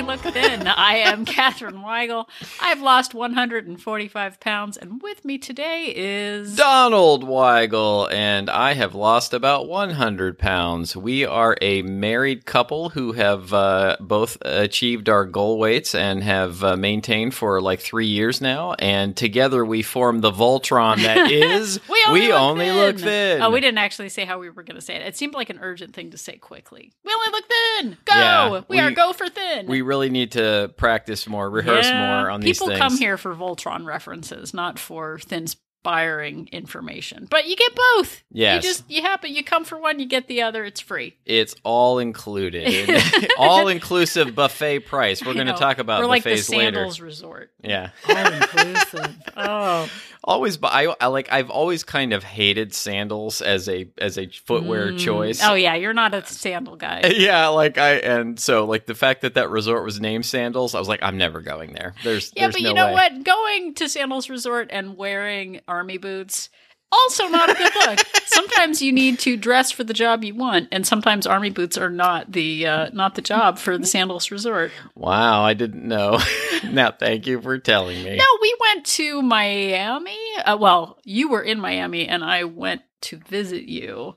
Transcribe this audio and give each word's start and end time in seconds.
We 0.00 0.06
Look 0.06 0.20
Thin. 0.20 0.66
I 0.66 0.94
am 0.96 1.26
Katherine 1.26 1.82
Weigel. 1.82 2.26
I've 2.58 2.80
lost 2.80 3.12
145 3.12 4.40
pounds, 4.40 4.78
and 4.78 5.02
with 5.02 5.26
me 5.26 5.36
today 5.36 5.92
is. 5.94 6.56
Donald 6.56 7.22
Weigel, 7.24 8.10
and 8.10 8.48
I 8.48 8.72
have 8.72 8.94
lost 8.94 9.34
about 9.34 9.68
100 9.68 10.38
pounds. 10.38 10.96
We 10.96 11.26
are 11.26 11.54
a 11.60 11.82
married 11.82 12.46
couple 12.46 12.88
who 12.90 13.12
have 13.12 13.52
uh, 13.52 13.98
both 14.00 14.38
achieved 14.40 15.10
our 15.10 15.26
goal 15.26 15.58
weights 15.58 15.94
and 15.94 16.22
have 16.22 16.64
uh, 16.64 16.76
maintained 16.78 17.34
for 17.34 17.60
like 17.60 17.80
three 17.80 18.06
years 18.06 18.40
now. 18.40 18.72
And 18.78 19.14
together 19.14 19.66
we 19.66 19.82
form 19.82 20.22
the 20.22 20.32
Voltron 20.32 21.02
that 21.02 21.30
is 21.30 21.78
We 21.90 22.02
only, 22.08 22.28
look, 22.28 22.40
only 22.40 22.64
thin. 22.66 22.76
look 22.76 22.98
thin. 22.98 23.42
Oh, 23.42 23.50
we 23.50 23.60
didn't 23.60 23.78
actually 23.78 24.08
say 24.08 24.24
how 24.24 24.38
we 24.38 24.48
were 24.48 24.62
going 24.62 24.76
to 24.76 24.80
say 24.80 24.94
it. 24.94 25.02
It 25.02 25.16
seemed 25.18 25.34
like 25.34 25.50
an 25.50 25.58
urgent 25.60 25.94
thing 25.94 26.10
to 26.12 26.16
say 26.18 26.38
quickly. 26.38 26.90
We 27.04 27.12
only 27.12 27.30
look 27.32 27.44
thin. 27.46 27.98
Go. 28.06 28.14
Yeah, 28.14 28.60
we, 28.66 28.78
are 28.80 28.88
we- 28.88 28.94
go 28.94 29.12
for 29.12 29.28
thin. 29.28 29.66
We 29.66 29.89
really 29.90 30.08
need 30.10 30.32
to 30.32 30.72
practice 30.76 31.26
more, 31.26 31.50
rehearse 31.50 31.86
Yeah. 31.86 32.18
more 32.20 32.30
on 32.30 32.40
these 32.40 32.58
People 32.60 32.76
come 32.78 32.96
here 32.96 33.16
for 33.18 33.34
Voltron 33.34 33.84
references, 33.84 34.54
not 34.54 34.78
for 34.78 35.18
thin 35.18 35.46
inspiring 35.82 36.46
information. 36.52 37.26
But 37.30 37.46
you 37.46 37.56
get 37.56 37.72
both. 37.74 38.22
Yes. 38.30 38.62
You 38.62 38.68
just 38.70 38.90
you 38.90 39.00
happen 39.02 39.32
you 39.34 39.42
come 39.42 39.64
for 39.64 39.80
one, 39.80 39.98
you 39.98 40.04
get 40.06 40.28
the 40.28 40.42
other. 40.42 40.62
It's 40.64 40.80
free. 40.80 41.16
It's 41.24 41.54
all 41.64 41.98
included, 41.98 42.90
all 43.38 43.68
inclusive 43.68 44.34
buffet 44.34 44.80
price. 44.80 45.24
We're 45.24 45.30
I 45.30 45.34
going 45.34 45.46
to 45.46 45.52
know. 45.54 45.58
talk 45.58 45.78
about 45.78 46.00
We're 46.02 46.06
like 46.08 46.22
the 46.24 46.30
buffets 46.30 46.50
later. 46.50 46.62
sandals 46.76 47.00
resort. 47.00 47.50
Yeah. 47.62 47.90
All 48.08 48.32
inclusive. 48.32 49.16
oh. 49.38 49.88
Always 50.22 50.56
but 50.56 50.72
I, 50.72 50.94
I 51.00 51.06
like 51.06 51.32
i've 51.32 51.48
always 51.50 51.82
kind 51.82 52.12
of 52.12 52.22
hated 52.22 52.74
sandals 52.74 53.40
as 53.40 53.68
a 53.68 53.88
as 53.98 54.18
a 54.18 54.26
footwear 54.28 54.92
Mm. 54.92 54.98
choice 54.98 55.40
Oh 55.42 55.54
yeah, 55.54 55.74
you're 55.74 55.92
not 55.94 56.12
a 56.14 56.24
sandal 56.26 56.76
guy. 56.76 57.00
yeah 57.16 57.48
like 57.48 57.78
i 57.78 57.92
and 57.94 58.38
so 58.38 58.64
like 58.66 58.86
the 58.86 58.94
fact 58.94 59.22
that 59.22 59.34
that 59.34 59.48
resort 59.50 59.84
was 59.84 60.00
named 60.00 60.26
sandals 60.26 60.74
i 60.74 60.78
was 60.78 60.88
like 60.88 61.02
i'm 61.02 61.16
never 61.16 61.40
going 61.40 61.72
there 61.72 61.94
there's 62.04 62.32
Yeah, 62.36 62.44
there's 62.44 62.54
but 62.56 62.62
no 62.62 62.68
you 62.68 62.74
know 62.74 62.86
way. 62.86 62.92
what? 62.92 63.24
Going 63.24 63.74
to 63.74 63.88
Sandals 63.88 64.28
Resort 64.28 64.68
and 64.70 64.96
wearing 64.96 65.60
army 65.68 65.98
boots 65.98 66.48
also 66.92 67.28
not 67.28 67.50
a 67.50 67.54
good 67.54 67.72
look. 67.86 68.00
sometimes 68.26 68.82
you 68.82 68.92
need 68.92 69.18
to 69.20 69.36
dress 69.36 69.70
for 69.70 69.84
the 69.84 69.94
job 69.94 70.24
you 70.24 70.34
want, 70.34 70.68
and 70.72 70.86
sometimes 70.86 71.26
army 71.26 71.50
boots 71.50 71.76
are 71.78 71.90
not 71.90 72.32
the 72.32 72.66
uh, 72.66 72.90
not 72.92 73.14
the 73.14 73.22
job 73.22 73.58
for 73.58 73.78
the 73.78 73.86
Sandals 73.86 74.30
Resort. 74.30 74.72
wow 74.94 75.42
i 75.44 75.54
didn't 75.54 75.86
know 75.86 76.18
now 76.70 76.90
thank 76.90 77.26
you 77.26 77.40
for 77.40 77.58
telling 77.58 78.02
me 78.02 78.16
No, 78.16 78.24
we 78.42 78.56
went 78.60 78.86
to 78.86 79.22
Miami. 79.22 80.18
Uh, 80.44 80.56
well, 80.58 80.98
you 81.04 81.28
were 81.30 81.42
in 81.42 81.60
Miami, 81.60 82.06
and 82.08 82.24
I 82.24 82.44
went 82.44 82.82
to 83.02 83.16
visit 83.16 83.64
you. 83.64 84.16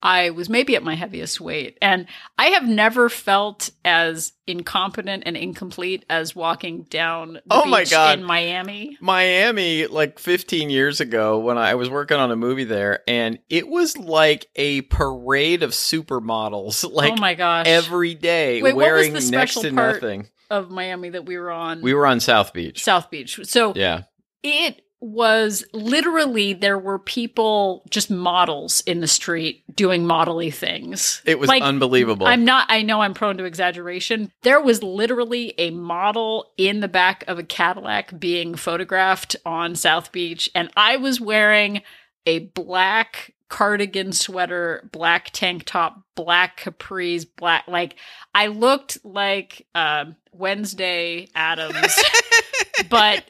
I 0.00 0.30
was 0.30 0.48
maybe 0.48 0.76
at 0.76 0.82
my 0.84 0.94
heaviest 0.94 1.40
weight, 1.40 1.76
and 1.82 2.06
I 2.38 2.46
have 2.50 2.66
never 2.68 3.08
felt 3.08 3.70
as 3.84 4.32
incompetent 4.46 5.24
and 5.26 5.36
incomplete 5.36 6.04
as 6.08 6.36
walking 6.36 6.82
down 6.84 7.34
the 7.34 7.40
Oh 7.50 7.64
my 7.64 7.84
God. 7.84 8.18
in 8.20 8.24
Miami. 8.24 8.96
Miami, 9.00 9.86
like 9.88 10.18
15 10.20 10.70
years 10.70 11.00
ago, 11.00 11.38
when 11.40 11.58
I 11.58 11.74
was 11.74 11.90
working 11.90 12.16
on 12.16 12.30
a 12.30 12.36
movie 12.36 12.62
there, 12.64 13.00
and 13.08 13.40
it 13.50 13.66
was 13.68 13.96
like 13.98 14.46
a 14.54 14.82
parade 14.82 15.62
of 15.64 15.70
supermodels, 15.72 16.88
like 16.92 17.12
oh 17.12 17.16
my 17.16 17.34
gosh! 17.34 17.66
every 17.66 18.14
day, 18.14 18.62
Wait, 18.62 18.76
wearing 18.76 19.12
next 19.30 19.60
to 19.60 19.72
nothing. 19.72 20.28
of 20.50 20.70
Miami 20.70 21.08
that 21.10 21.26
we 21.26 21.36
were 21.38 21.50
on 21.50 21.82
We 21.82 21.92
were 21.92 22.06
on 22.06 22.20
South 22.20 22.52
Beach. 22.52 22.82
South 22.84 23.10
Beach. 23.10 23.40
So 23.44 23.72
Yeah. 23.74 24.02
it 24.42 24.80
was 25.00 25.64
literally 25.72 26.52
there 26.52 26.78
were 26.78 26.98
people 26.98 27.84
just 27.88 28.10
models 28.10 28.80
in 28.86 29.00
the 29.00 29.06
street 29.06 29.62
doing 29.74 30.04
modelly 30.04 30.52
things. 30.52 31.22
It 31.24 31.38
was 31.38 31.48
Like, 31.48 31.62
unbelievable. 31.62 32.26
I'm 32.26 32.44
not 32.44 32.66
I 32.68 32.82
know 32.82 33.00
I'm 33.00 33.14
prone 33.14 33.36
to 33.38 33.44
exaggeration. 33.44 34.32
There 34.42 34.60
was 34.60 34.82
literally 34.82 35.54
a 35.56 35.70
model 35.70 36.50
in 36.56 36.80
the 36.80 36.88
back 36.88 37.22
of 37.28 37.38
a 37.38 37.44
Cadillac 37.44 38.18
being 38.18 38.54
photographed 38.56 39.36
on 39.46 39.76
South 39.76 40.10
Beach 40.10 40.50
and 40.54 40.70
I 40.76 40.96
was 40.96 41.20
wearing 41.20 41.82
a 42.26 42.40
black 42.40 43.34
cardigan 43.48 44.12
sweater, 44.12 44.88
black 44.92 45.30
tank 45.32 45.64
top, 45.64 46.02
black 46.16 46.60
capris, 46.60 47.24
black 47.36 47.64
like 47.68 47.94
I 48.34 48.48
looked 48.48 48.98
like 49.04 49.66
um 49.76 50.16
Wednesday 50.32 51.28
Addams 51.36 51.96
but 52.90 53.24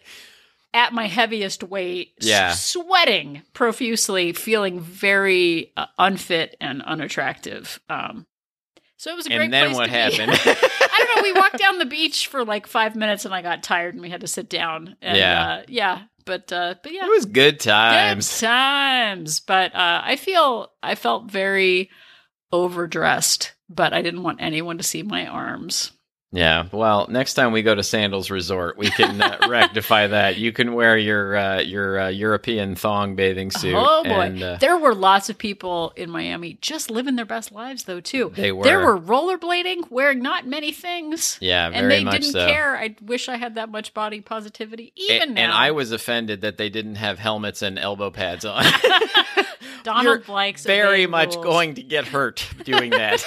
at 0.74 0.92
my 0.92 1.06
heaviest 1.06 1.62
weight, 1.62 2.12
Yeah. 2.20 2.52
sweating 2.52 3.42
profusely, 3.54 4.32
feeling 4.32 4.80
very 4.80 5.72
uh, 5.76 5.86
unfit 5.98 6.56
and 6.60 6.82
unattractive. 6.82 7.80
Um, 7.88 8.26
so 8.96 9.12
it 9.12 9.16
was 9.16 9.26
a 9.26 9.30
great 9.30 9.42
and 9.42 9.52
then 9.52 9.72
what 9.74 9.88
happened? 9.90 10.32
I 10.44 11.04
don't 11.06 11.16
know. 11.16 11.22
We 11.22 11.32
walked 11.40 11.58
down 11.58 11.78
the 11.78 11.84
beach 11.86 12.26
for 12.26 12.44
like 12.44 12.66
five 12.66 12.96
minutes, 12.96 13.24
and 13.24 13.32
I 13.32 13.42
got 13.42 13.62
tired, 13.62 13.94
and 13.94 14.02
we 14.02 14.10
had 14.10 14.22
to 14.22 14.26
sit 14.26 14.48
down. 14.50 14.96
And, 15.00 15.16
Yeah. 15.16 15.48
uh, 15.48 15.62
yeah. 15.68 16.02
But 16.24 16.52
uh, 16.52 16.74
but 16.82 16.92
yeah, 16.92 17.06
it 17.06 17.10
was 17.10 17.24
good 17.24 17.58
times. 17.60 18.28
good 18.28 18.40
times. 18.40 18.40
times. 18.40 19.40
But 19.40 19.74
uh, 19.74 20.02
I 20.04 20.16
feel 20.16 20.72
I 20.82 20.94
felt 20.96 21.30
very 21.30 21.88
overdressed, 22.52 23.54
but 23.68 23.92
I 23.92 24.02
didn't 24.02 24.22
want 24.22 24.40
anyone 24.42 24.78
to 24.78 24.84
see 24.84 25.02
my 25.02 25.26
arms. 25.26 25.92
Yeah. 26.30 26.66
Well, 26.72 27.06
next 27.08 27.34
time 27.34 27.52
we 27.52 27.62
go 27.62 27.74
to 27.74 27.82
Sandals 27.82 28.30
Resort, 28.30 28.76
we 28.76 28.90
can 28.90 29.20
uh, 29.22 29.38
rectify 29.48 30.08
that. 30.08 30.36
You 30.36 30.52
can 30.52 30.74
wear 30.74 30.98
your 30.98 31.34
uh, 31.34 31.60
your 31.60 31.98
uh, 31.98 32.08
European 32.08 32.74
thong 32.74 33.14
bathing 33.16 33.50
suit. 33.50 33.74
Oh 33.74 34.04
boy, 34.04 34.10
And, 34.10 34.42
uh, 34.42 34.56
there 34.60 34.76
were 34.76 34.94
lots 34.94 35.30
of 35.30 35.38
people 35.38 35.94
in 35.96 36.10
Miami 36.10 36.58
just 36.60 36.90
living 36.90 37.16
their 37.16 37.24
best 37.24 37.50
lives, 37.50 37.84
though. 37.84 38.00
Too 38.00 38.30
they 38.36 38.52
were. 38.52 38.64
there 38.64 38.78
were 38.84 38.98
rollerblading, 38.98 39.90
wearing 39.90 40.20
not 40.20 40.46
many 40.46 40.70
things, 40.70 41.38
Yeah, 41.40 41.70
very 41.70 41.80
and 41.80 41.90
they 41.90 42.04
didn't 42.04 42.32
so. 42.32 42.46
care. 42.46 42.76
I 42.76 42.94
wish 43.00 43.30
I 43.30 43.36
had 43.36 43.54
that 43.54 43.70
much 43.70 43.94
body 43.94 44.20
positivity. 44.20 44.92
Even 44.96 45.32
now, 45.32 45.40
and 45.44 45.52
I 45.52 45.70
was 45.70 45.92
offended 45.92 46.42
that 46.42 46.58
they 46.58 46.68
didn't 46.68 46.96
have 46.96 47.18
helmets 47.18 47.62
and 47.62 47.78
elbow 47.78 48.10
pads 48.10 48.44
on. 48.44 48.64
Donald 49.88 50.26
You're 50.26 50.34
likes 50.34 50.66
very 50.66 51.06
much 51.06 51.34
rules. 51.34 51.44
going 51.46 51.74
to 51.76 51.82
get 51.82 52.06
hurt 52.06 52.46
doing 52.64 52.90
that. 52.90 53.24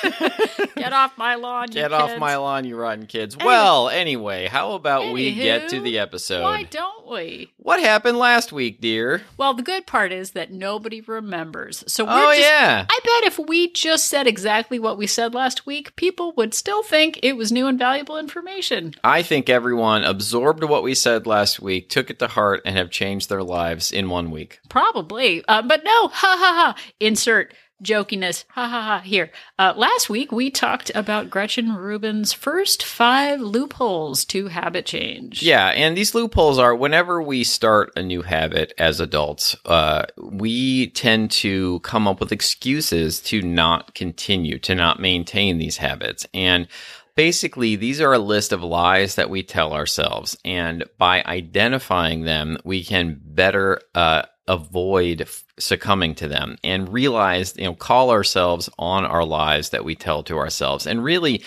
Get 0.76 0.94
off 0.94 1.18
my 1.18 1.36
lawn! 1.36 1.68
you 1.70 1.74
Get 1.76 1.92
off 1.94 2.10
kids. 2.10 2.20
my 2.20 2.36
lawn, 2.38 2.66
you 2.66 2.76
rotten 2.76 3.06
kids. 3.06 3.36
Anyway. 3.36 3.48
Well, 3.48 3.90
anyway, 3.90 4.48
how 4.48 4.74
about 4.74 5.12
we 5.14 5.34
get 5.34 5.70
to 5.70 5.80
the 5.80 6.00
episode? 6.00 6.42
Why 6.44 6.64
don't 6.64 7.08
we? 7.08 7.52
What 7.58 7.80
happened 7.80 8.18
last 8.18 8.52
week, 8.52 8.82
dear? 8.82 9.22
Well, 9.38 9.54
the 9.54 9.62
good 9.64 9.86
part 9.86 10.12
is 10.12 10.32
that 10.32 10.52
nobody 10.52 11.02
remembers. 11.02 11.84
So 11.88 12.04
we're 12.06 12.12
Oh 12.12 12.32
just 12.32 12.42
yeah. 12.42 12.86
I 12.90 13.00
bet 13.04 13.28
if 13.28 13.38
we 13.40 13.72
just 13.72 14.08
said 14.08 14.26
exactly 14.28 14.80
what 14.80 14.98
we 14.98 15.06
said 15.08 15.34
last 15.36 15.66
week, 15.66 15.96
people 15.96 16.34
would 16.38 16.54
still 16.54 16.82
think 16.84 17.20
it 17.22 17.34
was 17.34 17.52
new 17.52 17.68
and 17.68 17.78
valuable 17.78 18.18
information. 18.18 18.96
I 19.04 19.22
think 19.24 19.50
everyone 19.50 20.04
absorbed 20.04 20.64
what 20.64 20.84
we 20.84 20.96
said 20.96 21.28
last 21.28 21.60
week, 21.60 21.90
took 21.90 22.10
it 22.10 22.18
to 22.20 22.28
heart, 22.28 22.62
and 22.66 22.76
have 22.78 22.90
changed 22.90 23.30
their 23.30 23.44
lives 23.44 23.92
in 23.92 24.10
one 24.10 24.32
week. 24.32 24.60
Probably. 24.70 25.44
Uh, 25.48 25.62
but 25.62 25.84
no, 25.84 26.08
ha 26.08 26.36
ha 26.40 26.51
ha. 26.54 26.76
Insert 27.00 27.54
jokiness, 27.84 28.46
ha 28.50 28.68
ha 28.68 28.82
ha. 28.82 29.00
Here. 29.00 29.32
Uh, 29.58 29.74
last 29.76 30.10
week 30.10 30.32
we 30.32 30.52
talked 30.52 30.92
about 30.94 31.30
Gretchen 31.30 31.76
Rubin's 31.76 32.34
first 32.34 32.84
five 32.84 33.42
loopholes 33.42 34.24
to 34.26 34.48
habit 34.48 34.86
change. 34.86 35.42
Yeah, 35.42 35.68
and 35.70 35.98
these 35.98 36.14
loopholes 36.16 36.60
are 36.60 36.76
whenever 36.76 37.22
we 37.22 37.44
start 37.44 37.92
a 37.96 38.04
new 38.04 38.22
habit 38.22 38.74
as 38.78 39.00
adults, 39.00 39.56
uh, 39.66 40.06
we 40.18 40.88
tend 40.92 41.32
to 41.32 41.80
come 41.80 42.08
up 42.08 42.20
with 42.20 42.32
excuses 42.32 43.20
to 43.22 43.42
not 43.42 43.96
continue, 43.96 44.60
to 44.60 44.76
not 44.76 45.00
maintain 45.00 45.58
these 45.58 45.78
habits. 45.78 46.26
And 46.34 46.68
basically, 47.16 47.76
these 47.76 48.00
are 48.00 48.14
a 48.14 48.20
list 48.20 48.52
of 48.52 48.64
lies 48.64 49.16
that 49.16 49.30
we 49.30 49.44
tell 49.44 49.74
ourselves. 49.74 50.38
And 50.46 50.84
by 50.98 51.24
identifying 51.24 52.24
them, 52.24 52.58
we 52.64 52.84
can 52.84 53.20
better 53.24 53.82
uh, 53.96 54.24
avoid 54.48 55.28
succumbing 55.60 56.16
to 56.16 56.28
them 56.28 56.58
and 56.64 56.92
realize, 56.92 57.56
you 57.58 57.64
know, 57.64 57.76
call 57.76 58.10
ourselves 58.10 58.70
on 58.80 59.06
our 59.06 59.26
lies 59.26 59.70
that 59.70 59.86
we 59.86 59.96
tell 59.96 60.24
to 60.24 60.38
ourselves. 60.38 60.88
And 60.88 61.04
really, 61.04 61.44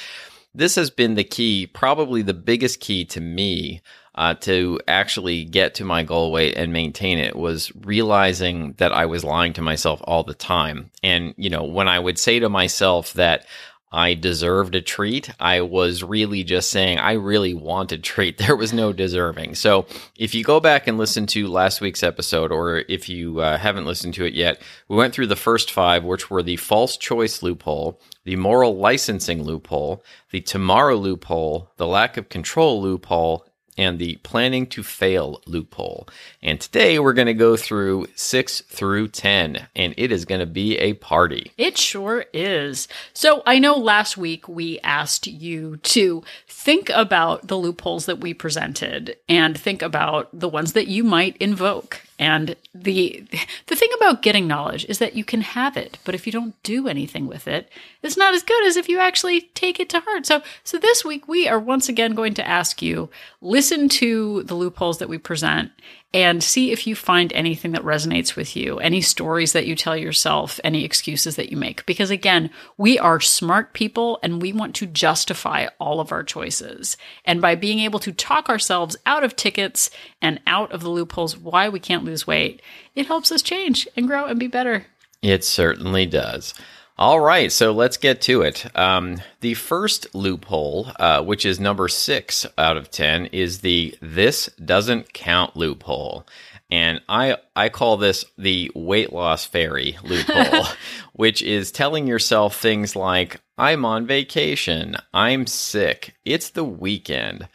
this 0.54 0.76
has 0.76 0.90
been 0.90 1.14
the 1.14 1.24
key, 1.24 1.66
probably 1.66 2.22
the 2.22 2.34
biggest 2.34 2.80
key 2.80 3.04
to 3.06 3.20
me 3.20 3.82
uh, 4.14 4.34
to 4.34 4.80
actually 4.86 5.44
get 5.44 5.74
to 5.74 5.84
my 5.84 6.04
goal 6.04 6.30
weight 6.30 6.56
and 6.56 6.72
maintain 6.72 7.18
it 7.18 7.34
was 7.34 7.72
realizing 7.74 8.74
that 8.74 8.92
I 8.92 9.06
was 9.06 9.24
lying 9.24 9.52
to 9.54 9.62
myself 9.62 10.00
all 10.04 10.22
the 10.22 10.34
time. 10.34 10.90
And, 11.02 11.34
you 11.36 11.50
know, 11.50 11.64
when 11.64 11.88
I 11.88 11.98
would 11.98 12.18
say 12.18 12.38
to 12.38 12.48
myself 12.48 13.12
that 13.14 13.46
I 13.94 14.14
deserved 14.14 14.74
a 14.74 14.80
treat, 14.80 15.30
I 15.38 15.60
was 15.60 16.02
really 16.02 16.42
just 16.42 16.68
saying 16.70 16.98
I 16.98 17.12
really 17.12 17.54
wanted 17.54 18.02
treat. 18.02 18.38
There 18.44 18.56
was 18.56 18.72
no 18.72 18.92
deserving. 18.92 19.54
So 19.54 19.86
if 20.18 20.34
you 20.34 20.42
go 20.42 20.58
back 20.58 20.88
and 20.88 20.98
listen 20.98 21.26
to 21.28 21.46
last 21.46 21.80
week's 21.80 22.02
episode, 22.02 22.50
or 22.50 22.84
if 22.88 23.08
you 23.08 23.38
uh, 23.38 23.56
haven't 23.56 23.86
listened 23.86 24.14
to 24.14 24.24
it 24.24 24.34
yet, 24.34 24.60
we 24.88 24.96
went 24.96 25.14
through 25.14 25.28
the 25.28 25.36
first 25.36 25.70
five, 25.70 26.02
which 26.02 26.28
were 26.28 26.42
the 26.42 26.56
false 26.56 26.96
choice 26.96 27.42
loophole, 27.42 28.00
the 28.24 28.34
moral 28.34 28.76
licensing 28.76 29.44
loophole, 29.44 30.04
the 30.30 30.40
tomorrow 30.40 30.96
loophole, 30.96 31.70
the 31.76 31.86
lack 31.86 32.16
of 32.16 32.28
control 32.28 32.82
loophole, 32.82 33.46
and 33.76 33.98
the 33.98 34.16
planning 34.16 34.66
to 34.68 34.82
fail 34.82 35.40
loophole. 35.46 36.08
And 36.42 36.60
today 36.60 36.98
we're 36.98 37.12
going 37.12 37.26
to 37.26 37.34
go 37.34 37.56
through 37.56 38.06
6 38.14 38.60
through 38.62 39.08
10, 39.08 39.66
and 39.74 39.94
it 39.96 40.12
is 40.12 40.24
going 40.24 40.40
to 40.40 40.46
be 40.46 40.78
a 40.78 40.94
party. 40.94 41.52
It 41.58 41.76
sure 41.78 42.26
is. 42.32 42.88
So 43.12 43.42
I 43.46 43.58
know 43.58 43.76
last 43.76 44.16
week 44.16 44.48
we 44.48 44.78
asked 44.80 45.26
you 45.26 45.76
to 45.78 46.22
think 46.46 46.90
about 46.90 47.48
the 47.48 47.56
loopholes 47.56 48.06
that 48.06 48.20
we 48.20 48.34
presented 48.34 49.16
and 49.28 49.58
think 49.58 49.82
about 49.82 50.28
the 50.32 50.48
ones 50.48 50.72
that 50.72 50.88
you 50.88 51.04
might 51.04 51.36
invoke. 51.38 52.00
And 52.18 52.54
the 52.72 53.24
the 53.66 53.74
thing 53.76 53.88
about 53.96 54.22
getting 54.22 54.46
knowledge 54.46 54.86
is 54.88 54.98
that 54.98 55.16
you 55.16 55.24
can 55.24 55.40
have 55.40 55.76
it, 55.76 55.98
but 56.04 56.14
if 56.14 56.26
you 56.26 56.32
don't 56.32 56.60
do 56.62 56.86
anything 56.86 57.26
with 57.26 57.48
it, 57.48 57.68
it's 58.02 58.16
not 58.16 58.34
as 58.34 58.42
good 58.42 58.64
as 58.66 58.76
if 58.76 58.88
you 58.88 59.00
actually 59.00 59.42
take 59.54 59.80
it 59.80 59.88
to 59.90 60.00
heart. 60.00 60.26
So 60.26 60.42
so 60.62 60.78
this 60.78 61.04
week 61.04 61.26
we 61.26 61.48
are 61.48 61.58
once 61.58 61.88
again 61.88 62.14
going 62.14 62.34
to 62.34 62.46
ask 62.46 62.80
you 62.80 63.10
listen 63.40 63.88
to 63.88 64.44
the 64.44 64.54
loopholes 64.54 64.98
that 64.98 65.08
we 65.08 65.18
present 65.18 65.72
and 66.14 66.44
see 66.44 66.70
if 66.70 66.86
you 66.86 66.94
find 66.94 67.32
anything 67.32 67.72
that 67.72 67.82
resonates 67.82 68.36
with 68.36 68.54
you, 68.54 68.78
any 68.78 69.00
stories 69.00 69.52
that 69.52 69.66
you 69.66 69.74
tell 69.74 69.96
yourself, 69.96 70.60
any 70.62 70.84
excuses 70.84 71.34
that 71.34 71.50
you 71.50 71.56
make. 71.56 71.84
Because 71.86 72.08
again, 72.08 72.50
we 72.78 73.00
are 73.00 73.18
smart 73.18 73.72
people 73.72 74.20
and 74.22 74.40
we 74.40 74.52
want 74.52 74.76
to 74.76 74.86
justify 74.86 75.66
all 75.80 75.98
of 75.98 76.12
our 76.12 76.22
choices. 76.22 76.96
And 77.24 77.42
by 77.42 77.56
being 77.56 77.80
able 77.80 77.98
to 77.98 78.12
talk 78.12 78.48
ourselves 78.48 78.96
out 79.04 79.24
of 79.24 79.34
tickets 79.34 79.90
and 80.22 80.40
out 80.46 80.70
of 80.70 80.82
the 80.82 80.88
loopholes 80.88 81.36
why 81.36 81.68
we 81.68 81.80
can't 81.80 82.04
lose 82.04 82.28
weight, 82.28 82.62
it 82.94 83.06
helps 83.06 83.32
us 83.32 83.42
change 83.42 83.88
and 83.96 84.06
grow 84.06 84.26
and 84.26 84.38
be 84.38 84.46
better. 84.46 84.86
It 85.20 85.44
certainly 85.44 86.06
does. 86.06 86.54
All 86.96 87.18
right, 87.18 87.50
so 87.50 87.72
let's 87.72 87.96
get 87.96 88.20
to 88.22 88.42
it. 88.42 88.66
Um, 88.78 89.20
the 89.40 89.54
first 89.54 90.14
loophole, 90.14 90.92
uh, 90.96 91.24
which 91.24 91.44
is 91.44 91.58
number 91.58 91.88
six 91.88 92.46
out 92.56 92.76
of 92.76 92.88
10, 92.88 93.26
is 93.26 93.60
the 93.60 93.98
this 94.00 94.46
doesn't 94.64 95.12
count 95.12 95.56
loophole. 95.56 96.24
And 96.70 97.00
I, 97.08 97.38
I 97.56 97.68
call 97.68 97.96
this 97.96 98.24
the 98.38 98.70
weight 98.76 99.12
loss 99.12 99.44
fairy 99.44 99.98
loophole, 100.04 100.66
which 101.14 101.42
is 101.42 101.72
telling 101.72 102.06
yourself 102.06 102.56
things 102.60 102.94
like, 102.94 103.40
I'm 103.58 103.84
on 103.84 104.06
vacation, 104.06 104.96
I'm 105.12 105.48
sick, 105.48 106.14
it's 106.24 106.50
the 106.50 106.64
weekend. 106.64 107.48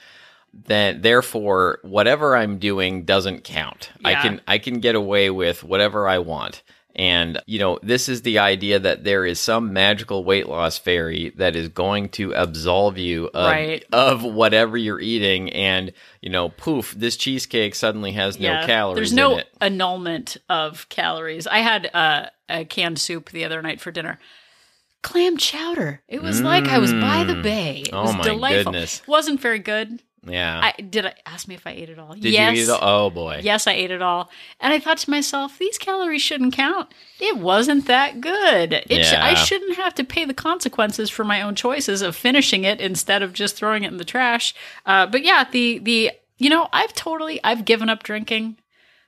Then 0.51 1.01
therefore 1.01 1.79
whatever 1.83 2.35
i'm 2.35 2.57
doing 2.57 3.05
doesn't 3.05 3.43
count. 3.43 3.91
I 4.03 4.15
can 4.15 4.41
i 4.47 4.57
can 4.57 4.79
get 4.79 4.95
away 4.95 5.29
with 5.29 5.63
whatever 5.63 6.07
i 6.07 6.17
want 6.17 6.63
and 6.95 7.39
you 7.45 7.59
know 7.59 7.77
this 7.83 8.09
is 8.09 8.23
the 8.23 8.39
idea 8.39 8.79
that 8.79 9.03
there 9.03 9.25
is 9.25 9.39
some 9.39 9.71
magical 9.73 10.23
weight 10.23 10.47
loss 10.47 10.77
fairy 10.77 11.31
that 11.37 11.55
is 11.55 11.69
going 11.69 12.09
to 12.09 12.31
absolve 12.33 12.97
you 12.97 13.27
of, 13.33 13.45
Right. 13.51 13.85
of 13.93 14.23
whatever 14.23 14.75
you're 14.75 14.99
eating 14.99 15.51
and 15.53 15.93
you 16.21 16.29
know 16.29 16.49
poof 16.49 16.93
this 16.97 17.15
cheesecake 17.15 17.75
suddenly 17.75 18.13
has 18.13 18.39
no 18.39 18.65
calories 18.65 18.95
There's 18.97 19.13
no 19.13 19.37
it 19.37 19.47
annulment 19.61 20.37
of 20.49 20.89
calories. 20.89 21.45
I 21.47 21.59
had 21.59 21.89
uh, 21.93 22.25
a 22.49 22.65
canned 22.65 22.99
soup 22.99 23.29
the 23.29 23.45
other 23.45 23.61
night 23.61 23.79
for 23.79 23.91
dinner. 23.91 24.19
Clam 25.01 25.37
chowder. 25.37 26.01
It 26.09 26.21
was 26.21 26.41
like 26.41 26.65
I 26.67 26.77
was 26.79 26.91
by 26.91 27.23
the 27.23 27.33
Mm. 27.35 27.43
bay. 27.43 27.83
It 27.85 27.93
Oh 27.93 28.01
was 28.03 28.15
my 28.15 28.23
delightful. 28.23 28.73
goodness. 28.73 29.01
wasn't 29.07 29.39
very 29.39 29.59
good. 29.59 30.01
Yeah 30.23 30.59
I 30.63 30.81
did. 30.81 31.05
I 31.05 31.13
ask 31.25 31.47
me 31.47 31.55
if 31.55 31.65
I 31.65 31.71
ate 31.71 31.89
it 31.89 31.99
all. 31.99 32.13
did 32.13 32.25
yes. 32.25 32.55
you 32.55 32.63
eat 32.63 32.69
it? 32.69 32.79
oh 32.81 33.09
boy 33.09 33.39
Yes, 33.41 33.67
I 33.67 33.73
ate 33.73 33.91
it 33.91 34.01
all, 34.01 34.29
and 34.59 34.73
I 34.73 34.79
thought 34.79 34.97
to 34.99 35.09
myself, 35.09 35.57
these 35.57 35.77
calories 35.77 36.21
shouldn't 36.21 36.53
count. 36.53 36.93
It 37.19 37.37
wasn't 37.37 37.87
that 37.87 38.21
good. 38.21 38.73
It 38.89 39.05
sh- 39.05 39.13
I 39.13 39.33
shouldn't 39.33 39.77
have 39.77 39.95
to 39.95 40.03
pay 40.03 40.25
the 40.25 40.33
consequences 40.33 41.09
for 41.09 41.23
my 41.23 41.41
own 41.41 41.55
choices 41.55 42.01
of 42.01 42.15
finishing 42.15 42.63
it 42.63 42.81
instead 42.81 43.23
of 43.23 43.33
just 43.33 43.55
throwing 43.55 43.83
it 43.83 43.91
in 43.91 43.97
the 43.97 44.05
trash. 44.05 44.53
Uh, 44.85 45.05
but 45.05 45.23
yeah, 45.23 45.45
the 45.49 45.79
the 45.79 46.11
you 46.37 46.49
know 46.49 46.67
I've 46.73 46.93
totally 46.93 47.39
I've 47.43 47.65
given 47.65 47.89
up 47.89 48.03
drinking, 48.03 48.57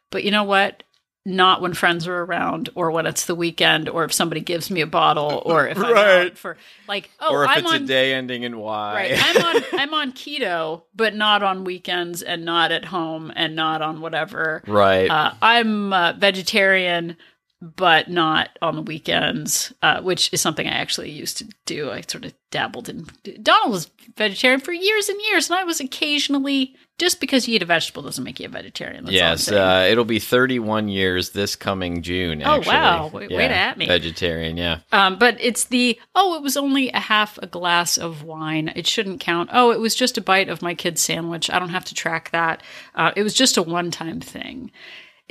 but 0.10 0.24
you 0.24 0.32
know 0.32 0.44
what? 0.44 0.84
Not 1.24 1.62
when 1.62 1.74
friends 1.76 2.08
are 2.08 2.24
around, 2.24 2.70
or 2.74 2.90
when 2.90 3.06
it's 3.06 3.26
the 3.26 3.36
weekend, 3.36 3.88
or 3.88 4.04
if 4.04 4.12
somebody 4.12 4.42
gives 4.42 4.72
me 4.72 4.82
a 4.82 4.88
bottle, 4.88 5.44
or 5.46 5.68
if 5.68 5.78
I'm 5.78 5.94
Right. 5.94 6.26
out 6.32 6.38
for 6.38 6.58
like 6.88 7.12
oh 7.20 7.32
or 7.34 7.44
if 7.44 7.52
I'm 7.52 7.60
it's 7.60 7.74
on 7.74 7.84
a 7.84 7.86
day 7.86 8.14
ending 8.16 8.42
in 8.42 8.58
y 8.58 8.94
Right. 8.96 9.12
I'm 9.24 9.46
on 9.46 9.64
I'm 9.74 9.94
on 9.94 10.12
keto, 10.14 10.82
but 10.96 11.14
not 11.14 11.44
on 11.44 11.64
weekends 11.64 12.24
and 12.24 12.44
not 12.44 12.72
at 12.72 12.86
home 12.86 13.32
and 13.36 13.56
not 13.56 13.84
on 13.84 14.02
whatever. 14.02 14.64
right 14.66 15.12
Uh, 15.12 15.34
I'm 15.44 15.94
uh, 15.94 16.14
vegetarian, 16.14 17.18
but 17.62 18.10
not 18.10 18.58
on 18.62 18.76
the 18.76 18.82
weekends, 18.82 19.72
uh, 19.84 20.02
which 20.02 20.34
is 20.34 20.42
something 20.42 20.68
I 20.68 20.72
actually 20.72 21.12
used 21.12 21.38
to 21.38 21.48
do. 21.66 21.92
I 21.92 22.02
sort 22.02 22.26
of 22.26 22.34
dabbled 22.50 22.90
in. 22.90 23.06
Donald 23.44 23.72
was 23.72 23.92
vegetarian 24.18 24.60
for 24.60 24.72
years 24.72 25.10
and 25.10 25.22
years, 25.22 25.50
and 25.50 25.60
I 25.60 25.64
was 25.64 25.80
occasionally. 25.80 26.76
Just 26.98 27.20
because 27.20 27.48
you 27.48 27.56
eat 27.56 27.64
a 27.64 27.66
vegetable 27.66 28.04
doesn't 28.04 28.24
make 28.24 28.40
you 28.40 28.46
a 28.46 28.50
vegetarian. 28.50 29.06
That's 29.06 29.16
Yes, 29.16 29.52
all 29.52 29.58
I'm 29.58 29.86
uh, 29.86 29.86
it'll 29.86 30.06
be 30.06 30.20
31 30.20 30.88
years 30.88 31.32
this 31.32 31.56
coming 31.56 32.04
June. 32.04 32.44
Oh, 32.46 32.62
wow. 32.64 33.10
wait, 33.12 33.32
way 33.32 33.48
to 33.48 33.56
at 33.56 33.76
me. 33.76 33.88
Vegetarian, 33.88 34.56
yeah. 34.56 34.82
Um, 34.92 35.18
but 35.18 35.36
it's 35.40 35.64
the 35.64 36.00
oh, 36.14 36.36
it 36.36 36.44
was 36.44 36.58
only 36.58 36.90
a 36.92 37.00
half 37.00 37.40
a 37.42 37.48
glass 37.48 37.98
of 37.98 38.22
wine. 38.22 38.72
It 38.76 38.86
shouldn't 38.86 39.20
count. 39.20 39.50
Oh, 39.52 39.72
it 39.72 39.80
was 39.80 39.96
just 39.96 40.20
a 40.20 40.22
bite 40.22 40.48
of 40.48 40.62
my 40.62 40.76
kid's 40.76 41.02
sandwich. 41.02 41.50
I 41.50 41.58
don't 41.58 41.70
have 41.70 41.86
to 41.86 41.96
track 41.96 42.30
that. 42.32 42.62
Uh, 42.94 43.12
it 43.16 43.24
was 43.24 43.34
just 43.34 43.58
a 43.58 43.64
one 43.64 43.90
time 43.90 44.20
thing. 44.22 44.72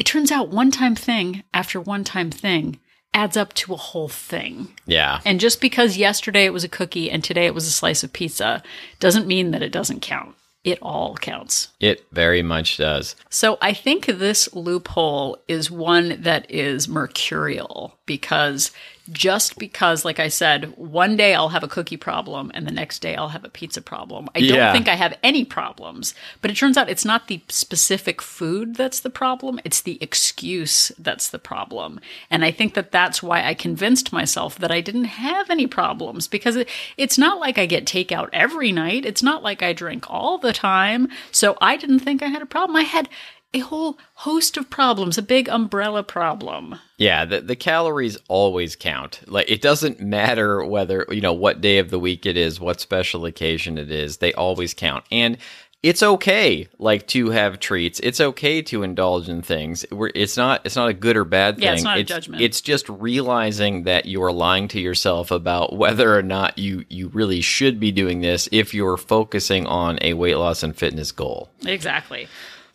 It 0.00 0.06
turns 0.06 0.32
out 0.32 0.49
one 0.49 0.70
time 0.70 0.94
thing 0.94 1.43
after 1.52 1.79
one 1.79 2.05
time 2.05 2.31
thing 2.31 2.81
adds 3.12 3.37
up 3.37 3.52
to 3.52 3.75
a 3.75 3.76
whole 3.76 4.08
thing. 4.08 4.69
Yeah. 4.87 5.20
And 5.26 5.38
just 5.38 5.61
because 5.61 5.99
yesterday 5.99 6.47
it 6.47 6.55
was 6.55 6.64
a 6.64 6.70
cookie 6.70 7.11
and 7.11 7.23
today 7.23 7.44
it 7.44 7.55
was 7.55 7.67
a 7.67 7.70
slice 7.70 8.02
of 8.02 8.11
pizza 8.11 8.62
doesn't 8.99 9.26
mean 9.26 9.50
that 9.50 9.62
it 9.62 9.73
doesn't 9.73 10.00
count. 10.00 10.37
It 10.64 10.79
all 10.81 11.17
counts. 11.17 11.69
It 11.81 12.06
very 12.12 12.43
much 12.43 12.79
does. 12.79 13.14
So 13.29 13.58
I 13.61 13.75
think 13.75 14.06
this 14.06 14.55
loophole 14.55 15.37
is 15.49 15.70
one 15.70 16.23
that 16.23 16.50
is 16.50 16.88
mercurial 16.88 17.99
because 18.06 18.70
just 19.11 19.59
because, 19.59 20.05
like 20.05 20.21
I 20.21 20.29
said, 20.29 20.77
one 20.77 21.17
day 21.17 21.35
I'll 21.35 21.49
have 21.49 21.62
a 21.62 21.69
cookie 21.69 21.97
problem 21.97 22.51
and 22.55 22.67
the 22.67 22.73
next 22.73 23.01
day 23.01 23.17
I'll 23.17 23.29
have 23.29 23.45
a 23.45 23.49
pizza 23.49 23.81
problem. 23.81 24.29
I 24.35 24.41
don't 24.41 24.73
think 24.73 24.89
I 24.89 24.95
have 24.95 25.17
any 25.23 25.45
problems, 25.45 26.15
but 26.41 26.51
it 26.51 26.57
turns 26.57 26.77
out 26.77 26.89
it's 26.89 27.05
not 27.05 27.29
the 27.29 27.43
specific 27.49 28.23
food 28.23 28.77
that's 28.77 29.01
the 29.01 29.11
problem, 29.11 29.61
it's 29.65 29.81
the 29.81 29.99
excuse 30.01 30.93
that's 30.99 31.29
the 31.29 31.39
problem. 31.39 32.01
And 32.31 32.45
I 32.45 32.51
think 32.51 32.75
that 32.75 32.93
that's 32.93 33.23
why 33.23 33.45
I 33.45 33.55
convinced 33.55 34.12
myself 34.12 34.59
that 34.59 34.71
I 34.71 34.81
didn't 34.81 35.05
have 35.05 35.50
any 35.50 35.67
problems 35.67 36.29
because 36.29 36.57
it, 36.57 36.69
it's 36.97 37.19
not 37.19 37.40
like 37.40 37.59
I 37.59 37.67
get 37.67 37.87
takeout 37.87 38.29
every 38.33 38.73
night, 38.73 39.05
it's 39.05 39.23
not 39.23 39.43
like 39.43 39.62
I 39.62 39.73
drink 39.73 40.09
all 40.09 40.38
the 40.38 40.52
time. 40.52 41.09
So 41.33 41.57
I 41.61 41.76
didn't 41.76 42.00
think 42.00 42.23
I 42.23 42.26
had 42.26 42.43
a 42.43 42.47
problem. 42.47 42.76
I 42.76 42.83
had 42.83 43.09
a 43.52 43.61
whole 43.61 43.99
host 44.14 44.57
of 44.57 44.71
problems, 44.71 45.19
a 45.19 45.23
big 45.23 45.49
umbrella 45.49 46.02
problem. 46.02 46.78
Yeah, 46.99 47.25
the, 47.25 47.40
the 47.40 47.57
calories 47.57 48.16
always 48.28 48.76
count. 48.76 49.21
Like 49.26 49.50
it 49.50 49.61
doesn't 49.61 50.00
matter 50.00 50.64
whether, 50.64 51.07
you 51.11 51.21
know, 51.21 51.33
what 51.33 51.61
day 51.61 51.78
of 51.78 51.90
the 51.90 51.99
week 51.99 52.26
it 52.26 52.37
is, 52.37 52.61
what 52.61 52.80
special 52.80 53.25
occasion 53.25 53.78
it 53.78 53.90
is, 53.90 54.19
they 54.19 54.33
always 54.35 54.75
count. 54.75 55.04
And 55.11 55.38
it's 55.83 56.02
okay 56.02 56.69
like 56.78 57.07
to 57.09 57.30
have 57.30 57.59
treats. 57.59 58.00
It's 58.00 58.21
okay 58.21 58.61
to 58.62 58.83
indulge 58.83 59.28
in 59.28 59.40
things. 59.40 59.85
It's 59.90 60.37
not 60.37 60.61
it's 60.64 60.76
not 60.76 60.88
a 60.88 60.95
good 60.95 61.16
or 61.16 61.25
bad 61.25 61.57
thing. 61.57 61.64
Yeah, 61.64 61.73
it's 61.73 61.83
not 61.83 61.99
a 61.99 62.04
judgment. 62.04 62.42
It's 62.42 62.61
just 62.61 62.88
realizing 62.88 63.85
that 63.85 64.04
you 64.04 64.23
are 64.23 64.33
lying 64.33 64.69
to 64.69 64.80
yourself 64.80 65.30
about 65.30 65.75
whether 65.75 66.16
or 66.16 66.23
not 66.23 66.59
you 66.59 66.85
you 66.90 67.09
really 67.09 67.40
should 67.40 67.80
be 67.80 67.92
doing 67.92 68.21
this 68.21 68.49
if 68.52 68.75
you're 68.75 68.99
focusing 68.99 69.66
on 69.66 69.99
a 70.02 70.12
weight 70.12 70.37
loss 70.37 70.62
and 70.62 70.76
fitness 70.76 71.12
goal. 71.12 71.50
Exactly. 71.64 72.28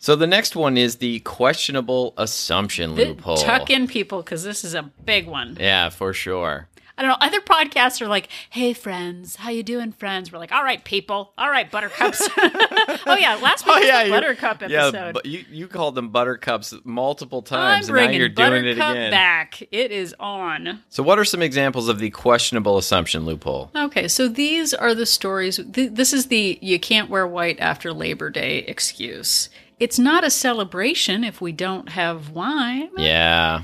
So 0.06 0.14
the 0.14 0.28
next 0.28 0.54
one 0.54 0.76
is 0.76 0.98
the 0.98 1.18
questionable 1.18 2.14
assumption 2.16 2.94
loophole. 2.94 3.38
Tuck 3.38 3.70
in 3.70 3.88
people 3.88 4.22
because 4.22 4.44
this 4.44 4.62
is 4.62 4.72
a 4.72 4.84
big 4.84 5.26
one. 5.26 5.56
Yeah, 5.58 5.88
for 5.88 6.12
sure. 6.12 6.68
I 6.96 7.02
don't 7.02 7.08
know. 7.08 7.26
Other 7.26 7.40
podcasts 7.40 8.00
are 8.00 8.06
like, 8.06 8.28
"Hey, 8.48 8.72
friends, 8.72 9.34
how 9.34 9.50
you 9.50 9.64
doing, 9.64 9.90
friends?" 9.90 10.30
We're 10.30 10.38
like, 10.38 10.52
"All 10.52 10.62
right, 10.62 10.82
people. 10.84 11.32
All 11.36 11.50
right, 11.50 11.68
buttercups." 11.68 12.22
oh 12.38 13.16
yeah, 13.18 13.34
last 13.42 13.66
week 13.66 13.74
oh, 13.74 13.80
was 13.80 13.90
the 13.90 14.04
you- 14.04 14.10
buttercup 14.12 14.62
Yeah, 14.62 14.86
episode. 14.86 15.12
but 15.12 15.26
you 15.26 15.44
you 15.50 15.66
called 15.66 15.96
them 15.96 16.10
buttercups 16.10 16.72
multiple 16.84 17.40
I'm 17.40 17.44
times, 17.44 17.88
and 17.88 17.96
now 17.96 18.08
you're 18.10 18.28
doing 18.28 18.64
it 18.64 18.78
again. 18.78 19.10
back. 19.10 19.60
It 19.72 19.90
is 19.90 20.14
on. 20.20 20.84
So, 20.88 21.02
what 21.02 21.18
are 21.18 21.24
some 21.24 21.42
examples 21.42 21.88
of 21.88 21.98
the 21.98 22.10
questionable 22.10 22.78
assumption 22.78 23.26
loophole? 23.26 23.72
Okay, 23.74 24.06
so 24.06 24.28
these 24.28 24.72
are 24.72 24.94
the 24.94 25.04
stories. 25.04 25.60
Th- 25.72 25.90
this 25.90 26.12
is 26.12 26.26
the 26.28 26.60
you 26.62 26.78
can't 26.78 27.10
wear 27.10 27.26
white 27.26 27.58
after 27.58 27.92
Labor 27.92 28.30
Day 28.30 28.58
excuse. 28.58 29.50
It's 29.78 29.98
not 29.98 30.24
a 30.24 30.30
celebration 30.30 31.22
if 31.24 31.40
we 31.40 31.52
don't 31.52 31.90
have 31.90 32.30
wine. 32.30 32.90
Yeah, 32.96 33.62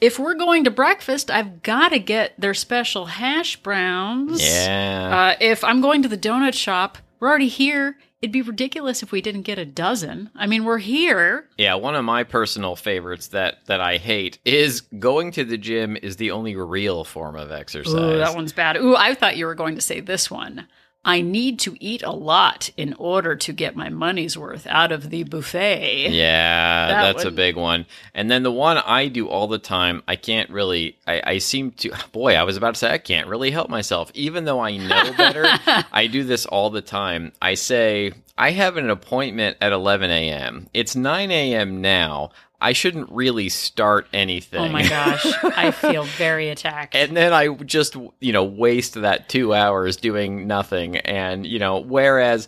If 0.00 0.18
we're 0.18 0.34
going 0.34 0.64
to 0.64 0.70
breakfast, 0.70 1.30
I've 1.30 1.62
got 1.62 1.90
to 1.90 1.98
get 1.98 2.32
their 2.40 2.54
special 2.54 3.06
hash 3.06 3.56
browns. 3.56 4.42
yeah. 4.42 5.34
Uh, 5.34 5.36
if 5.40 5.62
I'm 5.62 5.80
going 5.80 6.02
to 6.02 6.08
the 6.08 6.16
donut 6.18 6.54
shop, 6.54 6.98
we're 7.20 7.28
already 7.28 7.48
here. 7.48 7.98
It'd 8.22 8.32
be 8.32 8.40
ridiculous 8.42 9.02
if 9.02 9.10
we 9.12 9.20
didn't 9.20 9.42
get 9.42 9.58
a 9.58 9.64
dozen. 9.64 10.30
I 10.36 10.46
mean, 10.46 10.64
we're 10.64 10.78
here. 10.78 11.48
Yeah, 11.58 11.74
one 11.74 11.96
of 11.96 12.04
my 12.04 12.22
personal 12.22 12.76
favorites 12.76 13.28
that 13.28 13.66
that 13.66 13.80
I 13.80 13.96
hate 13.98 14.38
is 14.44 14.80
going 14.80 15.32
to 15.32 15.44
the 15.44 15.58
gym 15.58 15.96
is 16.00 16.16
the 16.16 16.30
only 16.30 16.54
real 16.54 17.02
form 17.04 17.34
of 17.36 17.50
exercise. 17.50 17.92
Ooh, 17.94 18.18
that 18.18 18.34
one's 18.36 18.52
bad. 18.52 18.76
Ooh, 18.76 18.94
I 18.96 19.14
thought 19.14 19.36
you 19.36 19.46
were 19.46 19.56
going 19.56 19.74
to 19.74 19.80
say 19.80 19.98
this 20.00 20.30
one. 20.30 20.68
I 21.04 21.20
need 21.20 21.58
to 21.60 21.76
eat 21.80 22.02
a 22.04 22.12
lot 22.12 22.70
in 22.76 22.94
order 22.94 23.34
to 23.34 23.52
get 23.52 23.74
my 23.74 23.88
money's 23.88 24.38
worth 24.38 24.66
out 24.68 24.92
of 24.92 25.10
the 25.10 25.24
buffet. 25.24 26.10
Yeah, 26.10 26.86
That 26.88 27.02
that's 27.02 27.24
a 27.24 27.30
big 27.32 27.56
one. 27.56 27.86
And 28.14 28.30
then 28.30 28.44
the 28.44 28.52
one 28.52 28.78
I 28.78 29.08
do 29.08 29.28
all 29.28 29.48
the 29.48 29.58
time, 29.58 30.02
I 30.06 30.14
can't 30.14 30.48
really, 30.50 30.96
I, 31.06 31.22
I 31.24 31.38
seem 31.38 31.72
to, 31.72 31.92
boy, 32.12 32.34
I 32.36 32.44
was 32.44 32.56
about 32.56 32.74
to 32.74 32.78
say, 32.78 32.92
I 32.92 32.98
can't 32.98 33.26
really 33.26 33.50
help 33.50 33.68
myself. 33.68 34.12
Even 34.14 34.44
though 34.44 34.60
I 34.60 34.76
know 34.76 35.12
better, 35.16 35.44
I 35.92 36.06
do 36.06 36.22
this 36.22 36.46
all 36.46 36.70
the 36.70 36.82
time. 36.82 37.32
I 37.42 37.54
say, 37.54 38.12
I 38.38 38.52
have 38.52 38.76
an 38.76 38.88
appointment 38.88 39.56
at 39.60 39.72
11 39.72 40.10
a.m. 40.10 40.68
It's 40.72 40.94
9 40.94 41.30
a.m. 41.32 41.80
now. 41.80 42.30
I 42.62 42.72
shouldn't 42.72 43.10
really 43.10 43.48
start 43.48 44.06
anything. 44.12 44.60
Oh 44.60 44.68
my 44.68 44.88
gosh, 44.88 45.26
I 45.42 45.72
feel 45.72 46.04
very 46.04 46.48
attacked. 46.48 46.94
and 46.94 47.16
then 47.16 47.32
I 47.32 47.48
just, 47.48 47.96
you 48.20 48.32
know, 48.32 48.44
waste 48.44 48.94
that 48.94 49.28
two 49.28 49.52
hours 49.52 49.96
doing 49.96 50.46
nothing. 50.46 50.96
And, 50.98 51.44
you 51.44 51.58
know, 51.58 51.80
whereas 51.80 52.46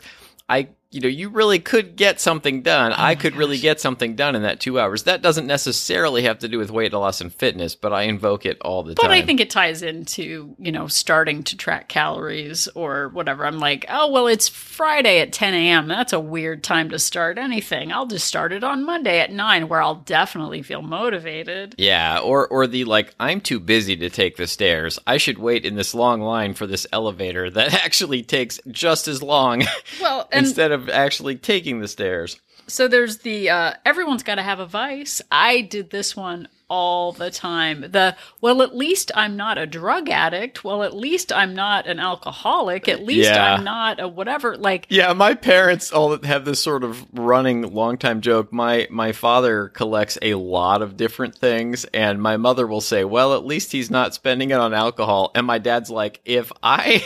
I, 0.48 0.68
you 0.94 1.00
know, 1.00 1.08
you 1.08 1.28
really 1.28 1.58
could 1.58 1.96
get 1.96 2.20
something 2.20 2.62
done. 2.62 2.92
Oh 2.92 2.96
I 2.96 3.16
could 3.16 3.34
really 3.34 3.58
get 3.58 3.80
something 3.80 4.14
done 4.14 4.36
in 4.36 4.42
that 4.42 4.60
two 4.60 4.78
hours. 4.78 5.02
That 5.02 5.22
doesn't 5.22 5.46
necessarily 5.46 6.22
have 6.22 6.38
to 6.38 6.48
do 6.48 6.56
with 6.56 6.70
weight 6.70 6.92
loss 6.92 7.20
and 7.20 7.34
fitness, 7.34 7.74
but 7.74 7.92
I 7.92 8.02
invoke 8.02 8.46
it 8.46 8.60
all 8.60 8.84
the 8.84 8.94
But 8.94 9.02
time. 9.02 9.10
But 9.10 9.16
I 9.16 9.22
think 9.22 9.40
it 9.40 9.50
ties 9.50 9.82
into, 9.82 10.54
you 10.56 10.70
know, 10.70 10.86
starting 10.86 11.42
to 11.44 11.56
track 11.56 11.88
calories 11.88 12.68
or 12.76 13.08
whatever. 13.08 13.44
I'm 13.44 13.58
like, 13.58 13.86
oh, 13.88 14.08
well, 14.08 14.28
it's 14.28 14.46
Friday 14.46 15.18
at 15.18 15.32
10 15.32 15.54
a.m. 15.54 15.88
That's 15.88 16.12
a 16.12 16.20
weird 16.20 16.62
time 16.62 16.90
to 16.90 16.98
start 17.00 17.38
anything. 17.38 17.90
I'll 17.90 18.06
just 18.06 18.28
start 18.28 18.52
it 18.52 18.62
on 18.62 18.84
Monday 18.84 19.18
at 19.18 19.32
9, 19.32 19.66
where 19.66 19.82
I'll 19.82 19.96
definitely 19.96 20.62
feel 20.62 20.82
motivated. 20.82 21.74
yeah, 21.76 22.20
or 22.20 22.46
or 22.46 22.68
the 22.68 22.84
like 22.84 23.12
I'm 23.18 23.40
too 23.40 23.58
busy 23.58 23.96
to 23.96 24.10
take 24.10 24.36
the 24.36 24.46
stairs. 24.46 25.00
I 25.08 25.16
should 25.16 25.38
wait 25.38 25.66
in 25.66 25.74
this 25.74 25.92
long 25.92 26.20
line 26.20 26.54
for 26.54 26.68
this 26.68 26.86
elevator 26.92 27.50
that 27.50 27.74
actually 27.84 28.22
takes 28.22 28.60
just 28.70 29.08
as 29.08 29.22
long 29.22 29.64
Well, 30.00 30.28
and 30.32 30.46
instead 30.46 30.70
of 30.70 30.83
actually 30.88 31.36
taking 31.36 31.80
the 31.80 31.88
stairs. 31.88 32.40
so 32.66 32.88
there's 32.88 33.18
the 33.18 33.50
uh, 33.50 33.72
everyone's 33.84 34.22
got 34.22 34.36
to 34.36 34.42
have 34.42 34.60
a 34.60 34.66
vice. 34.66 35.20
I 35.30 35.60
did 35.62 35.90
this 35.90 36.16
one 36.16 36.48
all 36.70 37.12
the 37.12 37.30
time. 37.30 37.82
The 37.82 38.16
well, 38.40 38.62
at 38.62 38.74
least 38.74 39.12
I'm 39.14 39.36
not 39.36 39.58
a 39.58 39.66
drug 39.66 40.08
addict. 40.08 40.64
Well, 40.64 40.82
at 40.82 40.96
least 40.96 41.30
I'm 41.30 41.54
not 41.54 41.86
an 41.86 42.00
alcoholic. 42.00 42.88
At 42.88 43.04
least 43.04 43.28
Yeah. 43.28 43.54
I'm 43.54 43.64
not 43.64 44.00
a 44.00 44.08
whatever. 44.08 44.56
Like, 44.56 44.86
Yeah, 44.88 45.12
my 45.12 45.34
parents 45.34 45.92
all 45.92 46.16
have 46.24 46.46
this 46.46 46.60
sort 46.60 46.82
of 46.82 47.06
running 47.12 47.74
long 47.74 47.98
time 47.98 48.22
joke. 48.22 48.50
My 48.50 48.88
my 48.90 49.12
father 49.12 49.68
collects 49.68 50.16
a 50.22 50.34
lot 50.34 50.80
of 50.80 50.96
different 50.96 51.36
things 51.36 51.84
and 51.92 52.20
my 52.20 52.38
mother 52.38 52.66
will 52.66 52.80
say, 52.80 53.04
"Well, 53.04 53.34
at 53.34 53.44
least 53.44 53.70
he's 53.70 53.90
not 53.90 54.14
spending 54.14 54.50
it 54.50 54.58
on 54.58 54.72
alcohol." 54.72 55.32
And 55.34 55.46
my 55.46 55.58
dad's 55.58 55.90
like, 55.90 56.22
"If 56.24 56.50
I 56.62 57.04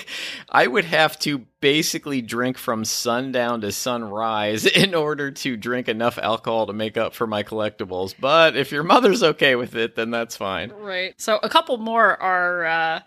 I 0.48 0.68
would 0.68 0.84
have 0.84 1.18
to 1.20 1.38
basically 1.60 2.22
drink 2.22 2.58
from 2.58 2.84
sundown 2.84 3.60
to 3.62 3.72
sunrise 3.72 4.66
in 4.82 4.94
order 4.94 5.30
to 5.30 5.56
drink 5.56 5.88
enough 5.88 6.18
alcohol 6.18 6.66
to 6.66 6.72
make 6.72 6.96
up 6.96 7.14
for 7.14 7.26
my 7.26 7.42
collectibles. 7.42 8.14
But 8.18 8.56
if 8.56 8.72
your 8.72 8.82
mother's 8.82 9.22
okay 9.22 9.54
with 9.56 9.74
it, 9.74 9.96
then 9.96 10.10
that's 10.10 10.36
fine." 10.36 10.70
Right. 10.70 11.14
So 11.20 11.38
a 11.42 11.48
couple 11.48 11.78
more 11.78 12.20
are, 12.22 12.64
uh, 12.64 13.00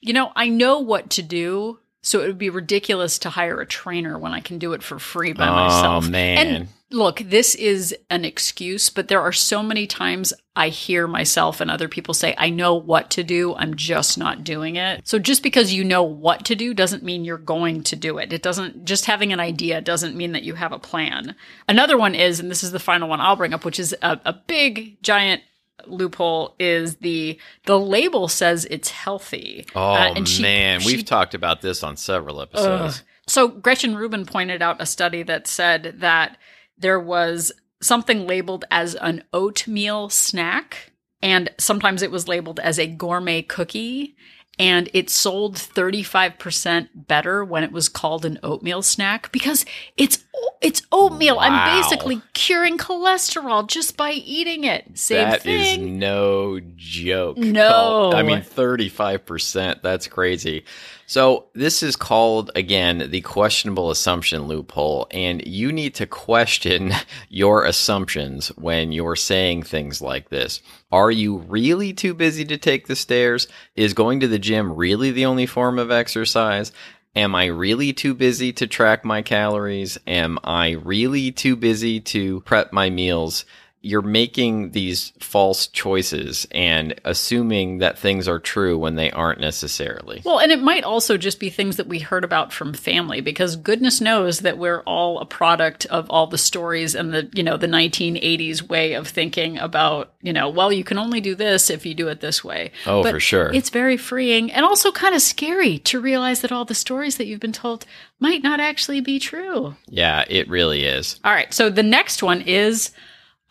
you 0.00 0.12
know, 0.12 0.32
I 0.34 0.48
know 0.48 0.78
what 0.78 1.10
to 1.10 1.22
do. 1.22 1.78
So 2.02 2.20
it 2.20 2.26
would 2.26 2.38
be 2.38 2.50
ridiculous 2.50 3.18
to 3.20 3.30
hire 3.30 3.60
a 3.60 3.66
trainer 3.66 4.18
when 4.18 4.32
I 4.32 4.40
can 4.40 4.58
do 4.58 4.72
it 4.72 4.82
for 4.82 4.98
free 4.98 5.32
by 5.32 5.46
Oh, 5.48 5.52
myself. 5.54 6.08
man. 6.08 6.38
And 6.46 6.68
look, 6.90 7.20
this 7.20 7.54
is 7.54 7.94
an 8.10 8.24
excuse, 8.24 8.90
but 8.90 9.06
there 9.06 9.20
are 9.20 9.30
so 9.32 9.62
many 9.62 9.86
times 9.86 10.32
I 10.56 10.68
hear 10.68 11.06
myself 11.06 11.60
and 11.60 11.70
other 11.70 11.88
people 11.88 12.12
say, 12.12 12.34
I 12.36 12.50
know 12.50 12.74
what 12.74 13.08
to 13.10 13.22
do. 13.22 13.54
I'm 13.54 13.76
just 13.76 14.18
not 14.18 14.42
doing 14.42 14.74
it. 14.76 15.06
So 15.06 15.20
just 15.20 15.44
because 15.44 15.72
you 15.72 15.84
know 15.84 16.02
what 16.02 16.44
to 16.46 16.56
do 16.56 16.74
doesn't 16.74 17.04
mean 17.04 17.24
you're 17.24 17.38
going 17.38 17.84
to 17.84 17.94
do 17.96 18.18
it. 18.18 18.32
It 18.32 18.42
doesn't, 18.42 18.84
just 18.84 19.04
having 19.06 19.32
an 19.32 19.38
idea 19.40 19.80
doesn't 19.80 20.16
mean 20.16 20.32
that 20.32 20.42
you 20.42 20.54
have 20.54 20.72
a 20.72 20.78
plan. 20.80 21.36
Another 21.68 21.96
one 21.96 22.16
is, 22.16 22.40
and 22.40 22.50
this 22.50 22.64
is 22.64 22.72
the 22.72 22.80
final 22.80 23.08
one 23.08 23.20
I'll 23.20 23.36
bring 23.36 23.54
up, 23.54 23.64
which 23.64 23.78
is 23.78 23.94
a, 24.02 24.20
a 24.24 24.32
big, 24.32 25.00
giant 25.02 25.42
loophole 25.86 26.54
is 26.58 26.96
the 26.96 27.38
the 27.66 27.78
label 27.78 28.28
says 28.28 28.66
it's 28.70 28.90
healthy. 28.90 29.66
Oh 29.74 29.92
Uh, 29.94 30.12
and 30.16 30.28
she- 30.28 30.42
man, 30.42 30.80
she- 30.80 30.96
we've 30.96 31.04
talked 31.04 31.34
about 31.34 31.60
this 31.60 31.82
on 31.82 31.96
several 31.96 32.40
episodes. 32.40 33.02
so 33.26 33.48
Gretchen 33.48 33.96
Rubin 33.96 34.24
pointed 34.26 34.62
out 34.62 34.80
a 34.80 34.86
study 34.86 35.22
that 35.24 35.46
said 35.46 35.96
that 35.98 36.38
there 36.78 37.00
was 37.00 37.52
something 37.80 38.26
labeled 38.26 38.64
as 38.70 38.94
an 38.96 39.24
oatmeal 39.32 40.08
snack, 40.08 40.92
and 41.20 41.50
sometimes 41.58 42.02
it 42.02 42.10
was 42.12 42.28
labeled 42.28 42.60
as 42.60 42.78
a 42.78 42.86
gourmet 42.86 43.42
cookie. 43.42 44.14
And 44.62 44.88
it 44.92 45.10
sold 45.10 45.56
35% 45.56 46.88
better 46.94 47.44
when 47.44 47.64
it 47.64 47.72
was 47.72 47.88
called 47.88 48.24
an 48.24 48.38
oatmeal 48.42 48.82
snack 48.82 49.32
because 49.32 49.64
it's 49.96 50.24
it's 50.60 50.82
oatmeal. 50.92 51.36
Wow. 51.36 51.42
I'm 51.42 51.82
basically 51.82 52.22
curing 52.32 52.78
cholesterol 52.78 53.66
just 53.66 53.96
by 53.96 54.12
eating 54.12 54.64
it. 54.64 54.96
Same 54.98 55.28
That 55.28 55.44
is 55.46 55.76
thing. 55.76 55.98
no 55.98 56.60
joke. 56.76 57.36
No. 57.36 58.12
I 58.12 58.22
mean, 58.22 58.40
35%. 58.40 59.82
That's 59.82 60.06
crazy. 60.06 60.64
So, 61.12 61.48
this 61.52 61.82
is 61.82 61.94
called, 61.94 62.50
again, 62.56 63.10
the 63.10 63.20
questionable 63.20 63.90
assumption 63.90 64.44
loophole. 64.44 65.08
And 65.10 65.46
you 65.46 65.70
need 65.70 65.94
to 65.96 66.06
question 66.06 66.94
your 67.28 67.66
assumptions 67.66 68.48
when 68.56 68.92
you're 68.92 69.14
saying 69.14 69.64
things 69.64 70.00
like 70.00 70.30
this. 70.30 70.62
Are 70.90 71.10
you 71.10 71.36
really 71.36 71.92
too 71.92 72.14
busy 72.14 72.46
to 72.46 72.56
take 72.56 72.86
the 72.86 72.96
stairs? 72.96 73.46
Is 73.76 73.92
going 73.92 74.20
to 74.20 74.26
the 74.26 74.38
gym 74.38 74.72
really 74.72 75.10
the 75.10 75.26
only 75.26 75.44
form 75.44 75.78
of 75.78 75.90
exercise? 75.90 76.72
Am 77.14 77.34
I 77.34 77.44
really 77.44 77.92
too 77.92 78.14
busy 78.14 78.50
to 78.54 78.66
track 78.66 79.04
my 79.04 79.20
calories? 79.20 79.98
Am 80.06 80.38
I 80.44 80.70
really 80.70 81.30
too 81.30 81.56
busy 81.56 82.00
to 82.00 82.40
prep 82.40 82.72
my 82.72 82.88
meals? 82.88 83.44
You're 83.82 84.02
making 84.02 84.70
these 84.70 85.12
false 85.18 85.66
choices 85.66 86.46
and 86.52 86.94
assuming 87.04 87.78
that 87.78 87.98
things 87.98 88.28
are 88.28 88.38
true 88.38 88.78
when 88.78 88.94
they 88.94 89.10
aren't 89.10 89.40
necessarily. 89.40 90.22
Well, 90.24 90.38
and 90.38 90.52
it 90.52 90.62
might 90.62 90.84
also 90.84 91.16
just 91.16 91.40
be 91.40 91.50
things 91.50 91.76
that 91.76 91.88
we 91.88 91.98
heard 91.98 92.24
about 92.24 92.52
from 92.52 92.74
family 92.74 93.20
because 93.20 93.56
goodness 93.56 94.00
knows 94.00 94.40
that 94.40 94.58
we're 94.58 94.82
all 94.82 95.18
a 95.20 95.26
product 95.26 95.86
of 95.86 96.08
all 96.10 96.26
the 96.26 96.38
stories 96.38 96.94
and 96.94 97.12
the, 97.12 97.28
you 97.34 97.42
know, 97.42 97.56
the 97.56 97.66
1980s 97.66 98.62
way 98.62 98.94
of 98.94 99.08
thinking 99.08 99.58
about, 99.58 100.14
you 100.22 100.32
know, 100.32 100.48
well, 100.48 100.72
you 100.72 100.84
can 100.84 100.98
only 100.98 101.20
do 101.20 101.34
this 101.34 101.68
if 101.68 101.84
you 101.84 101.94
do 101.94 102.08
it 102.08 102.20
this 102.20 102.44
way. 102.44 102.70
Oh, 102.86 103.02
But 103.02 103.12
for 103.12 103.20
sure. 103.20 103.52
It's 103.52 103.70
very 103.70 103.96
freeing 103.96 104.50
and 104.52 104.64
also 104.64 104.92
kind 104.92 105.14
of 105.14 105.22
scary 105.22 105.78
to 105.80 106.00
realize 106.00 106.40
that 106.40 106.52
all 106.52 106.64
the 106.64 106.74
stories 106.74 107.16
that 107.16 107.26
you've 107.26 107.40
been 107.40 107.52
told 107.52 107.84
might 108.20 108.42
not 108.42 108.60
actually 108.60 109.00
be 109.00 109.18
true. 109.18 109.74
Yeah, 109.88 110.24
it 110.28 110.48
really 110.48 110.84
is. 110.84 111.18
All 111.24 111.32
right. 111.32 111.52
So 111.52 111.68
the 111.68 111.82
next 111.82 112.22
one 112.22 112.42
is, 112.42 112.92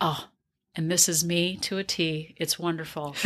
oh, 0.02 0.28
and 0.76 0.92
this 0.92 1.08
is 1.08 1.24
me 1.24 1.56
to 1.58 1.78
a 1.78 1.84
T. 1.84 2.36
It's 2.38 2.58
wonderful. 2.60 3.16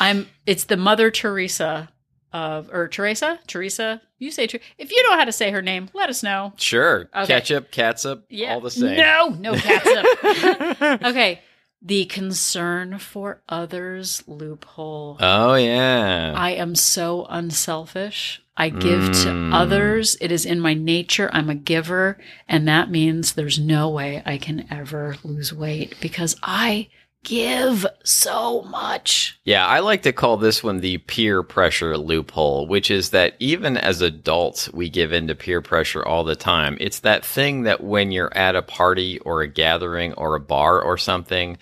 I'm. 0.00 0.28
It's 0.46 0.64
the 0.64 0.76
Mother 0.76 1.10
Teresa 1.10 1.90
of, 2.32 2.70
or 2.72 2.88
Teresa, 2.88 3.38
Teresa. 3.46 4.00
You 4.18 4.30
say 4.30 4.46
Ter- 4.46 4.60
if 4.78 4.90
you 4.92 5.02
know 5.08 5.16
how 5.16 5.24
to 5.24 5.32
say 5.32 5.50
her 5.50 5.62
name, 5.62 5.88
let 5.94 6.08
us 6.10 6.22
know. 6.22 6.52
Sure. 6.56 7.08
Okay. 7.14 7.26
Ketchup, 7.26 7.70
catsup, 7.70 8.24
Yeah. 8.28 8.54
all 8.54 8.60
the 8.60 8.70
same. 8.70 8.96
No, 8.96 9.28
no 9.38 9.54
catsup. 9.54 11.02
okay. 11.04 11.40
The 11.84 12.04
concern 12.04 12.98
for 12.98 13.42
others 13.48 14.22
loophole. 14.28 15.16
Oh, 15.20 15.54
yeah. 15.54 16.32
I 16.36 16.50
am 16.52 16.74
so 16.76 17.26
unselfish. 17.28 18.41
I 18.56 18.68
give 18.68 19.00
Mm. 19.10 19.22
to 19.50 19.56
others. 19.56 20.16
It 20.20 20.30
is 20.30 20.44
in 20.44 20.60
my 20.60 20.74
nature. 20.74 21.30
I'm 21.32 21.48
a 21.50 21.54
giver. 21.54 22.18
And 22.48 22.68
that 22.68 22.90
means 22.90 23.32
there's 23.32 23.58
no 23.58 23.88
way 23.88 24.22
I 24.26 24.36
can 24.38 24.66
ever 24.70 25.16
lose 25.24 25.52
weight 25.52 25.94
because 26.00 26.36
I 26.42 26.88
give 27.24 27.86
so 28.04 28.62
much. 28.62 29.38
Yeah, 29.44 29.64
I 29.64 29.78
like 29.78 30.02
to 30.02 30.12
call 30.12 30.36
this 30.36 30.62
one 30.62 30.80
the 30.80 30.98
peer 30.98 31.42
pressure 31.44 31.96
loophole, 31.96 32.66
which 32.66 32.90
is 32.90 33.10
that 33.10 33.36
even 33.38 33.76
as 33.76 34.00
adults, 34.00 34.70
we 34.72 34.90
give 34.90 35.12
in 35.12 35.28
to 35.28 35.34
peer 35.36 35.62
pressure 35.62 36.04
all 36.04 36.24
the 36.24 36.34
time. 36.34 36.76
It's 36.80 36.98
that 37.00 37.24
thing 37.24 37.62
that 37.62 37.82
when 37.82 38.10
you're 38.10 38.36
at 38.36 38.56
a 38.56 38.62
party 38.62 39.18
or 39.20 39.40
a 39.40 39.46
gathering 39.48 40.14
or 40.14 40.34
a 40.34 40.40
bar 40.40 40.82
or 40.82 40.98
something, 40.98 41.58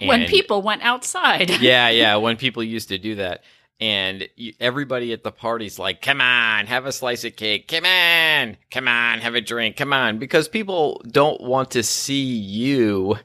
when 0.00 0.26
people 0.26 0.62
went 0.62 0.82
outside. 0.82 1.50
yeah, 1.60 1.90
yeah, 1.90 2.16
when 2.24 2.36
people 2.36 2.62
used 2.62 2.88
to 2.88 2.96
do 2.98 3.16
that. 3.16 3.42
And 3.80 4.28
everybody 4.60 5.12
at 5.12 5.22
the 5.22 5.32
party's 5.32 5.78
like, 5.78 6.02
come 6.02 6.20
on, 6.20 6.66
have 6.66 6.84
a 6.84 6.92
slice 6.92 7.24
of 7.24 7.34
cake. 7.36 7.66
Come 7.66 7.86
on, 7.86 8.58
come 8.70 8.86
on, 8.86 9.20
have 9.20 9.34
a 9.34 9.40
drink. 9.40 9.76
Come 9.76 9.92
on. 9.92 10.18
Because 10.18 10.48
people 10.48 11.00
don't 11.10 11.40
want 11.40 11.70
to 11.72 11.82
see 11.82 12.22
you 12.22 13.16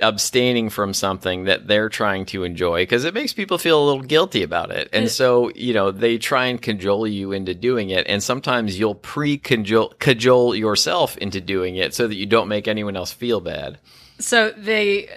abstaining 0.00 0.68
from 0.68 0.92
something 0.92 1.44
that 1.44 1.66
they're 1.66 1.88
trying 1.88 2.26
to 2.26 2.44
enjoy 2.44 2.82
because 2.82 3.04
it 3.04 3.14
makes 3.14 3.32
people 3.32 3.58
feel 3.58 3.82
a 3.82 3.86
little 3.86 4.02
guilty 4.02 4.42
about 4.42 4.70
it. 4.70 4.88
And 4.92 5.10
so, 5.10 5.50
you 5.54 5.72
know, 5.72 5.90
they 5.90 6.18
try 6.18 6.46
and 6.46 6.60
cajole 6.60 7.06
you 7.06 7.32
into 7.32 7.54
doing 7.54 7.90
it. 7.90 8.06
And 8.06 8.22
sometimes 8.22 8.78
you'll 8.78 8.94
pre 8.94 9.38
cajole 9.38 10.54
yourself 10.54 11.16
into 11.18 11.40
doing 11.40 11.76
it 11.76 11.94
so 11.94 12.06
that 12.06 12.14
you 12.14 12.26
don't 12.26 12.48
make 12.48 12.68
anyone 12.68 12.96
else 12.96 13.12
feel 13.12 13.40
bad. 13.40 13.78
So 14.18 14.50
they 14.50 15.08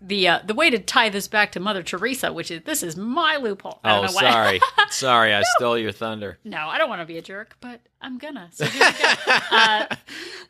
the 0.00 0.28
uh, 0.28 0.38
the 0.44 0.54
way 0.54 0.68
to 0.70 0.78
tie 0.78 1.08
this 1.08 1.26
back 1.28 1.52
to 1.52 1.60
Mother 1.60 1.82
Teresa, 1.82 2.32
which 2.32 2.50
is 2.50 2.62
this 2.64 2.82
is 2.82 2.96
my 2.96 3.36
loophole. 3.36 3.80
I 3.82 3.88
don't 3.96 4.04
Oh, 4.04 4.06
know 4.08 4.12
why. 4.14 4.30
sorry. 4.32 4.60
sorry, 4.90 5.34
I 5.34 5.42
stole 5.56 5.78
your 5.78 5.92
thunder. 5.92 6.38
no, 6.44 6.58
I 6.68 6.78
don't 6.78 6.88
want 6.88 7.00
to 7.02 7.06
be 7.06 7.18
a 7.18 7.22
jerk, 7.22 7.56
but 7.60 7.80
I'm 8.00 8.18
gonna. 8.18 8.48
So 8.52 8.66
here 8.66 8.86
we 8.86 9.02
go. 9.02 9.12
Uh, 9.50 9.86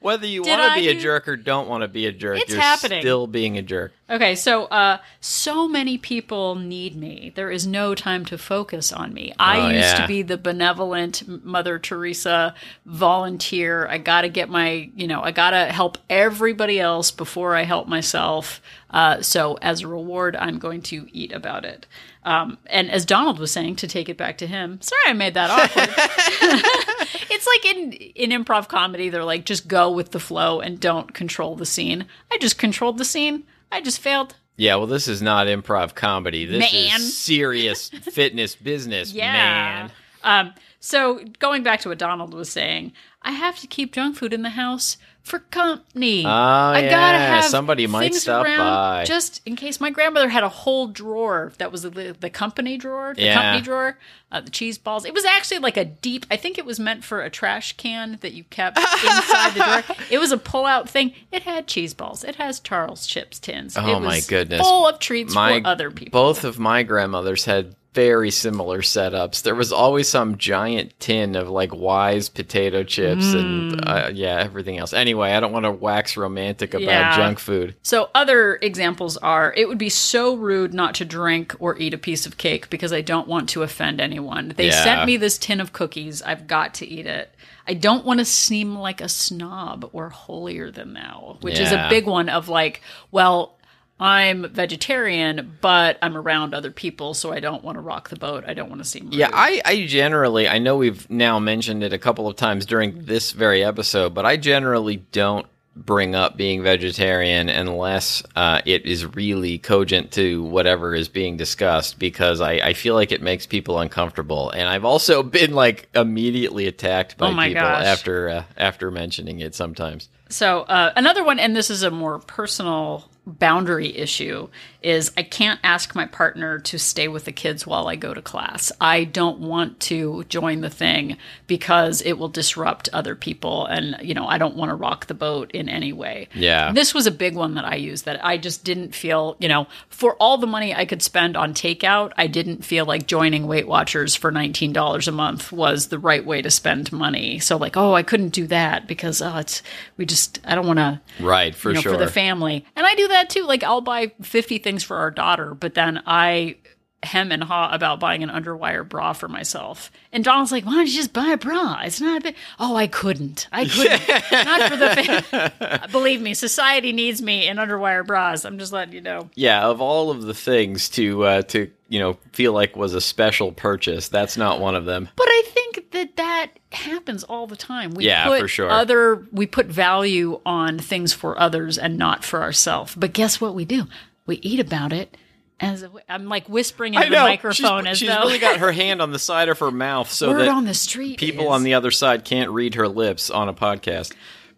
Whether 0.00 0.26
you 0.26 0.42
want 0.42 0.62
to 0.74 0.80
be 0.80 0.88
a 0.88 0.94
jerk 1.00 1.26
or 1.26 1.36
don't 1.36 1.68
want 1.68 1.82
to 1.82 1.88
be 1.88 2.06
a 2.06 2.12
jerk, 2.12 2.38
It's 2.40 2.50
you're 2.52 2.60
happening. 2.60 3.00
still 3.00 3.26
being 3.26 3.56
a 3.56 3.62
jerk. 3.62 3.92
Okay, 4.10 4.34
so 4.34 4.64
uh, 4.66 4.98
so 5.20 5.66
many 5.66 5.96
people 5.98 6.54
need 6.54 6.94
me. 6.96 7.32
There 7.34 7.50
is 7.50 7.66
no 7.66 7.94
time 7.94 8.24
to 8.26 8.38
focus 8.38 8.92
on 8.92 9.12
me. 9.14 9.32
I 9.38 9.58
Oh, 9.58 9.68
used 9.68 9.78
yeah. 9.80 10.02
to 10.02 10.06
be 10.06 10.22
the 10.22 10.36
benevolent 10.36 11.44
Mother 11.44 11.78
Teresa 11.78 12.54
volunteer. 12.84 13.86
I 13.88 13.98
got 13.98 14.22
to 14.22 14.28
get 14.28 14.48
my, 14.48 14.90
you 14.94 15.06
know, 15.06 15.22
I 15.22 15.30
got 15.32 15.50
to 15.50 15.66
help 15.66 15.98
everybody 16.10 16.78
else 16.80 17.10
before 17.10 17.54
I 17.54 17.62
help 17.62 17.88
myself. 17.88 18.60
Uh, 18.90 19.22
so 19.22 19.58
as 19.62 19.80
a 19.82 19.88
reward, 19.88 20.36
I'm 20.36 20.58
going 20.58 20.82
to 20.82 21.06
eat 21.12 21.32
about 21.32 21.64
it. 21.64 21.86
Um, 22.26 22.58
and 22.66 22.90
as 22.90 23.06
Donald 23.06 23.38
was 23.38 23.52
saying, 23.52 23.76
to 23.76 23.86
take 23.86 24.08
it 24.08 24.16
back 24.18 24.36
to 24.38 24.48
him, 24.48 24.80
sorry 24.82 25.00
I 25.06 25.12
made 25.12 25.34
that 25.34 25.48
awkward. 25.48 25.88
it's 27.30 27.46
like 27.46 27.64
in 27.64 27.92
in 27.92 28.30
improv 28.44 28.68
comedy, 28.68 29.08
they're 29.08 29.24
like 29.24 29.44
just 29.44 29.68
go 29.68 29.90
with 29.90 30.10
the 30.10 30.18
flow 30.20 30.60
and 30.60 30.80
don't 30.80 31.14
control 31.14 31.54
the 31.54 31.64
scene. 31.64 32.06
I 32.32 32.38
just 32.38 32.58
controlled 32.58 32.98
the 32.98 33.04
scene. 33.04 33.44
I 33.70 33.80
just 33.80 34.00
failed. 34.00 34.34
Yeah, 34.56 34.74
well, 34.76 34.86
this 34.86 35.06
is 35.06 35.22
not 35.22 35.46
improv 35.46 35.94
comedy. 35.94 36.46
This 36.46 36.72
Man. 36.72 37.00
is 37.00 37.16
serious 37.18 37.90
fitness 37.90 38.56
business, 38.56 39.12
Yeah. 39.12 39.32
man. 39.32 39.90
Um, 40.24 40.54
so 40.80 41.20
going 41.38 41.62
back 41.62 41.80
to 41.80 41.90
what 41.90 41.98
Donald 41.98 42.34
was 42.34 42.48
saying, 42.50 42.92
I 43.22 43.32
have 43.32 43.58
to 43.60 43.66
keep 43.66 43.92
junk 43.92 44.16
food 44.16 44.32
in 44.32 44.42
the 44.42 44.50
house 44.50 44.96
for 45.26 45.40
company. 45.40 46.24
Oh, 46.24 46.28
I 46.28 46.82
yeah. 46.82 46.90
gotta 46.90 47.18
have 47.18 47.44
Somebody 47.46 47.86
might 47.88 48.14
stop 48.14 48.46
by. 48.46 49.02
just 49.04 49.42
in 49.44 49.56
case. 49.56 49.80
My 49.80 49.90
grandmother 49.90 50.28
had 50.28 50.44
a 50.44 50.48
whole 50.48 50.86
drawer 50.86 51.52
that 51.58 51.72
was 51.72 51.82
the, 51.82 52.16
the 52.18 52.30
company 52.30 52.78
drawer, 52.78 53.12
the 53.12 53.22
Yeah. 53.22 53.34
company 53.34 53.62
drawer, 53.62 53.98
uh, 54.30 54.40
the 54.40 54.50
cheese 54.50 54.78
balls. 54.78 55.04
It 55.04 55.12
was 55.12 55.24
actually 55.24 55.58
like 55.58 55.76
a 55.76 55.84
deep. 55.84 56.26
I 56.30 56.36
think 56.36 56.58
it 56.58 56.64
was 56.64 56.78
meant 56.78 57.02
for 57.02 57.22
a 57.22 57.28
trash 57.28 57.72
can 57.76 58.18
that 58.20 58.34
you 58.34 58.44
kept 58.44 58.78
inside 59.04 59.50
the 59.54 59.82
drawer. 59.84 59.96
It 60.10 60.18
was 60.18 60.30
a 60.30 60.38
pull-out 60.38 60.88
thing. 60.88 61.12
It 61.32 61.42
had 61.42 61.66
cheese 61.66 61.92
balls. 61.92 62.22
It 62.22 62.36
has 62.36 62.60
Charles 62.60 63.06
chips 63.06 63.40
tins. 63.40 63.76
Oh, 63.76 63.96
it 63.96 64.00
my 64.00 64.20
goodness. 64.20 64.60
full 64.60 64.86
of 64.86 65.00
treats 65.00 65.34
My 65.34 65.60
for 65.60 65.66
other 65.66 65.90
people. 65.90 66.20
Both 66.22 66.44
of 66.44 66.58
my 66.60 66.84
grandmothers 66.84 67.44
had 67.46 67.74
very 67.96 68.30
similar 68.30 68.82
setups. 68.82 69.42
There 69.42 69.54
was 69.54 69.72
always 69.72 70.06
some 70.06 70.36
giant 70.36 70.92
tin 71.00 71.34
of 71.34 71.48
like 71.48 71.74
wise 71.74 72.28
potato 72.28 72.84
chips 72.84 73.24
Mm. 73.24 73.40
and 73.40 73.88
uh, 73.88 74.10
yeah, 74.12 74.36
everything 74.38 74.76
else. 74.76 74.92
Anyway, 74.92 75.32
I 75.32 75.40
don't 75.40 75.52
want 75.52 75.64
to 75.64 75.70
wax 75.72 76.14
romantic 76.14 76.74
about 76.74 76.82
Yeah. 76.82 77.16
junk 77.16 77.38
food. 77.38 77.74
So 77.82 78.10
other 78.14 78.58
examples 78.60 79.16
are 79.16 79.52
it 79.56 79.66
would 79.66 79.78
be 79.78 79.88
so 79.88 80.36
rude 80.36 80.74
not 80.74 80.94
to 80.96 81.06
drink 81.06 81.54
or 81.58 81.78
eat 81.78 81.94
a 81.94 81.98
piece 81.98 82.26
of 82.26 82.36
cake 82.36 82.68
because 82.68 82.92
I 82.92 83.00
don't 83.00 83.26
want 83.26 83.48
to 83.50 83.62
offend 83.62 83.98
anyone. 83.98 84.52
They 84.56 84.66
Yeah. 84.66 84.84
sent 84.84 85.06
me 85.06 85.16
this 85.16 85.38
tin 85.38 85.58
of 85.58 85.72
cookies. 85.72 86.20
I've 86.20 86.46
got 86.46 86.74
to 86.74 86.86
eat 86.86 87.06
it. 87.06 87.32
I 87.68 87.74
don't 87.74 88.04
want 88.04 88.18
to 88.20 88.24
seem 88.24 88.76
like 88.76 89.00
a 89.00 89.08
snob 89.08 89.88
or 89.92 90.10
holier 90.10 90.70
than 90.70 90.92
thou, 90.92 91.38
which 91.40 91.58
is 91.58 91.72
a 91.72 91.86
big 91.90 92.06
one 92.06 92.28
of 92.28 92.48
like, 92.48 92.80
well, 93.10 93.55
I'm 93.98 94.50
vegetarian, 94.50 95.56
but 95.62 95.98
I'm 96.02 96.16
around 96.16 96.52
other 96.54 96.70
people, 96.70 97.14
so 97.14 97.32
I 97.32 97.40
don't 97.40 97.64
want 97.64 97.76
to 97.76 97.80
rock 97.80 98.10
the 98.10 98.16
boat. 98.16 98.44
I 98.46 98.52
don't 98.52 98.68
want 98.68 98.82
to 98.82 98.88
seem 98.88 99.04
rude. 99.04 99.14
Yeah, 99.14 99.30
I, 99.32 99.62
I 99.64 99.86
generally, 99.86 100.48
I 100.48 100.58
know 100.58 100.76
we've 100.76 101.08
now 101.08 101.38
mentioned 101.38 101.82
it 101.82 101.92
a 101.94 101.98
couple 101.98 102.28
of 102.28 102.36
times 102.36 102.66
during 102.66 103.06
this 103.06 103.32
very 103.32 103.64
episode, 103.64 104.12
but 104.12 104.26
I 104.26 104.36
generally 104.36 104.96
don't 104.96 105.46
bring 105.74 106.14
up 106.14 106.36
being 106.38 106.62
vegetarian 106.62 107.48
unless 107.50 108.22
uh, 108.34 108.60
it 108.64 108.86
is 108.86 109.04
really 109.14 109.58
cogent 109.58 110.10
to 110.12 110.42
whatever 110.44 110.94
is 110.94 111.08
being 111.08 111.36
discussed 111.36 111.98
because 111.98 112.40
I, 112.40 112.52
I 112.54 112.72
feel 112.72 112.94
like 112.94 113.12
it 113.12 113.20
makes 113.20 113.46
people 113.46 113.78
uncomfortable. 113.78 114.50
And 114.50 114.68
I've 114.68 114.86
also 114.86 115.22
been 115.22 115.52
like 115.54 115.88
immediately 115.94 116.66
attacked 116.66 117.18
by 117.18 117.28
Oh 117.28 117.36
people 117.46 117.62
gosh. 117.62 117.84
after 117.84 118.28
uh, 118.28 118.44
after 118.56 118.90
mentioning 118.90 119.40
it 119.40 119.54
sometimes. 119.54 120.08
So 120.28 120.62
uh, 120.62 120.92
another 120.96 121.22
one, 121.24 121.38
and 121.38 121.54
this 121.54 121.70
is 121.70 121.82
a 121.82 121.90
more 121.90 122.18
personal 122.20 123.08
boundary 123.26 123.96
issue, 123.96 124.48
is 124.86 125.10
I 125.16 125.22
can't 125.24 125.58
ask 125.64 125.94
my 125.94 126.06
partner 126.06 126.58
to 126.60 126.78
stay 126.78 127.08
with 127.08 127.24
the 127.24 127.32
kids 127.32 127.66
while 127.66 127.88
I 127.88 127.96
go 127.96 128.14
to 128.14 128.22
class. 128.22 128.70
I 128.80 129.04
don't 129.04 129.40
want 129.40 129.80
to 129.80 130.24
join 130.28 130.60
the 130.60 130.70
thing 130.70 131.16
because 131.46 132.00
it 132.02 132.14
will 132.14 132.28
disrupt 132.28 132.88
other 132.92 133.16
people, 133.16 133.66
and 133.66 133.96
you 134.00 134.14
know 134.14 134.26
I 134.26 134.38
don't 134.38 134.56
want 134.56 134.70
to 134.70 134.76
rock 134.76 135.06
the 135.06 135.14
boat 135.14 135.50
in 135.50 135.68
any 135.68 135.92
way. 135.92 136.28
Yeah. 136.34 136.72
This 136.72 136.94
was 136.94 137.06
a 137.06 137.10
big 137.10 137.34
one 137.34 137.54
that 137.54 137.64
I 137.64 137.74
used 137.74 138.04
that 138.04 138.24
I 138.24 138.38
just 138.38 138.64
didn't 138.64 138.94
feel, 138.94 139.36
you 139.40 139.48
know, 139.48 139.66
for 139.88 140.14
all 140.16 140.38
the 140.38 140.46
money 140.46 140.74
I 140.74 140.84
could 140.84 141.02
spend 141.02 141.36
on 141.36 141.52
takeout, 141.52 142.12
I 142.16 142.28
didn't 142.28 142.64
feel 142.64 142.86
like 142.86 143.06
joining 143.06 143.46
Weight 143.46 143.66
Watchers 143.66 144.14
for 144.14 144.30
$19 144.30 145.08
a 145.08 145.12
month 145.12 145.50
was 145.50 145.88
the 145.88 145.98
right 145.98 146.24
way 146.24 146.42
to 146.42 146.50
spend 146.50 146.92
money. 146.92 147.38
So 147.40 147.56
like, 147.56 147.76
oh, 147.76 147.94
I 147.94 148.02
couldn't 148.02 148.28
do 148.30 148.46
that 148.46 148.86
because 148.86 149.20
oh, 149.20 149.38
it's 149.38 149.62
we 149.96 150.06
just 150.06 150.38
I 150.44 150.54
don't 150.54 150.66
want 150.66 150.78
to 150.78 151.00
Right, 151.20 151.54
for 151.54 151.70
you 151.70 151.76
know, 151.76 151.80
sure. 151.80 151.92
for 151.94 151.98
the 151.98 152.10
family. 152.10 152.64
And 152.76 152.86
I 152.86 152.94
do 152.94 153.08
that 153.08 153.30
too. 153.30 153.44
Like 153.44 153.64
I'll 153.64 153.80
buy 153.80 154.12
50 154.22 154.58
things 154.58 154.75
for 154.82 154.96
our 154.98 155.10
daughter, 155.10 155.54
but 155.54 155.74
then 155.74 156.02
I 156.06 156.56
hem 157.02 157.30
and 157.30 157.44
haw 157.44 157.70
about 157.72 158.00
buying 158.00 158.22
an 158.24 158.30
underwire 158.30 158.88
bra 158.88 159.12
for 159.12 159.28
myself. 159.28 159.92
And 160.12 160.24
Donald's 160.24 160.50
like, 160.50 160.64
why 160.64 160.72
don't 160.76 160.86
you 160.88 160.94
just 160.94 161.12
buy 161.12 161.26
a 161.28 161.36
bra? 161.36 161.80
It's 161.84 162.00
not 162.00 162.18
a 162.18 162.20
bit. 162.20 162.34
Oh, 162.58 162.74
I 162.74 162.86
couldn't. 162.88 163.46
I 163.52 163.66
couldn't. 163.66 164.08
not 164.32 164.70
for 164.70 164.76
the 164.76 165.22
fam- 165.60 165.90
Believe 165.92 166.20
me, 166.20 166.34
society 166.34 166.92
needs 166.92 167.22
me 167.22 167.46
in 167.46 167.58
underwire 167.58 168.04
bras. 168.04 168.44
I'm 168.44 168.58
just 168.58 168.72
letting 168.72 168.94
you 168.94 169.02
know. 169.02 169.30
yeah, 169.34 169.66
of 169.66 169.80
all 169.80 170.10
of 170.10 170.22
the 170.22 170.34
things 170.34 170.88
to 170.90 171.24
uh, 171.24 171.42
to 171.42 171.70
you 171.88 172.00
know 172.00 172.14
feel 172.32 172.52
like 172.52 172.74
was 172.76 172.94
a 172.94 173.00
special 173.00 173.52
purchase, 173.52 174.08
that's 174.08 174.36
not 174.36 174.58
one 174.58 174.74
of 174.74 174.86
them. 174.86 175.08
But 175.14 175.28
I 175.28 175.42
think 175.46 175.92
that 175.92 176.16
that 176.16 176.48
happens 176.72 177.22
all 177.24 177.46
the 177.46 177.56
time. 177.56 177.90
We 177.92 178.06
Yeah, 178.06 178.26
put 178.26 178.40
for 178.40 178.48
sure. 178.48 178.70
Other 178.70 179.26
we 179.30 179.46
put 179.46 179.66
value 179.66 180.40
on 180.44 180.78
things 180.80 181.12
for 181.12 181.38
others 181.38 181.78
and 181.78 181.96
not 181.98 182.24
for 182.24 182.42
ourselves. 182.42 182.94
But 182.96 183.12
guess 183.12 183.40
what 183.40 183.54
we 183.54 183.64
do? 183.64 183.84
We 184.26 184.36
eat 184.42 184.60
about 184.60 184.92
it. 184.92 185.16
As 185.58 185.82
a, 185.82 185.90
I'm 186.06 186.26
like 186.28 186.48
whispering 186.50 186.92
into 186.92 187.08
the 187.08 187.16
microphone 187.16 187.84
she's, 187.84 187.90
as 187.92 187.98
she's 187.98 188.08
though 188.10 188.20
really 188.20 188.38
got 188.38 188.58
her 188.58 188.72
hand 188.82 189.00
on 189.00 189.10
the 189.12 189.18
side 189.18 189.48
of 189.48 189.58
her 189.60 189.70
mouth 189.70 190.10
so 190.12 190.28
word 190.28 190.40
that 190.40 190.48
on 190.48 190.66
the 190.66 190.74
street. 190.74 191.18
people 191.18 191.46
is- 191.46 191.50
on 191.50 191.62
the 191.62 191.72
other 191.72 191.90
side 191.90 192.26
can't 192.26 192.50
read 192.50 192.74
her 192.74 192.88
lips 192.88 193.30
on 193.30 193.48
a 193.48 193.54
podcast. 193.54 194.12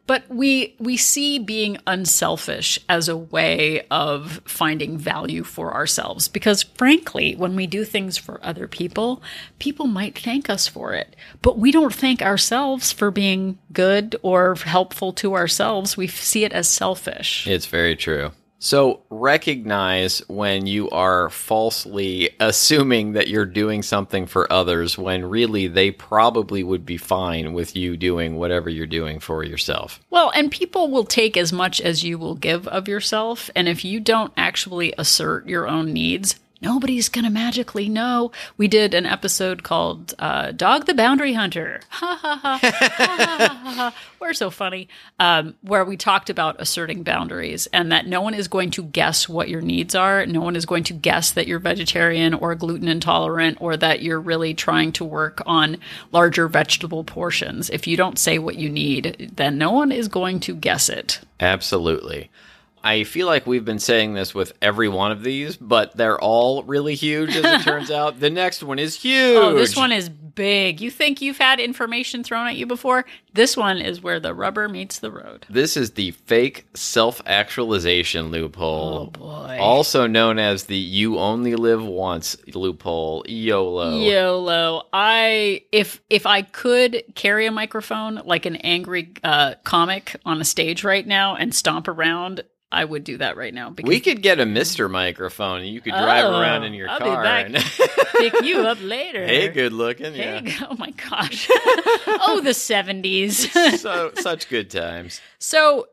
But 0.09 0.25
we 0.31 0.75
we 0.81 0.97
see 0.97 1.39
being 1.39 1.77
unselfish 1.87 2.81
as 2.89 3.09
a 3.11 3.17
way 3.17 3.87
of 3.91 4.41
finding 4.47 4.97
value 4.97 5.45
for 5.45 5.75
ourselves 5.75 6.29
because 6.29 6.63
frankly, 6.63 7.37
when 7.37 7.55
we 7.55 7.67
do 7.67 7.85
things 7.85 8.17
for 8.17 8.41
other 8.43 8.67
people, 8.67 9.23
people 9.59 9.87
might 9.87 10.19
thank 10.19 10.49
us 10.49 10.67
for 10.67 10.95
it. 10.95 11.15
But 11.43 11.59
we 11.59 11.71
don't 11.71 11.95
thank 11.95 12.23
ourselves 12.23 12.91
for 12.91 13.11
being 13.11 13.59
good 13.73 14.17
or 14.23 14.55
helpful 14.55 15.13
to 15.13 15.35
ourselves. 15.35 15.97
We 15.97 16.07
see 16.07 16.43
it 16.45 16.53
as 16.55 16.69
selfish. 16.69 17.47
It's 17.47 17.67
very 17.67 17.95
true. 17.95 18.33
So 18.61 19.03
recognize 19.09 20.19
when 20.29 20.67
you 20.67 20.91
are 20.91 21.31
falsely 21.31 22.31
assuming 22.41 23.13
that 23.13 23.29
you're 23.29 23.47
doing 23.47 23.83
something 23.83 24.27
for 24.27 24.53
others 24.53 24.99
when 24.99 25.25
really 25.25 25.69
they 25.69 25.93
probably 25.93 26.65
would 26.65 26.85
be 26.85 26.97
fine 26.97 27.53
with 27.53 27.77
you 27.77 27.97
doing 27.97 28.37
whatever 28.37 28.69
you're 28.69 28.87
doing 28.87 29.21
for 29.21 29.45
yourself. 29.45 30.01
Well, 30.11 30.33
and 30.35 30.51
people 30.51 30.91
will 30.91 31.05
take 31.05 31.37
as 31.37 31.53
much 31.53 31.81
as 31.81 32.03
you 32.03 32.19
will 32.19 32.35
give 32.35 32.67
of 32.67 32.89
yourself. 32.89 33.49
And 33.55 33.69
if 33.69 33.85
you 33.85 34.01
don't 34.01 34.33
actually 34.37 34.93
assert 34.99 35.47
your 35.47 35.69
own 35.69 35.93
needs, 35.93 36.35
nobody's 36.61 37.09
going 37.09 37.25
to 37.25 37.31
magically 37.31 37.89
know. 37.89 38.33
We 38.57 38.69
did 38.69 38.95
an 38.95 39.07
episode 39.07 39.63
called 39.63 40.15
uh, 40.19 40.53
Dog 40.53 40.87
the 40.87 40.95
Boundary 40.95 41.33
Hunter. 41.35 41.81
Ha 41.91 42.17
ha 42.21 42.37
ha. 42.37 42.59
ha, 42.63 42.91
ha, 42.97 43.61
ha, 43.63 43.73
ha. 43.73 43.95
We're 44.21 44.33
so 44.33 44.51
funny. 44.51 44.89
Um, 45.19 45.55
where 45.63 45.85
we 45.85 45.97
talked 45.97 46.31
about 46.31 46.61
asserting 46.61 47.03
boundaries 47.03 47.67
and 47.73 47.93
that 47.93 48.07
no 48.07 48.21
one 48.21 48.35
is 48.35 48.49
going 48.49 48.71
to 48.73 48.85
guess 48.85 49.29
what 49.29 49.49
your 49.49 49.61
needs 49.61 49.95
are. 49.95 50.25
No 50.27 50.41
one 50.41 50.57
is 50.57 50.67
going 50.67 50.85
to 50.85 50.93
guess 50.95 51.33
that 51.33 51.47
you're 51.47 51.59
vegetarian 51.59 52.35
or 52.35 52.55
gluten 52.55 52.89
intolerant 52.89 53.59
or 53.61 53.77
that 53.77 54.03
you're 54.03 54.21
really 54.21 54.55
trying 54.55 54.93
to 54.93 55.05
work 55.05 55.43
on 55.47 55.79
larger 56.13 56.49
vegetable 56.49 57.05
portions. 57.05 57.69
If 57.71 57.87
you 57.87 57.97
don't 57.97 58.19
say 58.19 58.39
what 58.39 58.57
you 58.57 58.69
need, 58.69 59.33
then 59.37 59.59
no 59.59 59.71
one 59.71 59.93
is 59.93 60.09
going 60.09 60.41
to 60.41 60.55
guess 60.55 60.89
it. 60.89 61.21
Absolutely. 61.41 62.31
I 62.83 63.05
feel 63.05 63.27
like 63.27 63.47
we've 63.47 63.65
been 63.65 63.79
saying 63.79 64.15
this 64.15 64.35
with 64.35 64.53
every 64.63 64.89
one 64.89 65.13
of 65.13 65.23
these, 65.23 65.57
but 65.57 65.97
they're 65.97 66.21
all 66.21 66.63
really 66.63 66.95
huge 66.95 67.37
as 67.37 67.45
it 67.45 67.65
turns 67.65 67.91
out. 67.93 68.21
The 68.21 68.31
next 68.31 68.63
one 68.63 68.79
is 68.79 68.95
huge. 68.95 69.37
Oh, 69.37 69.55
this 69.55 69.77
one 69.77 69.93
is 69.93 70.09
big. 70.09 70.81
You 70.81 70.91
think 70.91 71.21
you've 71.21 71.39
had 71.39 71.59
information 71.59 72.23
thrown 72.23 72.47
at 72.47 72.57
you 72.57 72.65
before? 72.65 73.05
This 73.35 73.57
one 73.57 73.79
is 73.79 74.01
where 74.03 74.21
the 74.21 74.33
rubber 74.33 74.69
meets 74.69 75.01
the 75.01 75.11
road. 75.11 75.45
This 75.51 75.77
is 75.77 75.93
the 75.93 76.13
fake 76.13 76.67
self 76.75 77.21
actualization 77.27 78.31
loophole. 78.31 78.99
Oh, 78.99 79.07
boy. 79.07 79.59
Also 79.61 80.07
known 80.07 80.39
as 80.39 80.65
the 80.65 80.77
you 80.77 81.19
only 81.19 81.57
live 81.57 81.85
once 81.85 82.37
loophole, 82.55 83.25
YOLO. 83.29 83.99
YOLO. 83.99 84.87
I 84.93 85.63
if 85.73 86.01
if 86.09 86.25
I 86.25 86.43
could 86.43 87.03
carry 87.15 87.47
a 87.47 87.53
microphone 87.53 88.23
like 88.25 88.47
an 88.47 88.57
angry 88.57 89.13
uh, 89.25 89.55
comic 89.65 90.17
on 90.25 90.41
a 90.41 90.45
stage 90.45 90.85
right 90.85 91.07
now 91.07 91.35
and 91.35 91.55
stomp 91.55 91.89
around, 91.89 92.43
I 92.71 92.85
would 92.85 93.03
do 93.05 93.17
that 93.19 93.37
right 93.37 93.53
now. 93.55 93.71
Because 93.71 93.89
We 93.89 94.01
could 94.01 94.21
get 94.23 94.41
a 94.41 94.47
Mister 94.47 94.89
microphone, 94.89 95.61
and 95.61 95.69
you 95.69 95.81
could 95.81 95.93
drive 95.93 96.25
Oh, 96.27 96.39
around 96.39 96.65
in 96.65 96.75
your 96.75 96.89
I'll 96.89 96.99
car. 96.99 97.25
And 97.25 97.55
pick 98.17 98.43
you 98.43 98.61
up 98.61 98.79
later. 98.83 99.27
hey, 99.27 99.49
good 99.49 99.73
looking. 99.73 100.13
Hey, 100.15 100.43
Yeah. 100.45 100.67
oh 100.71 100.77
my 100.77 100.91
gosh. 100.91 101.49
oh, 101.53 102.41
the 102.45 102.51
70s. 102.51 103.79
so 103.79 104.13
such 104.17 104.49
good 104.51 104.71
times. 104.71 105.21
So 105.39 105.87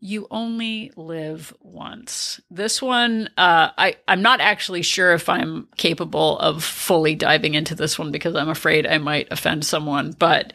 you 0.00 0.26
only 0.30 0.90
live 0.96 1.52
once. 1.60 2.40
This 2.50 2.80
one, 2.82 3.28
uh, 3.36 3.70
I 3.78 3.96
I'm 4.08 4.22
not 4.22 4.40
actually 4.40 4.82
sure 4.82 5.12
if 5.12 5.28
I'm 5.28 5.68
capable 5.76 6.38
of 6.38 6.62
fully 6.64 7.14
diving 7.14 7.54
into 7.54 7.74
this 7.74 7.98
one 7.98 8.10
because 8.12 8.34
I'm 8.36 8.48
afraid 8.48 8.86
I 8.86 8.98
might 8.98 9.28
offend 9.30 9.64
someone. 9.64 10.12
But 10.18 10.52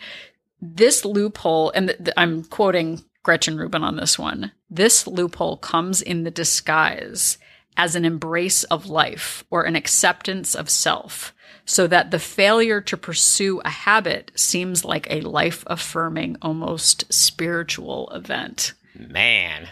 this 0.61 1.03
loophole, 1.05 1.71
and 1.71 1.87
th- 1.89 1.97
th- 1.99 2.13
I'm 2.15 2.43
quoting 2.45 3.03
Gretchen 3.23 3.57
Rubin 3.57 3.83
on 3.83 3.95
this 3.95 4.19
one. 4.19 4.51
This 4.69 5.07
loophole 5.07 5.57
comes 5.57 6.01
in 6.01 6.23
the 6.23 6.31
disguise 6.31 7.37
as 7.75 7.95
an 7.95 8.05
embrace 8.05 8.63
of 8.65 8.85
life 8.85 9.43
or 9.49 9.63
an 9.63 9.75
acceptance 9.75 10.53
of 10.53 10.69
self. 10.69 11.33
So 11.65 11.87
that 11.87 12.11
the 12.11 12.19
failure 12.19 12.81
to 12.81 12.97
pursue 12.97 13.61
a 13.63 13.69
habit 13.69 14.33
seems 14.35 14.83
like 14.83 15.07
a 15.09 15.21
life 15.21 15.63
affirming, 15.67 16.35
almost 16.41 17.11
spiritual 17.11 18.09
event. 18.09 18.73
Man, 18.93 19.69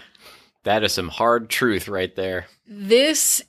that 0.63 0.83
is 0.85 0.93
some 0.93 1.09
hard 1.09 1.49
truth 1.49 1.89
right 1.89 2.15
there. 2.15 2.45
This 2.65 3.43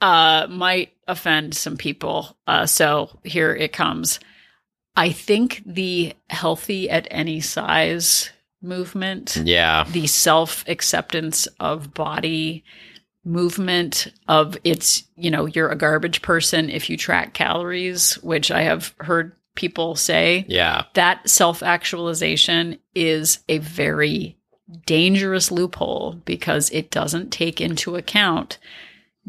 uh, 0.00 0.46
might 0.48 0.92
offend 1.08 1.56
some 1.56 1.76
people. 1.76 2.36
Uh, 2.46 2.66
so 2.66 3.18
here 3.24 3.52
it 3.52 3.72
comes. 3.72 4.20
I 4.94 5.10
think 5.10 5.62
the 5.66 6.14
healthy 6.30 6.88
at 6.88 7.08
any 7.10 7.40
size 7.40 8.30
movement, 8.62 9.36
Yeah. 9.44 9.84
the 9.90 10.06
self 10.06 10.64
acceptance 10.68 11.46
of 11.60 11.94
body 11.94 12.64
movement 13.24 14.06
of 14.26 14.56
it's, 14.64 15.04
you 15.16 15.30
know, 15.30 15.46
you're 15.46 15.68
a 15.70 15.76
garbage 15.76 16.22
person 16.22 16.70
if 16.70 16.88
you 16.88 16.96
track 16.96 17.34
calories, 17.34 18.14
which 18.22 18.50
I 18.50 18.62
have 18.62 18.94
heard 19.00 19.32
people 19.54 19.96
say 19.96 20.44
Yeah. 20.48 20.84
that 20.94 21.28
self 21.28 21.62
actualization 21.62 22.78
is 22.94 23.40
a 23.48 23.58
very 23.58 24.36
dangerous 24.86 25.50
loophole 25.50 26.20
because 26.24 26.70
it 26.70 26.90
doesn't 26.90 27.30
take 27.30 27.60
into 27.60 27.96
account 27.96 28.58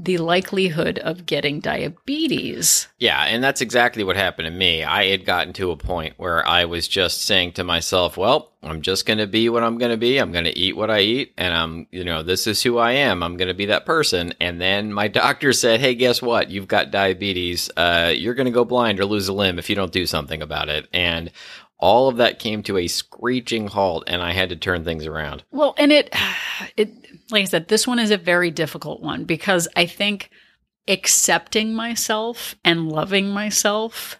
the 0.01 0.17
likelihood 0.17 0.97
of 0.99 1.25
getting 1.25 1.59
diabetes. 1.59 2.87
Yeah, 2.99 3.21
and 3.25 3.43
that's 3.43 3.59
exactly 3.59 4.05
what 4.05 4.15
happened 4.15 4.45
to 4.45 4.51
me. 4.51 4.81
I 4.81 5.07
had 5.07 5.25
gotten 5.25 5.51
to 5.53 5.71
a 5.71 5.77
point 5.77 6.13
where 6.15 6.47
I 6.47 6.65
was 6.65 6.87
just 6.87 7.23
saying 7.23 7.53
to 7.53 7.65
myself, 7.65 8.15
well, 8.15 8.53
I'm 8.63 8.81
just 8.81 9.05
going 9.05 9.17
to 9.19 9.27
be 9.27 9.49
what 9.49 9.63
I'm 9.63 9.77
going 9.77 9.91
to 9.91 9.97
be. 9.97 10.17
I'm 10.17 10.31
going 10.31 10.45
to 10.45 10.57
eat 10.57 10.77
what 10.77 10.89
I 10.89 10.99
eat 10.99 11.33
and 11.37 11.53
I'm, 11.53 11.87
you 11.91 12.05
know, 12.05 12.23
this 12.23 12.47
is 12.47 12.63
who 12.63 12.77
I 12.77 12.93
am. 12.93 13.23
I'm 13.23 13.35
going 13.35 13.49
to 13.49 13.53
be 13.53 13.67
that 13.67 13.85
person. 13.85 14.33
And 14.39 14.59
then 14.59 14.93
my 14.93 15.07
doctor 15.19 15.51
said, 15.51 15.81
"Hey, 15.81 15.95
guess 15.95 16.21
what? 16.21 16.49
You've 16.49 16.67
got 16.67 16.91
diabetes. 16.91 17.69
Uh 17.75 18.13
you're 18.15 18.33
going 18.33 18.45
to 18.45 18.51
go 18.51 18.65
blind 18.65 18.99
or 18.99 19.05
lose 19.05 19.27
a 19.27 19.33
limb 19.33 19.59
if 19.59 19.69
you 19.69 19.75
don't 19.75 19.93
do 19.93 20.05
something 20.05 20.41
about 20.41 20.69
it." 20.69 20.87
And 20.93 21.31
all 21.79 22.09
of 22.09 22.17
that 22.17 22.39
came 22.39 22.61
to 22.63 22.77
a 22.77 22.87
screeching 22.87 23.67
halt 23.67 24.03
and 24.07 24.21
I 24.21 24.33
had 24.33 24.49
to 24.49 24.55
turn 24.55 24.83
things 24.83 25.05
around. 25.05 25.43
Well, 25.51 25.73
and 25.77 25.91
it 25.91 26.13
it 26.77 26.91
like 27.31 27.43
I 27.43 27.45
said, 27.45 27.67
this 27.67 27.87
one 27.87 27.99
is 27.99 28.11
a 28.11 28.17
very 28.17 28.51
difficult 28.51 29.01
one 29.01 29.23
because 29.23 29.67
I 29.75 29.85
think 29.85 30.29
accepting 30.87 31.73
myself 31.73 32.55
and 32.65 32.91
loving 32.91 33.29
myself 33.29 34.19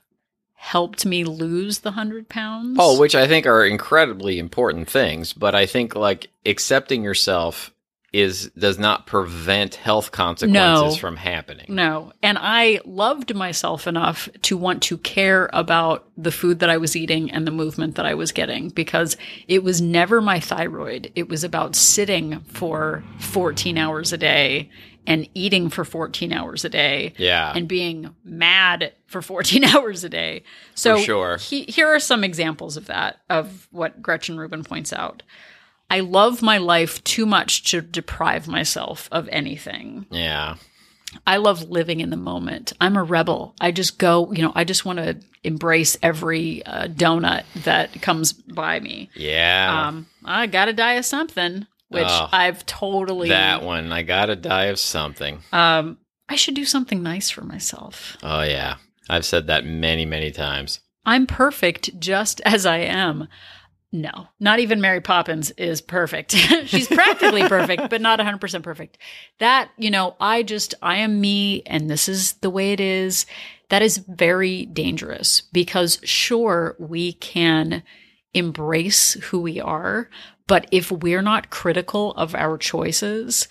helped 0.54 1.06
me 1.06 1.24
lose 1.24 1.80
the 1.80 1.92
hundred 1.92 2.30
pounds. 2.30 2.78
Oh, 2.80 3.00
which 3.00 3.16
I 3.16 3.28
think 3.28 3.46
are 3.46 3.66
incredibly 3.66 4.40
important 4.40 4.90
things, 4.90 5.34
but 5.34 5.56
I 5.56 5.66
think 5.66 5.96
like 5.96 6.28
accepting 6.46 7.04
yourself 7.04 7.72
is 8.12 8.50
does 8.58 8.80
not 8.80 9.06
prevent 9.06 9.76
health 9.76 10.12
consequences 10.12 10.96
No. 10.96 11.00
from 11.00 11.16
happening. 11.16 11.66
No. 11.70 12.12
And 12.24 12.38
I 12.40 12.80
loved 12.86 13.36
myself 13.36 13.86
enough 13.88 14.28
to 14.44 14.58
want 14.58 14.82
to 14.84 14.98
care 14.98 15.50
about 15.54 16.10
the 16.18 16.32
food 16.32 16.60
that 16.60 16.70
I 16.70 16.78
was 16.78 16.96
eating 16.96 17.30
and 17.32 17.46
the 17.46 17.52
movement 17.52 17.96
that 17.96 18.06
I 18.06 18.14
was 18.16 18.32
getting 18.32 18.70
because 18.70 19.16
it 19.48 19.64
was 19.64 19.80
never 19.82 20.22
my 20.22 20.40
thyroid. 20.40 21.12
It 21.16 21.30
was 21.30 21.44
about 21.44 21.76
sitting 21.76 22.40
for 22.42 23.04
14 23.20 23.78
hours 23.78 24.12
a 24.12 24.18
day 24.18 24.70
and 25.08 25.28
eating 25.34 25.70
for 25.70 25.86
14 25.86 26.34
hours 26.34 26.66
a 26.66 26.70
day 26.70 27.14
Yeah. 27.18 27.54
and 27.56 27.68
being 27.68 28.14
mad 28.24 28.94
for 29.08 29.22
14 29.22 29.64
hours 29.76 30.04
a 30.04 30.10
day. 30.10 30.44
So 30.76 30.98
For 30.98 31.04
sure. 31.04 31.38
he, 31.38 31.64
here 31.64 31.88
are 31.88 32.00
some 32.00 32.24
examples 32.24 32.76
of 32.78 32.88
that, 32.88 33.18
of 33.30 33.68
what 33.72 34.02
Gretchen 34.02 34.38
Rubin 34.38 34.64
points 34.64 34.92
out. 34.94 35.24
I 35.90 36.02
love 36.02 36.42
my 36.42 36.58
life 36.58 37.04
too 37.04 37.26
much 37.26 37.64
to 37.72 37.82
deprive 37.82 38.48
myself 38.48 39.10
of 39.12 39.28
anything. 39.32 40.06
yeah. 40.12 40.56
I 41.26 41.38
love 41.38 41.72
living 41.72 42.02
in 42.02 42.12
the 42.12 42.18
moment. 42.18 42.72
I'm 42.80 42.96
a 42.96 43.02
rebel. 43.02 43.56
I 43.60 43.72
just 43.72 43.98
go, 43.98 44.32
you 44.32 44.44
know, 44.44 44.52
I 44.54 44.64
just 44.64 44.86
want 44.86 45.00
to 45.00 45.18
embrace 45.44 45.98
every 46.04 46.64
uh, 46.68 46.86
donut 46.88 47.46
that 47.64 48.00
comes 48.04 48.32
by 48.32 48.80
me. 48.80 49.10
Yeah. 49.16 49.88
Um, 49.88 50.06
I 50.24 50.46
got 50.46 50.66
to 50.66 50.74
die 50.74 50.94
of 50.94 51.06
something, 51.06 51.66
which 51.88 52.06
Oh, 52.08 52.30
I've 52.32 52.64
totally. 52.68 53.30
that 53.30 53.64
one. 53.64 53.92
I 53.92 54.04
got 54.04 54.28
to 54.28 54.36
die 54.36 54.66
of 54.66 54.78
something. 54.78 55.40
Um, 55.52 55.98
I 56.30 56.36
should 56.36 56.54
do 56.54 56.66
something 56.66 57.02
nice 57.02 57.32
for 57.32 57.42
myself. 57.44 58.16
Oh 58.22 58.44
yeah. 58.44 58.76
I've 59.10 59.26
said 59.26 59.48
that 59.48 59.66
many, 59.66 60.06
many 60.06 60.30
times. 60.30 60.80
I'm 61.08 61.26
perfect 61.26 62.00
just 62.00 62.40
as 62.46 62.68
I 62.68 62.78
am. 62.78 63.28
No, 63.92 64.28
not 64.40 64.60
even 64.60 64.82
Mary 64.82 65.02
Poppins 65.02 65.50
is 65.52 65.82
perfect. 65.82 66.32
She's 66.66 66.88
practically 66.88 67.48
perfect, 67.48 67.90
but 67.90 68.02
not 68.02 68.20
100% 68.20 68.62
perfect. 68.62 69.00
That, 69.40 69.72
you 69.78 69.90
know, 69.90 70.16
I 70.20 70.44
just, 70.44 70.76
I 70.82 70.98
am 70.98 71.20
me 71.20 71.64
and 71.66 71.90
this 71.90 72.08
is 72.08 72.34
the 72.34 72.52
way 72.52 72.72
it 72.72 72.80
is. 72.80 73.26
That 73.70 73.82
is 73.82 73.98
very 73.98 74.66
dangerous 74.68 75.42
because 75.42 76.00
sure, 76.04 76.76
we 76.78 77.14
can 77.14 77.82
embrace 78.36 79.14
who 79.14 79.42
we 79.42 79.60
are, 79.60 80.10
but 80.46 80.68
if 80.72 80.92
we're 80.92 81.24
not 81.24 81.50
critical 81.50 82.12
of 82.14 82.36
our 82.36 82.58
choices, 82.60 83.48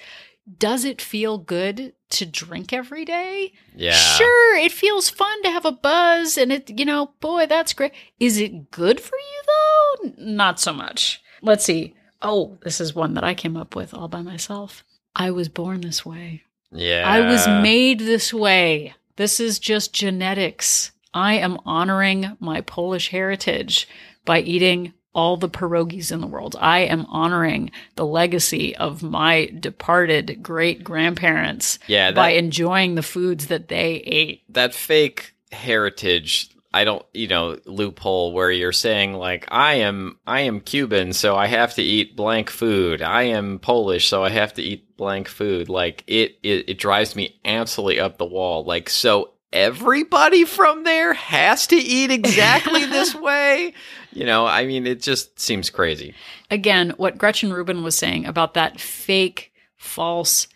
does 0.58 0.84
it 0.84 1.02
feel 1.02 1.38
good 1.38 1.92
to 2.10 2.24
drink 2.26 2.72
every 2.72 3.04
day? 3.04 3.52
Yeah. 3.74 3.92
Sure, 3.92 4.56
it 4.56 4.72
feels 4.72 5.10
fun 5.10 5.42
to 5.42 5.50
have 5.50 5.64
a 5.64 5.72
buzz 5.72 6.38
and 6.38 6.52
it, 6.52 6.70
you 6.70 6.84
know, 6.84 7.12
boy, 7.20 7.46
that's 7.46 7.72
great. 7.72 7.92
Is 8.18 8.38
it 8.38 8.70
good 8.70 9.00
for 9.00 9.16
you 9.16 9.42
though? 9.46 10.12
Not 10.18 10.60
so 10.60 10.72
much. 10.72 11.22
Let's 11.42 11.64
see. 11.64 11.94
Oh, 12.22 12.58
this 12.62 12.80
is 12.80 12.94
one 12.94 13.14
that 13.14 13.24
I 13.24 13.34
came 13.34 13.56
up 13.56 13.76
with 13.76 13.94
all 13.94 14.08
by 14.08 14.22
myself. 14.22 14.84
I 15.14 15.30
was 15.30 15.48
born 15.48 15.82
this 15.82 16.04
way. 16.04 16.42
Yeah. 16.72 17.04
I 17.06 17.20
was 17.20 17.46
made 17.46 18.00
this 18.00 18.32
way. 18.32 18.94
This 19.16 19.40
is 19.40 19.58
just 19.58 19.92
genetics. 19.92 20.92
I 21.12 21.34
am 21.34 21.58
honoring 21.64 22.36
my 22.40 22.60
Polish 22.60 23.08
heritage 23.08 23.88
by 24.24 24.40
eating 24.40 24.92
all 25.18 25.36
the 25.36 25.48
pierogies 25.48 26.12
in 26.12 26.20
the 26.20 26.26
world. 26.28 26.54
I 26.60 26.80
am 26.94 27.04
honoring 27.06 27.72
the 27.96 28.06
legacy 28.06 28.76
of 28.76 29.02
my 29.02 29.46
departed 29.58 30.42
great 30.42 30.84
grandparents 30.84 31.80
Yeah, 31.88 32.12
by 32.12 32.30
enjoying 32.30 32.94
the 32.94 33.02
foods 33.02 33.48
that 33.48 33.66
they 33.66 33.94
ate. 34.06 34.42
that 34.54 34.74
fake 34.74 35.34
heritage 35.50 36.50
I 36.72 36.84
don't, 36.84 37.04
you 37.14 37.28
know, 37.28 37.58
loophole 37.64 38.34
where 38.34 38.50
you're 38.50 38.72
saying 38.72 39.14
like 39.14 39.46
I 39.50 39.74
am 39.76 40.18
I 40.26 40.40
am 40.42 40.60
Cuban 40.60 41.12
so 41.14 41.34
I 41.34 41.46
have 41.46 41.74
to 41.74 41.82
eat 41.82 42.14
blank 42.14 42.50
food. 42.50 43.00
I 43.02 43.22
am 43.22 43.58
Polish 43.58 44.06
so 44.06 44.22
I 44.22 44.28
have 44.28 44.52
to 44.54 44.62
eat 44.62 44.96
blank 44.96 45.28
food. 45.28 45.68
Like 45.70 46.04
it 46.06 46.38
it, 46.42 46.68
it 46.68 46.78
drives 46.78 47.16
me 47.16 47.40
absolutely 47.44 47.98
up 48.00 48.18
the 48.18 48.26
wall. 48.26 48.64
Like 48.64 48.90
so 48.90 49.32
everybody 49.50 50.44
from 50.44 50.84
there 50.84 51.14
has 51.14 51.66
to 51.68 51.76
eat 51.76 52.10
exactly 52.20 52.84
this 52.84 53.14
way. 53.14 53.72
You 54.12 54.24
know, 54.24 54.46
I 54.46 54.66
mean 54.66 54.86
it 54.86 55.02
just 55.02 55.38
seems 55.38 55.70
crazy. 55.70 56.14
Again, 56.50 56.94
what 56.96 57.18
Gretchen 57.18 57.52
Rubin 57.52 57.82
was 57.82 57.96
saying 57.96 58.26
about 58.26 58.54
that 58.54 58.80
fake, 58.80 59.52
false 59.76 60.48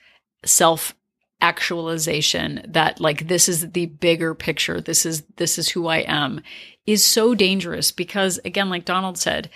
self 0.44 0.94
actualization 1.42 2.64
that 2.66 3.00
like 3.00 3.26
this 3.26 3.48
is 3.48 3.72
the 3.72 3.86
bigger 3.86 4.32
picture 4.32 4.80
this 4.80 5.04
is 5.04 5.22
this 5.36 5.58
is 5.58 5.68
who 5.70 5.88
i 5.88 5.98
am 5.98 6.40
is 6.86 7.04
so 7.04 7.34
dangerous 7.34 7.90
because 7.90 8.38
again 8.44 8.70
like 8.70 8.84
donald 8.84 9.18
said 9.18 9.50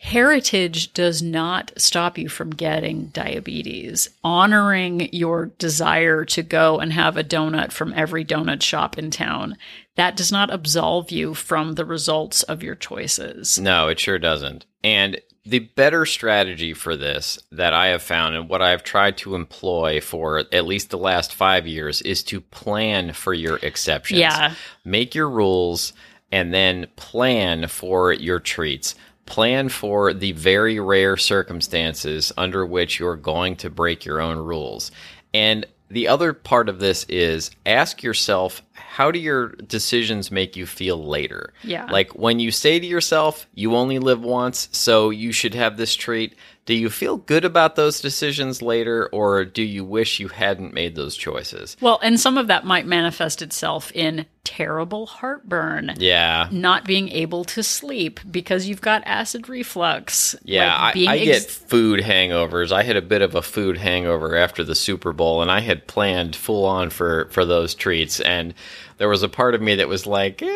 heritage 0.00 0.92
does 0.94 1.22
not 1.22 1.70
stop 1.76 2.18
you 2.18 2.28
from 2.28 2.50
getting 2.50 3.06
diabetes 3.06 4.08
honoring 4.24 5.08
your 5.12 5.46
desire 5.58 6.24
to 6.24 6.42
go 6.42 6.80
and 6.80 6.92
have 6.92 7.16
a 7.16 7.22
donut 7.22 7.70
from 7.70 7.94
every 7.94 8.24
donut 8.24 8.60
shop 8.60 8.98
in 8.98 9.08
town 9.08 9.56
that 9.96 10.16
does 10.16 10.32
not 10.32 10.52
absolve 10.52 11.10
you 11.10 11.34
from 11.34 11.74
the 11.74 11.84
results 11.84 12.42
of 12.44 12.62
your 12.62 12.74
choices 12.74 13.58
No, 13.58 13.88
it 13.88 14.00
sure 14.00 14.18
doesn't. 14.18 14.66
And 14.82 15.20
the 15.44 15.58
better 15.60 16.06
strategy 16.06 16.72
for 16.72 16.96
this 16.96 17.36
that 17.50 17.74
I 17.74 17.88
have 17.88 18.02
found 18.02 18.36
and 18.36 18.48
what 18.48 18.62
I've 18.62 18.84
tried 18.84 19.16
to 19.18 19.34
employ 19.34 20.00
for 20.00 20.38
at 20.52 20.66
least 20.66 20.90
the 20.90 20.98
last 20.98 21.34
five 21.34 21.66
years 21.66 22.00
is 22.02 22.22
to 22.24 22.40
plan 22.40 23.12
for 23.12 23.34
your 23.34 23.56
exceptions. 23.56 24.20
Yeah. 24.20 24.54
Make 24.84 25.16
your 25.16 25.28
rules 25.28 25.92
and 26.30 26.54
then 26.54 26.86
plan 26.96 27.66
for 27.66 28.12
your 28.12 28.38
treats. 28.38 28.94
plan 29.26 29.68
for 29.68 30.12
the 30.12 30.32
very 30.32 30.78
rare 30.80 31.16
circumstances 31.16 32.32
under 32.36 32.64
which 32.66 32.98
you're 32.98 33.16
going 33.16 33.56
to 33.56 33.70
break 33.70 34.04
your 34.04 34.20
own 34.20 34.36
rules. 34.36 34.90
And 35.34 35.66
the 35.92 36.08
other 36.08 36.32
part 36.32 36.68
of 36.68 36.80
this 36.80 37.04
is 37.04 37.50
ask 37.66 38.02
yourself 38.02 38.62
how 38.72 39.10
do 39.10 39.18
your 39.18 39.48
decisions 39.48 40.30
make 40.30 40.56
you 40.56 40.66
feel 40.66 41.02
later? 41.02 41.52
Yeah. 41.62 41.86
Like 41.86 42.12
when 42.12 42.40
you 42.40 42.50
say 42.50 42.78
to 42.78 42.86
yourself, 42.86 43.46
you 43.54 43.74
only 43.74 43.98
live 43.98 44.22
once, 44.22 44.68
so 44.72 45.10
you 45.10 45.32
should 45.32 45.54
have 45.54 45.76
this 45.76 45.94
treat, 45.94 46.34
do 46.64 46.74
you 46.74 46.90
feel 46.90 47.16
good 47.16 47.44
about 47.44 47.74
those 47.74 48.00
decisions 48.00 48.62
later, 48.62 49.08
or 49.12 49.44
do 49.44 49.62
you 49.62 49.84
wish 49.84 50.20
you 50.20 50.28
hadn't 50.28 50.72
made 50.72 50.94
those 50.94 51.16
choices? 51.16 51.76
Well, 51.80 51.98
and 52.02 52.20
some 52.20 52.38
of 52.38 52.46
that 52.46 52.64
might 52.64 52.86
manifest 52.86 53.42
itself 53.42 53.90
in 53.92 54.26
terrible 54.44 55.06
heartburn. 55.06 55.94
Yeah. 55.98 56.48
Not 56.52 56.84
being 56.84 57.08
able 57.08 57.44
to 57.44 57.64
sleep 57.64 58.20
because 58.30 58.66
you've 58.66 58.80
got 58.80 59.02
acid 59.06 59.48
reflux. 59.48 60.36
Yeah, 60.44 60.66
Like, 60.80 60.96
I, 60.96 61.12
I 61.14 61.18
ex- 61.18 61.24
get 61.26 61.50
food 61.50 62.00
hangovers. 62.00 62.70
I 62.70 62.84
had 62.84 62.96
a 62.96 63.02
bit 63.02 63.22
of 63.22 63.34
a 63.34 63.42
food 63.42 63.76
hangover 63.76 64.36
after 64.36 64.62
the 64.62 64.74
Super 64.76 65.12
Bowl, 65.12 65.42
and 65.42 65.50
I 65.50 65.60
had 65.60 65.88
planned 65.88 66.36
full 66.36 66.64
on 66.64 66.90
for 66.90 67.26
for 67.30 67.44
those 67.44 67.74
treats. 67.74 68.20
And 68.20 68.54
there 68.98 69.08
was 69.08 69.24
a 69.24 69.28
part 69.28 69.56
of 69.56 69.62
me 69.62 69.76
that 69.76 69.88
was 69.88 70.06
like, 70.06 70.42
eh, 70.42 70.46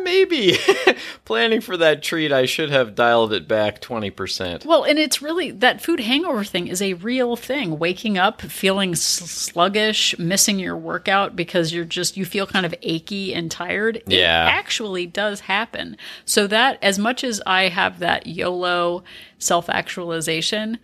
maybe 0.00 0.56
planning 1.24 1.60
for 1.60 1.76
that 1.76 2.02
treat, 2.02 2.32
I 2.32 2.46
should 2.46 2.70
have 2.70 2.94
dialed 2.94 3.32
it 3.32 3.48
back 3.48 3.80
twenty 3.80 4.10
percent. 4.10 4.64
Well, 4.64 4.84
and 4.84 4.98
it's 4.98 5.22
really 5.22 5.50
that 5.50 5.80
food 5.80 6.00
hangover 6.00 6.44
thing 6.44 6.68
is 6.68 6.80
a 6.82 6.94
real 6.94 7.36
thing. 7.36 7.78
Waking 7.78 8.18
up 8.18 8.40
feeling 8.42 8.94
sluggish, 8.94 10.18
missing 10.18 10.58
your 10.58 10.76
workout 10.76 11.36
because 11.36 11.72
you're 11.72 11.84
just 11.84 12.16
you 12.16 12.24
feel 12.24 12.46
kind 12.46 12.66
of 12.66 12.74
achy 12.82 13.34
and 13.34 13.50
tired. 13.50 14.02
Yeah. 14.06 14.46
It 14.46 14.50
actually 14.50 15.06
does 15.06 15.40
happen. 15.40 15.96
So 16.24 16.46
that 16.46 16.78
as 16.82 16.98
much 16.98 17.24
as 17.24 17.42
I 17.46 17.68
have 17.68 17.98
that 18.00 18.26
YOLO 18.26 19.04
self-actualization, 19.38 20.78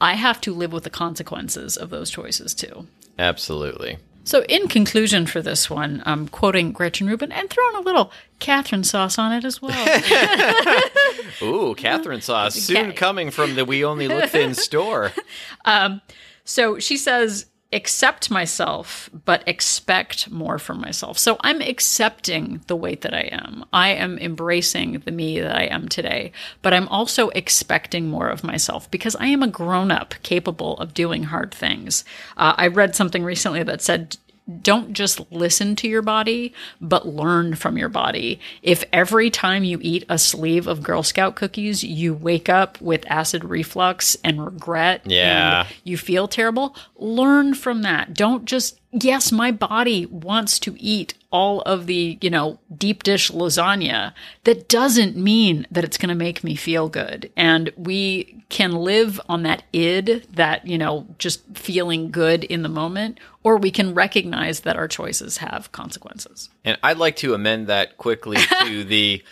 I 0.00 0.14
have 0.14 0.40
to 0.42 0.54
live 0.54 0.72
with 0.72 0.84
the 0.84 0.90
consequences 0.90 1.76
of 1.76 1.90
those 1.90 2.10
choices 2.10 2.54
too. 2.54 2.86
Absolutely. 3.18 3.98
So, 4.30 4.44
in 4.44 4.68
conclusion 4.68 5.26
for 5.26 5.42
this 5.42 5.68
one, 5.68 6.04
I'm 6.06 6.28
quoting 6.28 6.70
Gretchen 6.70 7.08
Rubin 7.08 7.32
and 7.32 7.50
throwing 7.50 7.74
a 7.74 7.80
little 7.80 8.12
Katherine 8.38 8.84
sauce 8.84 9.18
on 9.18 9.32
it 9.32 9.44
as 9.44 9.60
well. 9.60 9.72
Ooh, 11.42 11.74
Katherine 11.74 12.20
sauce 12.20 12.54
soon 12.54 12.76
Okay. 12.76 12.92
coming 12.92 13.32
from 13.32 13.56
the 13.56 13.64
We 13.64 13.84
Only 13.84 14.06
Look 14.06 14.30
Thin 14.30 14.54
store. 14.54 15.10
Um, 15.64 16.00
so 16.44 16.78
she 16.78 16.96
says, 16.96 17.46
accept 17.72 18.30
myself, 18.30 19.08
but 19.24 19.46
expect 19.46 20.30
more 20.30 20.58
from 20.58 20.80
myself. 20.80 21.18
So 21.18 21.36
I'm 21.40 21.60
accepting 21.60 22.62
the 22.66 22.74
weight 22.74 23.02
that 23.02 23.14
I 23.14 23.28
am. 23.30 23.64
I 23.72 23.90
am 23.90 24.18
embracing 24.18 25.00
the 25.04 25.12
me 25.12 25.40
that 25.40 25.54
I 25.54 25.64
am 25.64 25.88
today, 25.88 26.32
but 26.62 26.74
I'm 26.74 26.88
also 26.88 27.28
expecting 27.30 28.08
more 28.08 28.28
of 28.28 28.42
myself 28.42 28.90
because 28.90 29.14
I 29.16 29.26
am 29.26 29.42
a 29.42 29.48
grown 29.48 29.92
up 29.92 30.14
capable 30.22 30.78
of 30.78 30.94
doing 30.94 31.24
hard 31.24 31.54
things. 31.54 32.04
Uh, 32.36 32.54
I 32.56 32.66
read 32.66 32.96
something 32.96 33.22
recently 33.22 33.62
that 33.62 33.82
said, 33.82 34.16
don't 34.62 34.92
just 34.92 35.20
listen 35.30 35.76
to 35.76 35.88
your 35.88 36.02
body, 36.02 36.52
but 36.80 37.06
learn 37.06 37.54
from 37.54 37.76
your 37.78 37.88
body. 37.88 38.40
If 38.62 38.84
every 38.92 39.30
time 39.30 39.62
you 39.64 39.78
eat 39.82 40.04
a 40.08 40.18
sleeve 40.18 40.66
of 40.66 40.82
Girl 40.82 41.02
Scout 41.02 41.36
cookies, 41.36 41.84
you 41.84 42.14
wake 42.14 42.48
up 42.48 42.80
with 42.80 43.04
acid 43.08 43.44
reflux 43.44 44.16
and 44.24 44.44
regret, 44.44 45.02
Yeah. 45.04 45.60
and 45.60 45.68
you 45.84 45.96
feel 45.98 46.26
terrible, 46.26 46.74
learn 46.96 47.54
from 47.54 47.82
that. 47.82 48.14
Don't 48.14 48.44
just, 48.44 48.79
yes, 48.92 49.30
my 49.30 49.50
body 49.50 50.06
wants 50.06 50.58
to 50.60 50.76
eat 50.78 51.14
all 51.30 51.60
of 51.62 51.86
the, 51.86 52.18
you 52.20 52.30
know, 52.30 52.58
deep 52.76 53.02
dish 53.02 53.30
lasagna. 53.30 54.12
That 54.44 54.68
doesn't 54.68 55.16
mean 55.16 55.66
that 55.70 55.84
it's 55.84 55.96
going 55.96 56.08
to 56.08 56.14
make 56.14 56.42
me 56.42 56.56
feel 56.56 56.88
good. 56.88 57.30
And 57.36 57.72
we 57.76 58.42
can 58.48 58.72
live 58.72 59.20
on 59.28 59.44
that 59.44 59.62
id, 59.72 60.26
that, 60.32 60.66
you 60.66 60.76
know, 60.76 61.06
just 61.18 61.42
feeling 61.54 62.10
good 62.10 62.44
in 62.44 62.62
the 62.62 62.68
moment, 62.68 63.18
or 63.44 63.56
we 63.56 63.70
can 63.70 63.94
recognize 63.94 64.60
that 64.60 64.76
our 64.76 64.88
choices 64.88 65.38
have 65.38 65.70
consequences. 65.72 66.50
And 66.64 66.78
I'd 66.82 66.98
like 66.98 67.16
to 67.16 67.34
amend 67.34 67.68
that 67.68 67.96
quickly 67.96 68.38
to 68.64 68.84
the 68.84 69.22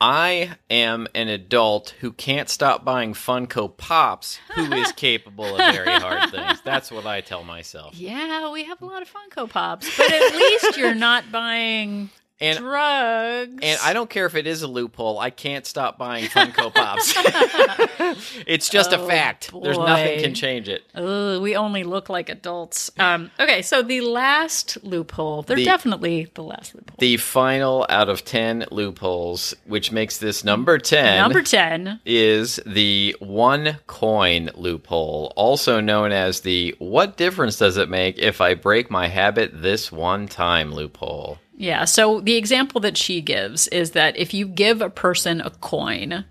I 0.00 0.56
am 0.68 1.08
an 1.14 1.28
adult 1.28 1.94
who 2.00 2.12
can't 2.12 2.50
stop 2.50 2.84
buying 2.84 3.14
Funko 3.14 3.74
Pops 3.74 4.38
who 4.54 4.70
is 4.74 4.92
capable 4.96 5.56
of 5.56 5.74
very 5.74 5.98
hard 6.00 6.30
things. 6.30 6.60
That's 6.62 6.90
what 6.90 7.06
I 7.06 7.22
tell 7.22 7.44
myself. 7.44 7.94
Yeah, 7.94 8.50
we 8.52 8.64
have 8.64 8.82
a 8.82 8.86
lot 8.86 9.00
of 9.00 9.10
Funko 9.10 9.48
Pops, 9.48 9.96
but 9.96 10.12
at 10.12 10.34
least 10.34 10.76
you're 10.76 10.94
not 10.94 11.32
buying 11.32 12.10
And 12.38 12.58
drugs. 12.58 13.58
and 13.62 13.78
I 13.82 13.92
don't 13.94 14.10
care 14.10 14.26
if 14.26 14.34
it 14.34 14.46
is 14.46 14.60
a 14.62 14.66
loophole. 14.68 15.18
I 15.18 15.30
can't 15.30 15.64
stop 15.66 15.96
buying 15.96 16.26
Funko 16.26 16.72
Pops. 16.74 17.14
it's 18.46 18.68
just 18.68 18.92
a 18.92 19.00
Oh, 19.00 19.06
fact. 19.06 19.50
There's 19.62 19.78
nothing 19.78 20.20
can 20.20 20.34
change 20.34 20.68
it. 20.68 20.82
Ugh, 20.94 21.40
we 21.40 21.56
only 21.56 21.84
look 21.84 22.08
like 22.08 22.28
adults. 22.28 22.90
Um, 22.98 23.30
okay, 23.40 23.62
so 23.62 23.82
the 23.82 24.00
last 24.02 24.78
loophole, 24.82 25.42
they're 25.42 25.56
The- 25.56 25.64
definitely 25.64 26.28
the 26.34 26.42
last 26.42 26.74
loophole. 26.74 26.96
The 26.98 27.16
final 27.18 27.86
out 27.88 28.08
of 28.08 28.24
10 28.24 28.66
loopholes, 28.70 29.54
which 29.64 29.92
makes 29.92 30.18
this 30.18 30.44
number 30.44 30.78
10. 30.78 31.18
Number 31.18 31.42
10. 31.42 32.00
is 32.04 32.60
the 32.66 33.16
one 33.18 33.78
coin 33.86 34.50
loophole, 34.54 35.32
also 35.36 35.80
known 35.80 36.12
as 36.12 36.40
the 36.40 36.74
what 36.78 37.16
difference 37.16 37.58
does 37.58 37.76
it 37.76 37.88
make 37.88 38.18
if 38.18 38.40
I 38.40 38.54
break 38.54 38.90
my 38.90 39.08
habit 39.08 39.50
this 39.62 39.90
one 39.92 40.26
time 40.28 40.72
loophole. 40.72 41.38
Yeah, 41.56 41.86
so 41.86 42.20
the 42.20 42.36
example 42.36 42.80
that 42.82 42.98
she 42.98 43.20
gives 43.20 43.66
is 43.68 43.92
that 43.92 44.16
if 44.16 44.34
you 44.34 44.46
give 44.46 44.82
a 44.82 44.90
person 44.90 45.40
a 45.40 45.50
coin, 45.50 46.24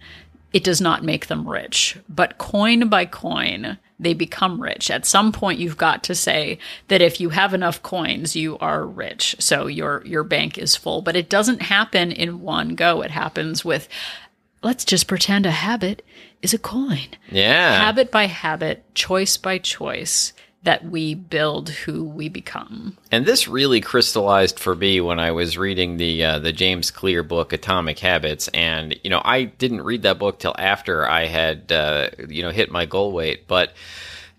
it 0.53 0.63
does 0.63 0.79
not 0.79 1.03
make 1.03 1.27
them 1.27 1.49
rich. 1.49 1.97
But 2.07 2.37
coin 2.37 2.87
by 2.89 3.05
coin, 3.05 3.79
they 3.99 4.13
become 4.13 4.61
rich. 4.61 4.91
At 4.91 5.05
some 5.05 5.31
point 5.31 5.59
you've 5.59 5.77
got 5.77 6.03
to 6.03 6.15
say 6.15 6.59
that 6.89 7.01
if 7.01 7.19
you 7.19 7.29
have 7.29 7.53
enough 7.53 7.81
coins, 7.81 8.35
you 8.35 8.57
are 8.59 8.85
rich. 8.85 9.35
So 9.39 9.67
your 9.67 10.03
your 10.05 10.23
bank 10.23 10.57
is 10.57 10.75
full, 10.75 11.01
but 11.01 11.15
it 11.15 11.29
doesn't 11.29 11.63
happen 11.63 12.11
in 12.11 12.41
one 12.41 12.75
go. 12.75 13.01
It 13.01 13.11
happens 13.11 13.65
with 13.65 13.89
let's 14.61 14.85
just 14.85 15.07
pretend 15.07 15.45
a 15.45 15.51
habit 15.51 16.05
is 16.41 16.53
a 16.53 16.59
coin. 16.59 17.07
Yeah. 17.31 17.83
Habit 17.83 18.11
by 18.11 18.27
habit, 18.27 18.83
choice 18.93 19.37
by 19.37 19.57
choice 19.57 20.33
that 20.65 20.83
we 20.83 21.13
build 21.13 21.69
who 21.69 22.03
we 22.03 22.27
become. 22.27 22.97
And 23.11 23.25
this 23.25 23.47
really 23.47 23.81
crystallized 23.81 24.59
for 24.59 24.75
me 24.75 24.99
when 24.99 25.19
I 25.19 25.31
was 25.31 25.57
reading 25.57 25.97
the 25.97 26.23
uh, 26.25 26.39
the 26.39 26.51
James 26.51 26.91
Clear 26.91 27.23
book 27.23 27.53
Atomic 27.53 27.99
Habits, 27.99 28.47
and 28.49 28.99
you 29.03 29.09
know 29.09 29.21
I 29.23 29.45
didn't 29.45 29.83
read 29.83 30.01
that 30.01 30.19
book 30.19 30.39
till 30.39 30.55
after 30.57 31.07
I 31.07 31.25
had 31.25 31.71
uh, 31.71 32.09
you 32.27 32.43
know 32.43 32.49
hit 32.51 32.71
my 32.71 32.85
goal 32.85 33.11
weight, 33.13 33.47
but 33.47 33.73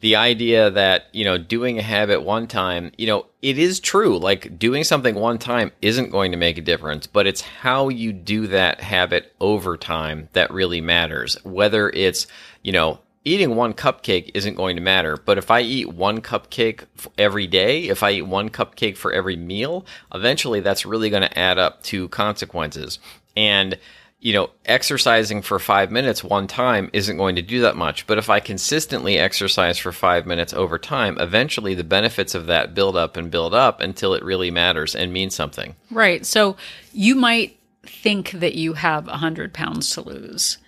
the 0.00 0.16
idea 0.16 0.70
that 0.70 1.06
you 1.12 1.24
know 1.24 1.38
doing 1.38 1.78
a 1.78 1.82
habit 1.82 2.22
one 2.22 2.48
time, 2.48 2.92
you 2.98 3.06
know, 3.06 3.26
it 3.40 3.58
is 3.58 3.80
true. 3.80 4.18
Like 4.18 4.58
doing 4.58 4.84
something 4.84 5.14
one 5.14 5.38
time 5.38 5.72
isn't 5.80 6.10
going 6.10 6.32
to 6.32 6.36
make 6.36 6.58
a 6.58 6.62
difference, 6.62 7.06
but 7.06 7.26
it's 7.26 7.40
how 7.40 7.88
you 7.88 8.12
do 8.12 8.48
that 8.48 8.80
habit 8.80 9.32
over 9.40 9.76
time 9.76 10.28
that 10.32 10.50
really 10.50 10.80
matters. 10.80 11.42
Whether 11.44 11.88
it's 11.90 12.26
you 12.62 12.72
know 12.72 12.98
eating 13.26 13.56
one 13.56 13.74
cupcake 13.74 14.30
isn't 14.34 14.54
going 14.54 14.76
to 14.76 14.82
matter. 14.82 15.16
But 15.16 15.36
if 15.36 15.50
I 15.50 15.60
eat 15.60 15.92
one 15.92 16.22
cupcake 16.22 16.84
every 17.18 17.48
day, 17.48 17.88
if 17.88 18.04
I 18.04 18.12
eat 18.12 18.22
one 18.22 18.48
cupcake 18.48 18.96
for 18.96 19.12
every 19.12 19.36
meal, 19.36 19.84
eventually 20.14 20.60
that's 20.60 20.86
really 20.86 21.10
going 21.10 21.24
to 21.24 21.38
add 21.38 21.58
up 21.58 21.82
to 21.84 22.08
consequences. 22.08 23.00
And, 23.36 23.78
you 24.20 24.32
know, 24.32 24.50
exercising 24.64 25.42
for 25.42 25.58
five 25.58 25.90
minutes 25.90 26.22
one 26.22 26.46
time 26.46 26.88
isn't 26.92 27.16
going 27.16 27.34
to 27.34 27.42
do 27.42 27.62
that 27.62 27.76
much. 27.76 28.06
But 28.06 28.18
if 28.18 28.30
I 28.30 28.38
consistently 28.38 29.18
exercise 29.18 29.76
for 29.76 29.90
five 29.90 30.24
minutes 30.24 30.54
over 30.54 30.78
time, 30.78 31.18
eventually 31.18 31.74
the 31.74 31.82
benefits 31.82 32.36
of 32.36 32.46
that 32.46 32.74
build 32.74 32.96
up 32.96 33.16
and 33.16 33.28
build 33.28 33.54
up 33.54 33.80
until 33.80 34.14
it 34.14 34.24
really 34.24 34.52
matters 34.52 34.94
and 34.94 35.12
means 35.12 35.34
something. 35.34 35.74
Right. 35.90 36.24
So 36.24 36.56
you 36.92 37.16
might 37.16 37.58
think 37.82 38.30
that 38.30 38.54
you 38.54 38.74
have 38.74 39.06
100 39.08 39.52
pounds 39.52 39.90
to 39.90 40.00
lose. 40.00 40.58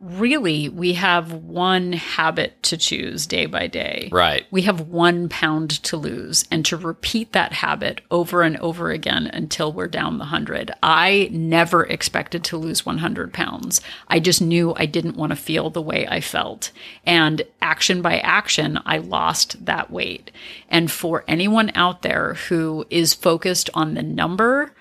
Really, 0.00 0.68
we 0.68 0.92
have 0.92 1.32
one 1.32 1.92
habit 1.92 2.62
to 2.64 2.76
choose 2.76 3.26
day 3.26 3.46
by 3.46 3.66
day. 3.66 4.08
Right. 4.12 4.46
We 4.52 4.62
have 4.62 4.88
one 4.88 5.28
pound 5.28 5.70
to 5.84 5.96
lose 5.96 6.46
and 6.52 6.64
to 6.66 6.76
repeat 6.76 7.32
that 7.32 7.52
habit 7.52 8.02
over 8.08 8.42
and 8.42 8.56
over 8.58 8.90
again 8.90 9.26
until 9.26 9.72
we're 9.72 9.88
down 9.88 10.18
the 10.18 10.24
100. 10.24 10.70
I 10.84 11.28
never 11.32 11.84
expected 11.84 12.44
to 12.44 12.56
lose 12.56 12.86
100 12.86 13.32
pounds. 13.32 13.80
I 14.06 14.20
just 14.20 14.40
knew 14.40 14.72
I 14.76 14.86
didn't 14.86 15.16
want 15.16 15.30
to 15.30 15.36
feel 15.36 15.68
the 15.68 15.82
way 15.82 16.06
I 16.06 16.20
felt. 16.20 16.70
And 17.04 17.42
action 17.60 18.00
by 18.00 18.20
action, 18.20 18.78
I 18.86 18.98
lost 18.98 19.66
that 19.66 19.90
weight. 19.90 20.30
And 20.68 20.92
for 20.92 21.24
anyone 21.26 21.72
out 21.74 22.02
there 22.02 22.34
who 22.34 22.86
is 22.88 23.14
focused 23.14 23.68
on 23.74 23.94
the 23.94 24.02
number, 24.04 24.72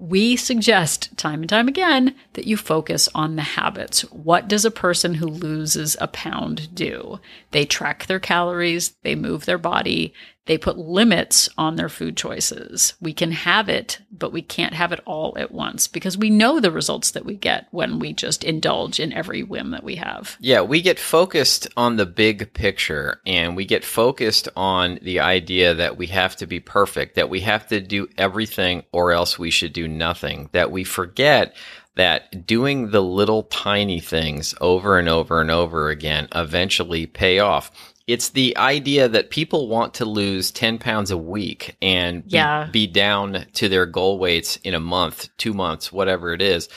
we 0.00 0.34
suggest 0.34 1.16
time 1.18 1.40
and 1.40 1.48
time 1.48 1.68
again 1.68 2.14
that 2.32 2.46
you 2.46 2.56
focus 2.56 3.06
on 3.14 3.36
the 3.36 3.42
habits. 3.42 4.00
What 4.12 4.48
does 4.48 4.64
a 4.64 4.70
person 4.70 5.14
who 5.14 5.26
loses 5.26 5.94
a 6.00 6.08
pound 6.08 6.74
do? 6.74 7.20
They 7.50 7.66
track 7.66 8.06
their 8.06 8.18
calories, 8.18 8.94
they 9.02 9.14
move 9.14 9.44
their 9.44 9.58
body, 9.58 10.14
they 10.50 10.58
put 10.58 10.76
limits 10.76 11.48
on 11.56 11.76
their 11.76 11.88
food 11.88 12.16
choices. 12.16 12.94
We 13.00 13.12
can 13.12 13.30
have 13.30 13.68
it 13.68 14.00
but 14.20 14.32
we 14.32 14.42
can't 14.42 14.74
have 14.74 14.92
it 14.92 15.00
all 15.06 15.36
at 15.38 15.50
once 15.50 15.88
because 15.88 16.16
we 16.16 16.30
know 16.30 16.60
the 16.60 16.70
results 16.70 17.12
that 17.12 17.24
we 17.24 17.34
get 17.34 17.66
when 17.70 17.98
we 17.98 18.12
just 18.12 18.44
indulge 18.44 19.00
in 19.00 19.12
every 19.12 19.42
whim 19.42 19.70
that 19.70 19.82
we 19.82 19.96
have. 19.96 20.36
Yeah, 20.40 20.60
we 20.60 20.82
get 20.82 20.98
focused 20.98 21.66
on 21.76 21.96
the 21.96 22.06
big 22.06 22.52
picture 22.52 23.20
and 23.26 23.56
we 23.56 23.64
get 23.64 23.84
focused 23.84 24.48
on 24.54 24.98
the 25.02 25.20
idea 25.20 25.74
that 25.74 25.96
we 25.96 26.06
have 26.08 26.36
to 26.36 26.46
be 26.46 26.60
perfect, 26.60 27.14
that 27.14 27.30
we 27.30 27.40
have 27.40 27.66
to 27.68 27.80
do 27.80 28.08
everything 28.18 28.84
or 28.92 29.12
else 29.12 29.38
we 29.38 29.50
should 29.50 29.72
do 29.72 29.88
nothing, 29.88 30.50
that 30.52 30.70
we 30.70 30.84
forget 30.84 31.56
that 31.96 32.46
doing 32.46 32.90
the 32.90 33.02
little 33.02 33.42
tiny 33.44 34.00
things 34.00 34.54
over 34.60 34.98
and 34.98 35.08
over 35.08 35.40
and 35.40 35.50
over 35.50 35.88
again 35.88 36.28
eventually 36.34 37.04
pay 37.06 37.40
off 37.40 37.89
it's 38.12 38.30
the 38.30 38.56
idea 38.56 39.08
that 39.08 39.30
people 39.30 39.68
want 39.68 39.94
to 39.94 40.04
lose 40.04 40.50
10 40.50 40.78
pounds 40.78 41.10
a 41.10 41.16
week 41.16 41.76
and 41.80 42.24
be, 42.24 42.30
Yeah. 42.36 42.68
be 42.70 42.86
down 42.86 43.46
to 43.54 43.68
their 43.68 43.86
goal 43.86 44.18
weights 44.18 44.56
in 44.56 44.74
a 44.74 44.80
month, 44.80 45.28
two 45.38 45.54
months, 45.54 45.92
whatever 45.92 46.32
it 46.32 46.42
is. 46.42 46.68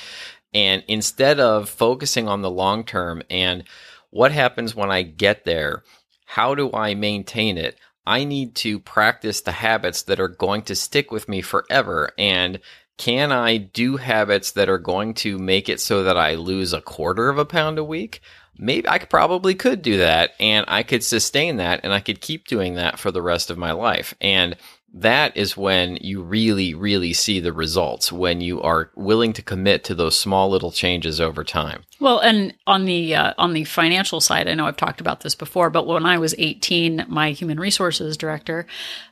And 0.54 0.84
instead 0.88 1.40
of 1.40 1.70
focusing 1.70 2.28
on 2.28 2.42
the 2.42 2.52
long 2.52 2.84
term 2.84 3.24
and 3.30 3.64
what 4.12 4.32
happens 4.32 4.76
when 4.76 4.92
I 4.92 5.02
get 5.02 5.46
there, 5.46 5.84
how 6.26 6.54
do 6.56 6.72
I 6.74 6.94
maintain 6.94 7.58
it? 7.58 7.78
I 8.06 8.26
need 8.26 8.54
to 8.56 8.80
practice 8.80 9.42
the 9.42 9.52
habits 9.54 10.04
that 10.04 10.20
are 10.20 10.28
going 10.28 10.62
to 10.64 10.76
stick 10.76 11.12
with 11.12 11.28
me 11.30 11.42
forever. 11.42 12.12
And 12.18 12.60
can 12.98 13.32
I 13.32 13.58
do 13.58 13.98
habits 13.98 14.52
that 14.52 14.70
are 14.70 14.78
going 14.78 15.16
to 15.16 15.40
make 15.40 15.68
it 15.70 15.80
so 15.80 16.04
that 16.04 16.18
I 16.18 16.36
lose 16.36 16.74
a 16.74 16.82
quarter 16.82 17.30
of 17.30 17.38
a 17.40 17.46
pound 17.46 17.80
a 17.80 17.84
week? 17.84 18.22
Maybe 18.58 18.88
I 18.88 19.00
could 19.00 19.10
probably 19.10 19.56
could 19.56 19.82
do 19.82 19.98
that 19.98 20.32
and 20.40 20.66
I 20.68 20.84
could 20.84 21.04
sustain 21.04 21.58
that 21.58 21.82
and 21.84 21.94
I 21.94 22.00
could 22.00 22.22
keep 22.22 22.48
doing 22.48 22.76
that 22.76 23.00
for 23.00 23.12
the 23.12 23.22
rest 23.22 23.50
of 23.50 23.58
my 23.58 23.72
life. 23.72 24.14
And 24.22 24.56
that 24.94 25.36
is 25.36 25.58
when 25.58 25.98
you 26.02 26.22
really, 26.22 26.76
really 26.76 27.14
see 27.14 27.40
the 27.40 27.52
results 27.52 28.12
when 28.12 28.42
you 28.42 28.62
are 28.62 28.92
willing 28.96 29.34
to 29.34 29.42
commit 29.42 29.84
to 29.86 29.96
those 29.96 30.18
small 30.18 30.50
little 30.50 30.72
changes 30.72 31.20
over 31.20 31.44
time. 31.44 31.84
Well, 32.00 32.20
and 32.20 32.54
on 32.68 32.86
the 32.86 33.16
uh, 33.16 33.34
on 33.40 33.54
the 33.54 33.64
financial 33.64 34.22
side, 34.22 34.48
I 34.48 34.54
know 34.54 34.68
I've 34.68 34.78
talked 34.78 35.02
about 35.02 35.22
this 35.22 35.34
before, 35.34 35.72
but 35.72 35.88
when 35.88 36.06
I 36.06 36.20
was 36.20 36.36
18, 36.38 37.06
my 37.08 37.32
human 37.32 37.60
resources 37.60 38.16
director 38.18 38.68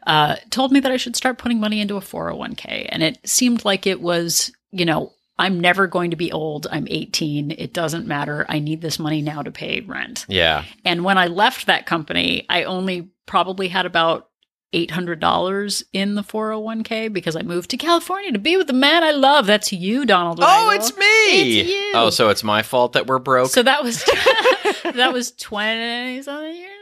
uh, 0.06 0.36
told 0.52 0.72
me 0.72 0.80
that 0.82 0.92
I 0.92 0.98
should 0.98 1.16
start 1.16 1.40
putting 1.40 1.60
money 1.60 1.82
into 1.82 1.98
a 1.98 2.02
401k, 2.02 2.86
and 2.90 3.02
it 3.02 3.18
seemed 3.28 3.66
like 3.66 3.88
it 3.88 4.02
was, 4.02 4.52
you 4.72 4.86
know, 4.86 5.14
I'm 5.42 5.60
never 5.60 5.88
going 5.88 6.12
to 6.12 6.16
be 6.16 6.32
old. 6.32 6.68
I'm 6.72 6.88
18. 6.88 7.52
It 7.52 7.74
doesn't 7.74 8.06
matter. 8.06 8.46
I 8.48 8.60
need 8.60 8.82
this 8.82 9.00
money 9.00 9.24
now 9.24 9.42
to 9.42 9.50
pay 9.50 9.82
rent. 9.82 10.26
Yeah. 10.30 10.66
And 10.86 11.04
when 11.04 11.18
I 11.18 11.28
left 11.28 11.66
that 11.66 11.88
company, 11.88 12.46
I 12.48 12.64
only 12.64 13.10
probably 13.26 13.68
had 13.68 13.88
about 13.88 14.30
$800 14.74 15.84
in 15.94 16.14
the 16.14 16.22
401k 16.22 17.12
because 17.12 17.36
I 17.36 17.42
moved 17.42 17.72
to 17.72 17.78
California 17.78 18.32
to 18.32 18.40
be 18.40 18.56
with 18.56 18.68
the 18.68 18.74
man 18.74 19.04
I 19.04 19.12
love. 19.12 19.48
That's 19.48 19.74
you, 19.74 20.06
Donald. 20.06 20.40
Oh, 20.42 20.44
Weigel. 20.46 20.76
it's 20.76 20.96
me. 20.96 21.60
It's 21.62 21.70
you. 21.70 21.92
Oh, 21.96 22.12
so 22.12 22.30
it's 22.30 22.44
my 22.44 22.62
fault 22.62 22.94
that 22.94 23.08
we're 23.08 23.18
broke. 23.18 23.50
So 23.50 23.64
that 23.64 23.84
was 23.84 24.04
that 24.94 25.12
was 25.12 25.32
twenty 25.32 26.22
something 26.22 26.56
years 26.56 26.81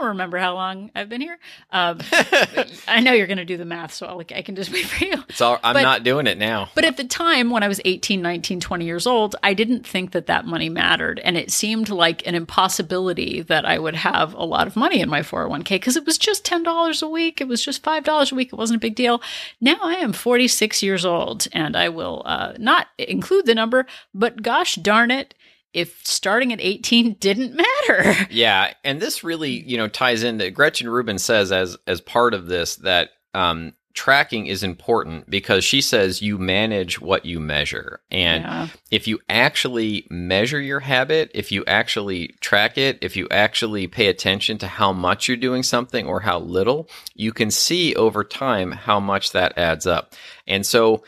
don't 0.00 0.08
remember 0.08 0.38
how 0.38 0.54
long 0.54 0.90
I've 0.94 1.08
been 1.08 1.20
here. 1.20 1.38
Um, 1.70 1.98
I 2.88 3.00
know 3.00 3.12
you're 3.12 3.26
going 3.26 3.38
to 3.38 3.44
do 3.44 3.56
the 3.56 3.64
math, 3.64 3.92
so 3.94 4.06
I'll, 4.06 4.20
I 4.34 4.42
can 4.42 4.56
just 4.56 4.72
wait 4.72 4.86
for 4.86 5.04
you. 5.04 5.22
it's 5.28 5.40
all, 5.40 5.58
I'm 5.62 5.74
but- 5.74 5.82
not 5.82 6.02
doing 6.02 6.26
it 6.26 6.38
now. 6.38 6.68
But 6.74 6.84
at 6.84 6.96
the 6.96 7.04
time 7.04 7.50
when 7.50 7.62
I 7.62 7.68
was 7.68 7.80
18, 7.84 8.22
19, 8.22 8.60
20 8.60 8.84
years 8.84 9.06
old, 9.06 9.36
I 9.42 9.54
didn't 9.54 9.86
think 9.86 10.12
that 10.12 10.26
that 10.26 10.46
money 10.46 10.68
mattered. 10.68 11.20
And 11.20 11.36
it 11.36 11.50
seemed 11.50 11.88
like 11.90 12.26
an 12.26 12.34
impossibility 12.34 13.42
that 13.42 13.64
I 13.64 13.78
would 13.78 13.94
have 13.96 14.34
a 14.34 14.44
lot 14.44 14.66
of 14.66 14.76
money 14.76 15.00
in 15.00 15.08
my 15.08 15.20
401k 15.20 15.68
because 15.70 15.96
it 15.96 16.06
was 16.06 16.18
just 16.18 16.44
$10 16.44 17.02
a 17.02 17.08
week. 17.08 17.40
It 17.40 17.48
was 17.48 17.62
just 17.62 17.82
$5 17.82 18.32
a 18.32 18.34
week. 18.34 18.52
It 18.52 18.56
wasn't 18.56 18.78
a 18.78 18.80
big 18.80 18.94
deal. 18.94 19.22
Now 19.60 19.76
I 19.82 19.94
am 19.94 20.12
46 20.12 20.82
years 20.82 21.04
old 21.04 21.46
and 21.52 21.76
I 21.76 21.88
will 21.88 22.22
uh, 22.24 22.54
not 22.58 22.88
include 22.98 23.46
the 23.46 23.54
number, 23.54 23.86
but 24.14 24.42
gosh 24.42 24.76
darn 24.76 25.10
it, 25.10 25.34
if 25.72 26.04
starting 26.06 26.52
at 26.52 26.60
18 26.60 27.14
didn't 27.20 27.54
matter. 27.54 28.26
Yeah, 28.30 28.72
and 28.84 29.00
this 29.00 29.22
really, 29.24 29.50
you 29.50 29.76
know, 29.76 29.88
ties 29.88 30.22
into 30.22 30.50
Gretchen 30.50 30.88
Rubin 30.88 31.18
says 31.18 31.52
as 31.52 31.76
as 31.86 32.00
part 32.00 32.34
of 32.34 32.46
this 32.46 32.76
that 32.76 33.10
um, 33.34 33.74
tracking 33.94 34.46
is 34.46 34.62
important 34.62 35.28
because 35.28 35.64
she 35.64 35.80
says 35.80 36.22
you 36.22 36.38
manage 36.38 37.00
what 37.00 37.24
you 37.24 37.38
measure, 37.40 38.00
and 38.10 38.42
Yeah. 38.44 38.68
if 38.90 39.06
you 39.08 39.18
actually 39.28 40.06
measure 40.10 40.60
your 40.60 40.80
habit, 40.80 41.30
if 41.34 41.50
you 41.52 41.64
actually 41.66 42.28
track 42.40 42.78
it, 42.78 42.98
if 43.02 43.16
you 43.16 43.28
actually 43.30 43.86
pay 43.86 44.06
attention 44.06 44.58
to 44.58 44.66
how 44.66 44.92
much 44.92 45.28
you're 45.28 45.36
doing 45.36 45.62
something 45.62 46.06
or 46.06 46.20
how 46.20 46.38
little, 46.38 46.88
you 47.14 47.32
can 47.32 47.50
see 47.50 47.94
over 47.96 48.24
time 48.24 48.72
how 48.72 48.98
much 49.00 49.32
that 49.32 49.56
adds 49.58 49.86
up, 49.86 50.14
and 50.46 50.64
so. 50.66 51.02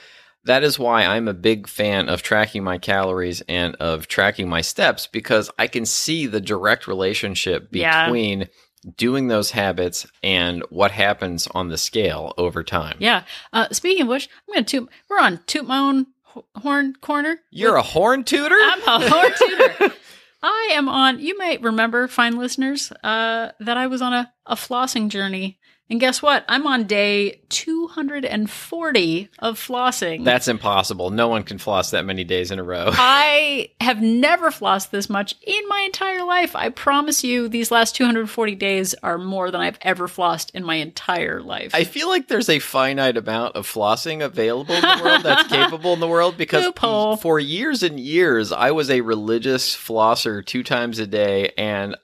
That 0.45 0.65
is 0.65 0.79
why 0.79 1.05
I'm 1.05 1.29
a 1.29 1.35
big 1.35 1.69
fan 1.69 2.09
of 2.09 2.23
tracking 2.23 2.65
my 2.65 2.79
calories 2.79 3.43
and 3.49 3.77
of 3.77 4.09
tracking 4.09 4.49
my 4.49 4.61
steps 4.61 5.07
because 5.07 5.51
I 5.59 5.67
can 5.69 5.87
see 5.87 6.27
the 6.27 6.41
direct 6.41 6.87
relationship 6.87 7.69
Yeah. 7.71 8.07
between 8.07 8.49
doing 8.97 9.29
those 9.29 9.53
habits 9.53 10.07
and 10.25 10.65
what 10.71 10.91
happens 10.91 11.47
on 11.55 11.69
the 11.69 11.79
scale 11.79 12.35
over 12.37 12.65
time. 12.65 12.97
Yeah. 12.99 13.23
Uh, 13.53 13.69
speaking 13.71 14.03
of 14.03 14.09
which, 14.09 14.29
I'm 14.49 14.55
going 14.55 14.65
to 14.65 14.81
toot. 14.81 14.89
We're 15.09 15.21
on 15.21 15.39
Toot 15.47 15.67
My 15.69 15.79
Own 15.79 16.07
Ho- 16.23 16.47
Horn 16.57 16.95
Corner. 17.01 17.39
You're 17.53 17.77
a 17.77 17.83
horn 17.83 18.25
tutor? 18.25 18.57
I'm 18.61 18.83
a 18.83 19.09
horn 19.09 19.33
tutor. 19.39 19.95
I 20.43 20.71
am 20.73 20.89
on, 20.89 21.21
you 21.21 21.39
might 21.39 21.63
remember, 21.63 22.09
fine 22.09 22.37
listeners, 22.37 22.91
uh, 23.05 23.53
that 23.61 23.77
I 23.77 23.87
was 23.87 24.03
on 24.03 24.13
a, 24.13 24.33
a 24.47 24.57
flossing 24.57 25.09
journey. 25.09 25.61
And 25.93 26.01
guess 26.01 26.23
what? 26.23 26.47
I'm 26.49 26.67
on 26.67 26.85
day 26.85 27.43
240 27.51 29.29
of 29.41 29.59
flossing. 29.59 30.25
That's 30.25 30.49
impossible. 30.49 31.11
No 31.11 31.29
one 31.29 31.43
can 31.43 31.59
floss 31.59 31.91
that 31.91 32.07
many 32.07 32.25
days 32.25 32.51
in 32.51 32.59
a 32.59 32.63
row. 32.63 32.89
I 32.95 33.73
have 33.79 34.01
never 34.01 34.51
flossed 34.51 34.89
this 34.89 35.11
much 35.11 35.35
in 35.43 35.69
my 35.69 35.81
entire 35.81 36.25
life. 36.25 36.57
I 36.57 36.71
promise 36.71 37.23
you, 37.23 37.47
these 37.47 37.71
last 37.71 37.95
240 37.95 38.55
days 38.55 38.95
are 39.03 39.19
more 39.19 39.51
than 39.51 39.61
I've 39.61 39.79
ever 39.83 40.09
flossed 40.09 40.55
in 40.55 40.65
my 40.65 40.77
entire 40.77 41.43
life. 41.43 41.75
I 41.75 41.85
feel 41.85 42.09
like 42.09 42.27
there's 42.27 42.49
a 42.49 42.59
finite 42.59 43.19
amount 43.19 43.57
of 43.57 43.71
flossing 43.71 44.25
available 44.25 44.75
in 44.75 44.81
the 44.81 45.01
world 45.05 45.23
that's 45.23 45.49
capable 45.53 45.93
in 45.93 46.01
the 46.01 46.09
world 46.09 46.39
because 46.39 46.65
Loophole. 46.65 47.19
for 47.19 47.39
years 47.39 47.83
and 47.83 48.01
years 48.01 48.51
I 48.51 48.71
was 48.71 48.89
a 48.89 49.03
religious 49.03 49.77
flosser 49.77 50.43
two 50.43 50.63
times 50.63 50.99
a 50.99 51.07
day 51.07 51.53
and 51.59 51.97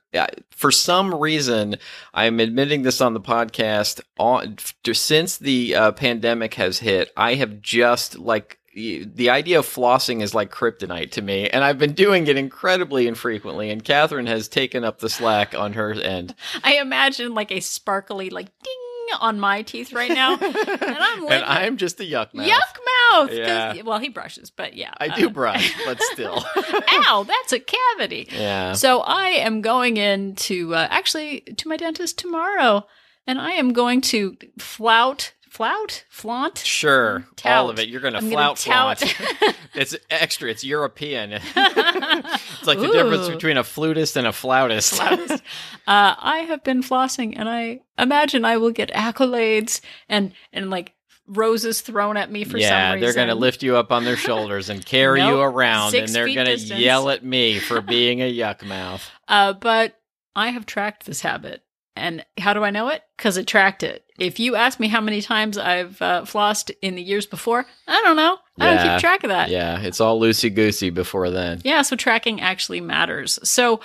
for 0.51 0.71
some 0.71 1.15
reason 1.15 1.77
I'm 2.15 2.41
admitting 2.41 2.83
this 2.83 3.01
on 3.01 3.15
the 3.15 3.21
podcast 3.21 4.01
on 4.19 4.57
since 4.93 5.39
the 5.39 5.75
uh, 5.75 5.93
pandemic 5.93 6.55
has 6.55 6.79
hit 6.79 7.11
I 7.17 7.35
have 7.35 7.61
just 7.61 8.19
like 8.19 8.59
the 8.79 9.31
idea 9.31 9.59
of 9.59 9.67
flossing 9.67 10.23
is 10.23 10.35
like 10.35 10.51
kryptonite 10.53 11.11
to 11.13 11.23
me, 11.23 11.49
and 11.49 11.65
I've 11.65 11.79
been 11.79 11.95
doing 11.95 12.27
it 12.27 12.37
incredibly 12.37 13.07
infrequently. 13.09 13.71
And 13.71 13.83
Katherine 13.83 14.27
has 14.27 14.49
taken 14.49 14.85
up 14.85 14.99
the 14.99 15.09
slack 15.09 15.55
on 15.55 15.73
her 15.73 15.93
end. 15.93 16.35
I 16.63 16.75
imagine 16.75 17.35
like 17.35 17.51
a 17.51 17.61
sparkly, 17.61 18.31
like 18.31 18.47
ding 18.63 19.19
on 19.21 19.41
my 19.41 19.63
teeth 19.63 19.93
right 19.93 20.11
now. 20.11 20.37
and 20.37 20.57
I'm 20.57 21.23
and 21.31 21.45
I'm 21.45 21.77
just 21.77 22.01
a 22.01 22.05
yuck 22.05 22.35
mouth. 22.35 22.47
yuck 22.47 22.51
mouth. 22.51 22.98
'Cause- 23.13 23.31
Yeah. 23.33 23.83
Well, 23.83 23.99
he 23.99 24.09
brushes, 24.09 24.51
but 24.51 24.75
yeah. 24.75 24.93
I 24.99 25.09
do 25.09 25.27
uh, 25.27 25.31
brush, 25.31 25.75
but 25.87 26.01
still. 26.13 26.45
Ow, 26.57 27.25
that's 27.27 27.53
a 27.53 27.61
cavity. 27.61 28.29
yeah. 28.33 28.73
So 28.73 29.01
I 29.01 29.29
am 29.29 29.61
going 29.63 29.97
in 29.97 30.35
to 30.37 30.75
uh, 30.75 30.89
actually 30.91 31.41
to 31.57 31.69
my 31.69 31.77
dentist 31.77 32.19
tomorrow, 32.19 32.87
and 33.27 33.41
I 33.41 33.53
am 33.53 33.73
going 33.73 34.01
to 34.03 34.37
flout, 34.59 35.33
flout, 35.51 36.05
flaunt. 36.09 36.59
Sure, 36.59 37.27
Tout. 37.37 37.53
all 37.53 37.71
of 37.71 37.79
it. 37.79 37.89
You're 37.89 38.01
gonna 38.01 38.19
I'm 38.19 38.31
flout 38.31 38.59
flaunt. 38.59 39.03
it's 39.75 39.95
extra. 40.11 40.51
It's 40.51 40.65
European. 40.65 41.33
it's 41.33 42.67
like 42.67 42.79
the 42.79 42.91
difference 42.93 43.29
between 43.29 43.57
a 43.57 43.65
flutist 43.65 44.17
and 44.17 44.27
a 44.27 44.33
flautist. 44.33 44.95
Flautist. 44.95 45.43
uh, 45.87 46.15
I 46.19 46.39
have 46.49 46.63
been 46.65 46.83
flossing, 46.83 47.35
and 47.37 47.49
I 47.49 47.81
imagine 47.99 48.45
I 48.45 48.57
will 48.59 48.71
get 48.73 48.91
accolades 48.93 49.81
and 50.09 50.33
and 50.53 50.71
like 50.71 50.95
roses 51.29 51.81
thrown 51.81 52.17
at 52.17 52.31
me 52.31 52.45
for 52.45 52.59
yeah, 52.59 52.69
some 52.69 52.95
reason. 52.95 53.01
they're 53.01 53.27
gonna 53.27 53.39
lift 53.39 53.63
you 53.63 53.77
up 53.77 53.93
on 53.93 54.05
their 54.05 54.17
shoulders 54.17 54.71
and 54.71 54.85
carry 54.85 55.23
you 55.23 55.41
around, 55.41 55.95
and 55.95 56.09
they're 56.09 56.35
gonna 56.35 56.55
yell 56.55 57.11
at 57.11 57.25
me 57.25 57.59
for 57.59 57.81
being 57.83 58.21
a 58.21 58.33
yuck 58.33 58.65
mouth. 58.67 59.09
Uh, 59.29 59.53
but 59.53 59.99
I 60.35 60.49
have 60.49 60.67
tracked 60.67 61.07
this 61.07 61.21
habit. 61.21 61.63
And 61.99 62.25
how 62.39 62.53
do 62.53 62.63
I 62.63 62.71
know 62.71 62.89
it? 62.89 63.03
Because 63.17 63.37
it 63.37 63.49
tracked 63.49 63.83
it. 63.83 64.05
If 64.21 64.39
you 64.39 64.55
ask 64.55 64.79
me 64.79 64.87
how 64.87 65.01
many 65.01 65.21
times 65.21 65.59
I've 65.59 66.01
uh, 66.01 66.23
flossed 66.23 66.71
in 66.81 66.95
the 66.95 67.03
years 67.03 67.27
before, 67.27 67.67
I 67.89 68.03
don't 68.03 68.15
know. 68.15 68.39
I 68.59 68.75
don't 68.75 68.89
keep 68.89 69.01
track 69.01 69.25
of 69.25 69.31
that. 69.31 69.49
Yeah, 69.51 69.81
it's 69.81 70.01
all 70.01 70.21
loosey 70.21 70.55
goosey 70.55 70.91
before 70.91 71.31
then. 71.31 71.61
Yeah, 71.65 71.83
so 71.83 71.97
tracking 71.97 72.41
actually 72.41 72.81
matters. 72.81 73.41
So, 73.43 73.81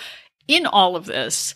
in 0.47 0.67
all 0.67 0.95
of 0.95 1.05
this, 1.05 1.55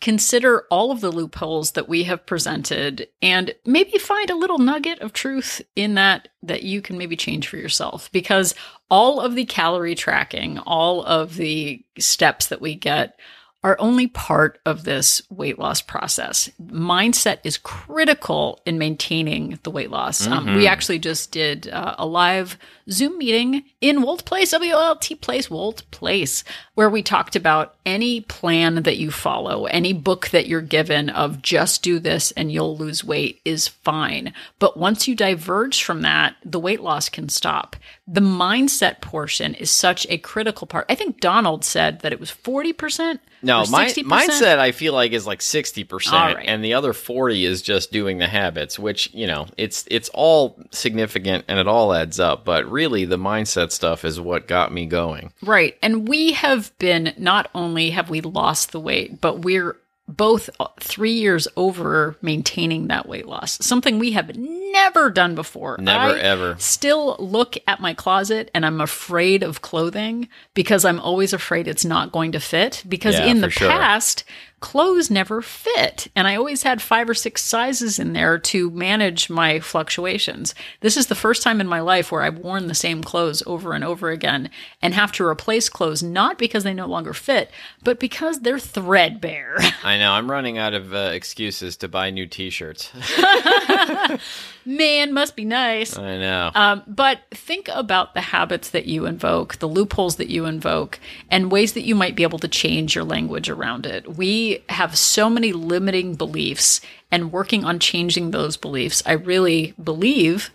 consider 0.00 0.64
all 0.70 0.90
of 0.90 1.00
the 1.00 1.10
loopholes 1.10 1.72
that 1.72 1.88
we 1.88 2.04
have 2.04 2.26
presented 2.26 3.08
and 3.22 3.54
maybe 3.64 3.96
find 3.98 4.28
a 4.30 4.36
little 4.36 4.58
nugget 4.58 4.98
of 5.00 5.12
truth 5.12 5.62
in 5.76 5.94
that 5.94 6.28
that 6.42 6.62
you 6.62 6.82
can 6.82 6.98
maybe 6.98 7.16
change 7.16 7.48
for 7.48 7.56
yourself 7.56 8.10
because 8.12 8.54
all 8.90 9.20
of 9.20 9.34
the 9.34 9.46
calorie 9.46 9.94
tracking, 9.94 10.58
all 10.58 11.02
of 11.04 11.36
the 11.36 11.84
steps 11.98 12.48
that 12.48 12.60
we 12.60 12.74
get 12.74 13.18
are 13.64 13.76
only 13.80 14.06
part 14.06 14.60
of 14.66 14.84
this 14.84 15.22
weight 15.30 15.58
loss 15.58 15.80
process. 15.80 16.50
Mindset 16.62 17.38
is 17.44 17.56
critical 17.56 18.60
in 18.66 18.76
maintaining 18.76 19.58
the 19.62 19.70
weight 19.70 19.90
loss. 19.90 20.26
Um, 20.26 20.54
we 20.54 20.66
actually 20.66 20.98
just 20.98 21.32
did 21.32 21.68
uh, 21.68 21.94
a 21.98 22.04
live 22.04 22.58
Zoom 22.90 23.16
meeting 23.16 23.64
in 23.80 24.02
Wolt 24.02 24.26
Place, 24.26 24.50
W 24.50 24.70
O 24.70 24.78
L 24.78 24.96
T 24.96 25.14
Place, 25.14 25.48
Wolt 25.48 25.90
Place, 25.90 26.44
where 26.74 26.90
we 26.90 27.02
talked 27.02 27.36
about 27.36 27.74
any 27.86 28.20
plan 28.20 28.82
that 28.82 28.96
you 28.96 29.10
follow, 29.10 29.66
any 29.66 29.92
book 29.92 30.28
that 30.30 30.46
you're 30.46 30.60
given 30.60 31.08
of 31.10 31.40
just 31.40 31.82
do 31.82 31.98
this 31.98 32.32
and 32.32 32.50
you'll 32.50 32.76
lose 32.76 33.04
weight 33.04 33.40
is 33.44 33.68
fine. 33.68 34.32
But 34.58 34.76
once 34.76 35.06
you 35.06 35.14
diverge 35.14 35.82
from 35.82 36.02
that, 36.02 36.36
the 36.44 36.58
weight 36.58 36.80
loss 36.80 37.08
can 37.08 37.28
stop. 37.28 37.76
The 38.08 38.20
mindset 38.20 39.00
portion 39.00 39.54
is 39.54 39.70
such 39.70 40.06
a 40.10 40.18
critical 40.18 40.66
part. 40.66 40.86
I 40.88 40.94
think 40.94 41.20
Donald 41.20 41.64
said 41.64 42.00
that 42.00 42.12
it 42.12 42.20
was 42.20 42.30
40%. 42.30 43.18
No, 43.44 43.64
my 43.66 43.86
mindset 43.88 44.58
I 44.58 44.72
feel 44.72 44.94
like 44.94 45.12
is 45.12 45.26
like 45.26 45.42
sixty 45.42 45.84
percent, 45.84 46.16
All 46.16 46.34
right. 46.34 46.46
and 46.48 46.64
the 46.64 46.72
other 46.72 46.94
forty 46.94 47.44
is 47.44 47.60
just 47.60 47.92
doing 47.92 48.16
the 48.16 48.26
habits, 48.26 48.78
which 48.78 49.12
you 49.12 49.26
know 49.26 49.46
it's 49.58 49.84
it's 49.90 50.08
all 50.14 50.56
significant 50.70 51.44
and 51.46 51.58
it 51.58 51.68
all 51.68 51.92
adds 51.92 52.18
up. 52.18 52.46
But 52.46 52.64
really, 52.70 53.04
the 53.04 53.18
mindset 53.18 53.70
stuff 53.70 54.02
is 54.04 54.18
what 54.18 54.48
got 54.48 54.72
me 54.72 54.86
going. 54.86 55.30
Right. 55.42 55.76
And 55.82 56.08
we 56.08 56.32
have 56.32 56.63
been, 56.78 57.14
not 57.16 57.50
only 57.54 57.90
have 57.90 58.10
we 58.10 58.20
lost 58.20 58.72
the 58.72 58.80
weight, 58.80 59.20
but 59.20 59.40
we're 59.40 59.76
both 60.06 60.50
three 60.80 61.12
years 61.12 61.48
over 61.56 62.16
maintaining 62.20 62.88
that 62.88 63.08
weight 63.08 63.26
loss, 63.26 63.58
something 63.64 63.98
we 63.98 64.12
have 64.12 64.36
never 64.36 65.08
done 65.10 65.34
before. 65.34 65.76
Never 65.80 66.14
I 66.14 66.18
ever. 66.18 66.56
Still 66.58 67.16
look 67.18 67.56
at 67.66 67.80
my 67.80 67.94
closet 67.94 68.50
and 68.52 68.66
I'm 68.66 68.82
afraid 68.82 69.42
of 69.42 69.62
clothing 69.62 70.28
because 70.52 70.84
I'm 70.84 71.00
always 71.00 71.32
afraid 71.32 71.66
it's 71.66 71.86
not 71.86 72.12
going 72.12 72.32
to 72.32 72.40
fit. 72.40 72.84
Because 72.86 73.14
Yeah, 73.14 73.26
in 73.26 73.40
the 73.40 73.48
sure. 73.48 73.70
past, 73.70 74.24
clothes 74.64 75.10
never 75.10 75.42
fit. 75.42 76.08
And 76.16 76.26
I 76.26 76.36
always 76.36 76.62
had 76.62 76.80
five 76.80 77.06
or 77.10 77.12
six 77.12 77.44
sizes 77.44 77.98
in 77.98 78.14
there 78.14 78.38
to 78.38 78.70
manage 78.70 79.28
my 79.28 79.60
fluctuations. 79.60 80.54
This 80.80 80.96
is 80.96 81.08
the 81.08 81.14
first 81.14 81.42
time 81.42 81.60
in 81.60 81.66
my 81.66 81.80
life 81.80 82.10
where 82.10 82.22
I've 82.22 82.38
worn 82.38 82.66
the 82.66 82.74
same 82.74 83.04
clothes 83.04 83.42
over 83.46 83.74
and 83.74 83.84
over 83.84 84.08
again 84.08 84.48
and 84.80 84.94
have 84.94 85.12
to 85.12 85.26
replace 85.26 85.68
clothes 85.68 86.02
not 86.02 86.38
because 86.38 86.64
they 86.64 86.72
no 86.72 86.86
longer 86.86 87.12
fit, 87.12 87.50
but 87.82 88.00
because 88.00 88.40
they're 88.40 88.58
threadbare. 88.58 89.58
I 89.84 89.98
know 89.98 90.12
I'm 90.12 90.30
running 90.30 90.56
out 90.56 90.72
of 90.72 90.94
uh, 90.94 91.10
excuses 91.12 91.76
to 91.76 91.88
buy 91.88 92.08
new 92.08 92.26
T-shirts. 92.26 92.90
Man, 94.66 95.12
must 95.12 95.36
be 95.36 95.44
nice. 95.44 95.96
I 95.96 96.16
know. 96.18 96.50
Um, 96.54 96.82
but 96.86 97.20
think 97.30 97.68
about 97.72 98.14
the 98.14 98.20
habits 98.20 98.70
that 98.70 98.86
you 98.86 99.06
invoke, 99.06 99.58
the 99.58 99.68
loopholes 99.68 100.16
that 100.16 100.30
you 100.30 100.46
invoke, 100.46 100.98
and 101.30 101.52
ways 101.52 101.74
that 101.74 101.84
you 101.84 101.94
might 101.94 102.16
be 102.16 102.22
able 102.22 102.38
to 102.38 102.48
change 102.48 102.94
your 102.94 103.04
language 103.04 103.48
around 103.48 103.86
it. 103.86 104.16
We 104.16 104.64
have 104.68 104.96
so 104.96 105.28
many 105.28 105.52
limiting 105.52 106.14
beliefs, 106.14 106.80
and 107.10 107.32
working 107.32 107.64
on 107.64 107.78
changing 107.78 108.30
those 108.30 108.56
beliefs, 108.56 109.02
I 109.06 109.12
really 109.12 109.74
believe, 109.82 110.50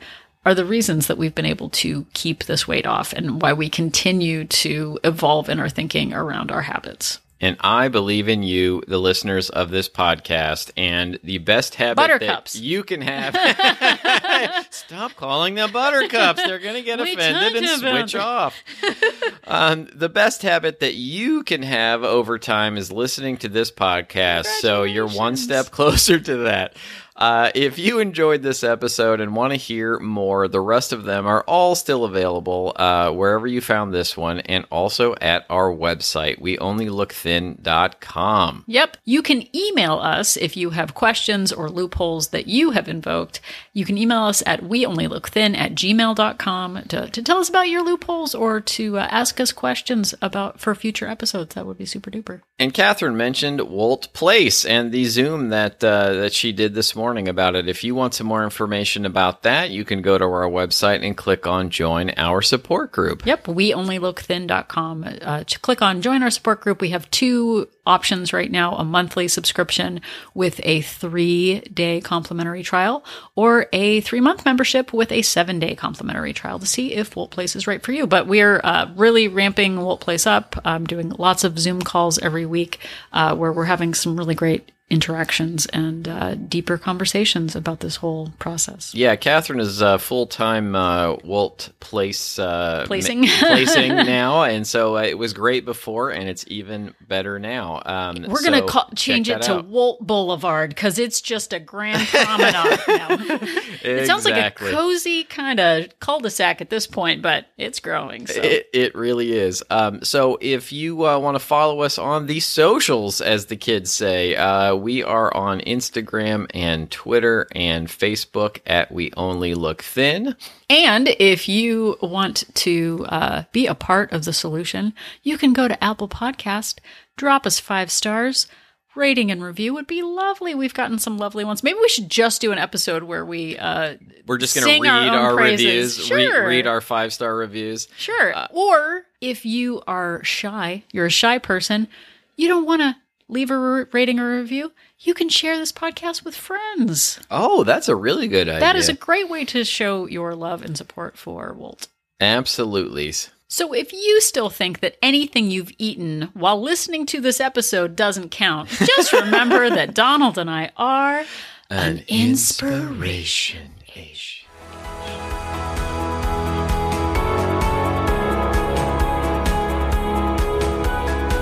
are 0.46 0.56
the 0.56 0.66
reasons 0.66 1.08
that 1.08 1.18
we've 1.18 1.36
been 1.36 1.46
able 1.46 1.70
to 1.70 2.06
keep 2.14 2.46
this 2.46 2.68
weight 2.68 2.86
off 2.86 3.14
and 3.14 3.42
why 3.42 3.54
we 3.54 3.70
continue 3.70 4.46
to 4.46 5.00
evolve 5.04 5.50
in 5.50 5.60
our 5.60 5.70
thinking 5.70 6.14
around 6.14 6.52
our 6.52 6.64
habits. 6.64 7.20
And 7.42 7.56
I 7.62 7.88
believe 7.88 8.28
in 8.28 8.44
you, 8.44 8.84
the 8.88 8.98
listeners 8.98 9.50
of 9.50 9.70
this 9.70 9.88
podcast, 9.88 10.72
and 10.76 11.20
the 11.24 11.38
best 11.38 11.76
habit 11.76 11.96
Buttercups. 11.96 12.54
that 12.54 12.60
you 12.60 12.84
can 12.84 13.00
have. 13.00 13.34
Stop 14.72 15.16
calling 15.16 15.56
them 15.56 15.72
buttercups. 15.72 16.44
They're 16.44 16.60
going 16.60 16.76
to 16.76 16.82
get 16.82 17.00
We 17.02 17.14
offended 17.14 17.64
and 17.64 17.80
switch 17.80 18.16
off. 18.16 18.62
um, 19.48 19.88
the 19.96 20.10
best 20.10 20.42
habit 20.42 20.82
that 20.82 20.96
you 20.96 21.44
can 21.44 21.64
have 21.64 22.04
over 22.04 22.38
time 22.38 22.76
is 22.76 22.92
listening 22.92 23.38
to 23.38 23.48
this 23.48 23.72
podcast. 23.72 24.46
So 24.60 24.84
you're 24.84 25.08
one 25.08 25.38
step 25.38 25.72
closer 25.72 26.20
to 26.20 26.38
that. 26.38 26.76
Uh, 27.20 27.52
if 27.54 27.78
you 27.78 28.00
enjoyed 28.00 28.42
this 28.42 28.64
episode 28.64 29.20
and 29.20 29.36
want 29.36 29.52
to 29.52 29.58
hear 29.58 30.00
more, 30.00 30.48
the 30.48 30.62
rest 30.62 30.94
of 30.94 31.04
them 31.04 31.28
are 31.28 31.42
all 31.42 31.76
still 31.76 32.06
available 32.06 32.72
uh, 32.78 33.12
wherever 33.12 33.46
you 33.46 33.60
found 33.60 33.94
this 33.94 34.16
one 34.16 34.40
and 34.42 34.66
also 34.72 35.14
at 35.20 35.46
our 35.50 35.70
website, 35.70 36.40
weonlylookthin.com. 36.40 38.64
Yep. 38.68 38.98
You 39.04 39.22
can 39.22 39.44
email 39.54 39.96
us 39.96 40.38
if 40.38 40.56
you 40.56 40.70
have 40.70 40.94
questions 40.94 41.52
or 41.52 41.70
loopholes 41.70 42.30
that 42.30 42.48
you 42.48 42.72
have 42.72 42.88
invoked. 42.88 43.42
You 43.74 43.84
can 43.84 43.98
email 43.98 44.24
us 44.24 44.42
at 44.46 44.62
weonlylookthin 44.62 45.58
at 45.58 45.74
gmail.com 45.74 46.84
to, 46.84 47.10
to 47.10 47.22
tell 47.22 47.40
us 47.40 47.50
about 47.50 47.68
your 47.68 47.84
loopholes 47.84 48.34
or 48.34 48.62
to 48.62 48.98
uh, 48.98 49.08
ask 49.12 49.42
us 49.42 49.52
questions 49.52 50.16
about 50.22 50.62
for 50.62 50.74
future 50.74 51.08
episodes. 51.08 51.56
That 51.56 51.66
would 51.66 51.78
be 51.78 51.86
super 51.86 52.10
duper. 52.10 52.40
And 52.58 52.74
Katherine 52.74 53.18
mentioned 53.18 53.60
Wolt 53.60 54.14
Place 54.14 54.64
and 54.64 54.94
the 54.94 55.04
Zoom 55.04 55.50
that 55.50 55.84
uh, 55.84 56.14
that 56.14 56.32
she 56.34 56.54
did 56.54 56.76
this 56.76 56.96
morning 56.96 57.09
about 57.18 57.56
it. 57.56 57.68
If 57.68 57.84
you 57.84 57.96
want 57.96 58.14
some 58.14 58.28
more 58.28 58.44
information 58.44 59.06
about 59.06 59.44
that, 59.44 59.72
you 59.72 59.84
can 59.84 60.02
go 60.02 60.18
to 60.18 60.24
our 60.24 60.50
website 60.50 61.06
and 61.06 61.16
click 61.18 61.48
on 61.48 61.70
Join 61.70 62.12
Our 62.18 62.42
Support 62.42 62.92
Group. 62.92 63.26
Yep, 63.26 63.46
weonlylookthin.com. 63.46 65.06
Uh, 65.22 65.44
to 65.44 65.60
click 65.60 65.82
on 65.82 66.02
join 66.02 66.24
our 66.24 66.30
support 66.30 66.62
group. 66.62 66.82
We 66.82 66.90
have 66.90 67.10
two 67.12 67.68
options 67.86 68.32
right 68.32 68.52
now 68.52 68.76
a 68.76 68.86
monthly 68.86 69.28
subscription 69.28 70.00
with 70.34 70.62
a 70.64 70.82
three 70.82 71.62
day 71.62 72.00
complimentary 72.02 72.64
trial, 72.64 73.04
or 73.36 73.68
a 73.74 74.02
three 74.02 74.22
month 74.22 74.46
membership 74.46 74.94
with 74.94 75.12
a 75.12 75.22
seven 75.22 75.60
day 75.60 75.76
complimentary 75.76 76.34
trial 76.34 76.60
to 76.60 76.66
see 76.66 76.94
if 76.94 77.16
Wolt 77.16 77.32
Place 77.32 77.56
is 77.56 77.68
right 77.68 77.82
for 77.82 77.92
you. 77.92 78.06
But 78.08 78.28
we're 78.28 78.62
uh, 78.64 78.92
really 78.96 79.28
ramping 79.28 79.82
Wolt 79.82 80.02
Place 80.02 80.28
up. 80.28 80.56
I'm 80.64 80.86
doing 80.86 81.10
lots 81.10 81.44
of 81.44 81.58
Zoom 81.60 81.82
calls 81.82 82.20
every 82.20 82.46
week 82.46 82.80
uh, 83.12 83.36
where 83.36 83.52
we're 83.52 83.66
having 83.66 83.94
some 83.94 84.18
really 84.18 84.36
great 84.36 84.72
interactions 84.90 85.66
and 85.68 86.08
uh, 86.08 86.36
deeper 86.36 86.78
conversations 86.78 87.56
about 87.56 87.80
this 87.82 87.98
whole 87.98 88.32
process. 88.40 88.94
Yeah, 88.94 89.16
Katherine 89.16 89.60
is 89.60 89.82
uh, 89.82 89.98
full 89.98 90.26
time 90.28 90.76
uh, 90.76 91.16
Wolt 91.24 91.70
Place 91.80 92.40
uh, 92.40 92.84
Placing. 92.88 93.22
ma- 93.22 93.28
placing 93.40 93.96
now, 93.96 94.44
and 94.44 94.66
so 94.66 94.98
uh, 94.98 95.02
it 95.04 95.18
was 95.18 95.34
great 95.34 95.66
before, 95.66 96.10
and 96.10 96.28
it's 96.28 96.44
even 96.48 96.94
better 97.08 97.38
now. 97.40 97.82
Um, 97.86 98.26
We're 98.28 98.44
gonna 98.44 98.60
so 98.60 98.66
call, 98.66 98.86
check 98.90 98.96
change 98.98 99.30
it 99.30 99.42
to 99.44 99.56
out. 99.58 99.66
Wolt 99.68 100.06
Boulevard 100.06 100.70
because 100.70 100.98
it's 101.00 101.22
just 101.22 101.54
a 101.54 101.60
grand 101.60 102.08
promenade 102.08 102.54
now. 102.88 103.38
It 103.82 104.08
sounds 104.08 104.26
like 104.26 104.36
a 104.36 104.52
cozy 104.52 105.24
kind 105.24 105.60
of 105.60 105.98
cul-de-sac 106.00 106.60
at 106.62 106.70
this 106.70 106.86
point, 106.86 107.22
but 107.22 107.46
it's 107.58 107.80
growing. 107.80 108.28
So 108.28 108.42
It, 108.42 108.68
it 108.74 108.94
really 108.94 109.32
is. 109.38 109.64
Um, 109.70 110.04
so 110.04 110.38
if 110.42 110.74
you 110.74 111.08
uh, 111.08 111.18
want 111.20 111.36
to 111.36 111.40
follow 111.40 111.82
us 111.82 111.98
on 111.98 112.26
the 112.28 112.40
socials, 112.42 113.22
as 113.22 113.46
the 113.46 113.56
kids 113.56 113.92
say, 113.92 114.36
uh, 114.36 114.76
we 114.80 115.04
are 115.04 115.36
on 115.36 115.60
Instagram 115.62 116.48
and 116.54 116.90
Twitter 116.90 117.48
and 117.54 117.88
Facebook 117.88 118.60
at 118.66 118.92
We 118.92 119.12
Only 119.18 119.54
Look 119.54 119.84
Thin. 119.84 120.36
And 120.70 121.08
if 121.20 121.48
you 121.48 121.98
want 122.02 122.44
to 122.56 123.06
uh, 123.10 123.44
be 123.52 123.68
a 123.68 123.76
part 123.76 124.12
of 124.12 124.26
the 124.26 124.34
solution, 124.34 124.94
you 125.24 125.38
can 125.38 125.54
go 125.54 125.68
to 125.68 125.84
Apple 125.84 126.08
Podcast, 126.10 126.80
drop 127.18 127.46
us 127.46 127.60
five 127.60 127.92
stars. 127.92 128.48
Rating 128.96 129.30
and 129.30 129.44
review 129.44 129.74
would 129.76 129.86
be 129.88 130.02
lovely. 130.02 130.56
We've 130.56 130.74
gotten 130.74 130.98
some 130.98 131.18
lovely 131.20 131.46
ones. 131.46 131.64
Maybe 131.64 131.78
we 131.80 131.88
should 131.88 132.10
just 132.10 132.42
do 132.42 132.52
an 132.52 132.58
episode 132.58 133.04
where 133.04 133.24
we 133.24 133.56
uh, 133.58 133.96
We're 134.26 134.40
just 134.40 134.56
going 134.56 134.66
to 134.68 134.82
read 134.82 134.90
our 134.90 135.30
our, 135.30 135.36
reviews, 135.36 136.10
re- 136.12 136.26
Sure. 136.26 136.48
read 136.48 136.66
our 136.68 136.82
five 136.82 137.14
star 137.14 137.36
reviews. 137.36 137.88
Sure. 137.98 138.34
or 138.52 139.04
if 139.22 139.46
you 139.46 139.84
are 139.88 140.24
shy, 140.24 140.84
you're 140.92 141.06
a 141.06 141.12
shy 141.12 141.38
person, 141.38 141.88
you 142.36 142.48
don't 142.48 142.66
want 142.66 142.82
to 142.82 142.96
leave 143.30 143.50
a 143.52 143.54
r- 143.54 143.88
rating 143.94 144.20
or 144.20 144.36
review, 144.38 144.74
you 145.00 145.14
can 145.14 145.30
share 145.30 145.58
this 145.58 145.72
podcast 145.72 146.26
with 146.26 146.36
friends. 146.36 147.20
Oh, 147.32 147.64
that's 147.64 147.88
a 147.88 147.96
really 147.96 148.28
good 148.28 148.50
idea. 148.50 148.60
That 148.60 148.76
is 148.76 148.90
a 148.90 148.94
great 148.94 149.30
way 149.30 149.46
to 149.46 149.64
show 149.64 150.08
your 150.08 150.36
love 150.36 150.62
and 150.64 150.76
support 150.78 151.18
for 151.18 151.54
Wolt. 151.54 151.88
absolutely. 152.20 153.14
So 153.52 153.74
if 153.74 153.92
you 153.94 154.22
still 154.22 154.50
think 154.52 154.80
that 154.82 154.98
anything 155.02 155.50
you've 155.50 155.72
eaten 155.80 156.30
while 156.34 156.62
listening 156.62 157.06
to 157.08 157.20
this 157.22 157.40
episode 157.40 157.96
doesn't 157.96 158.30
count, 158.30 158.70
just 158.70 159.12
remember 159.14 159.70
that 159.72 159.96
Donald 159.96 160.38
and 160.38 160.50
I 160.50 160.72
are 160.78 161.24
an 161.72 162.04
inspiration. 162.08 163.72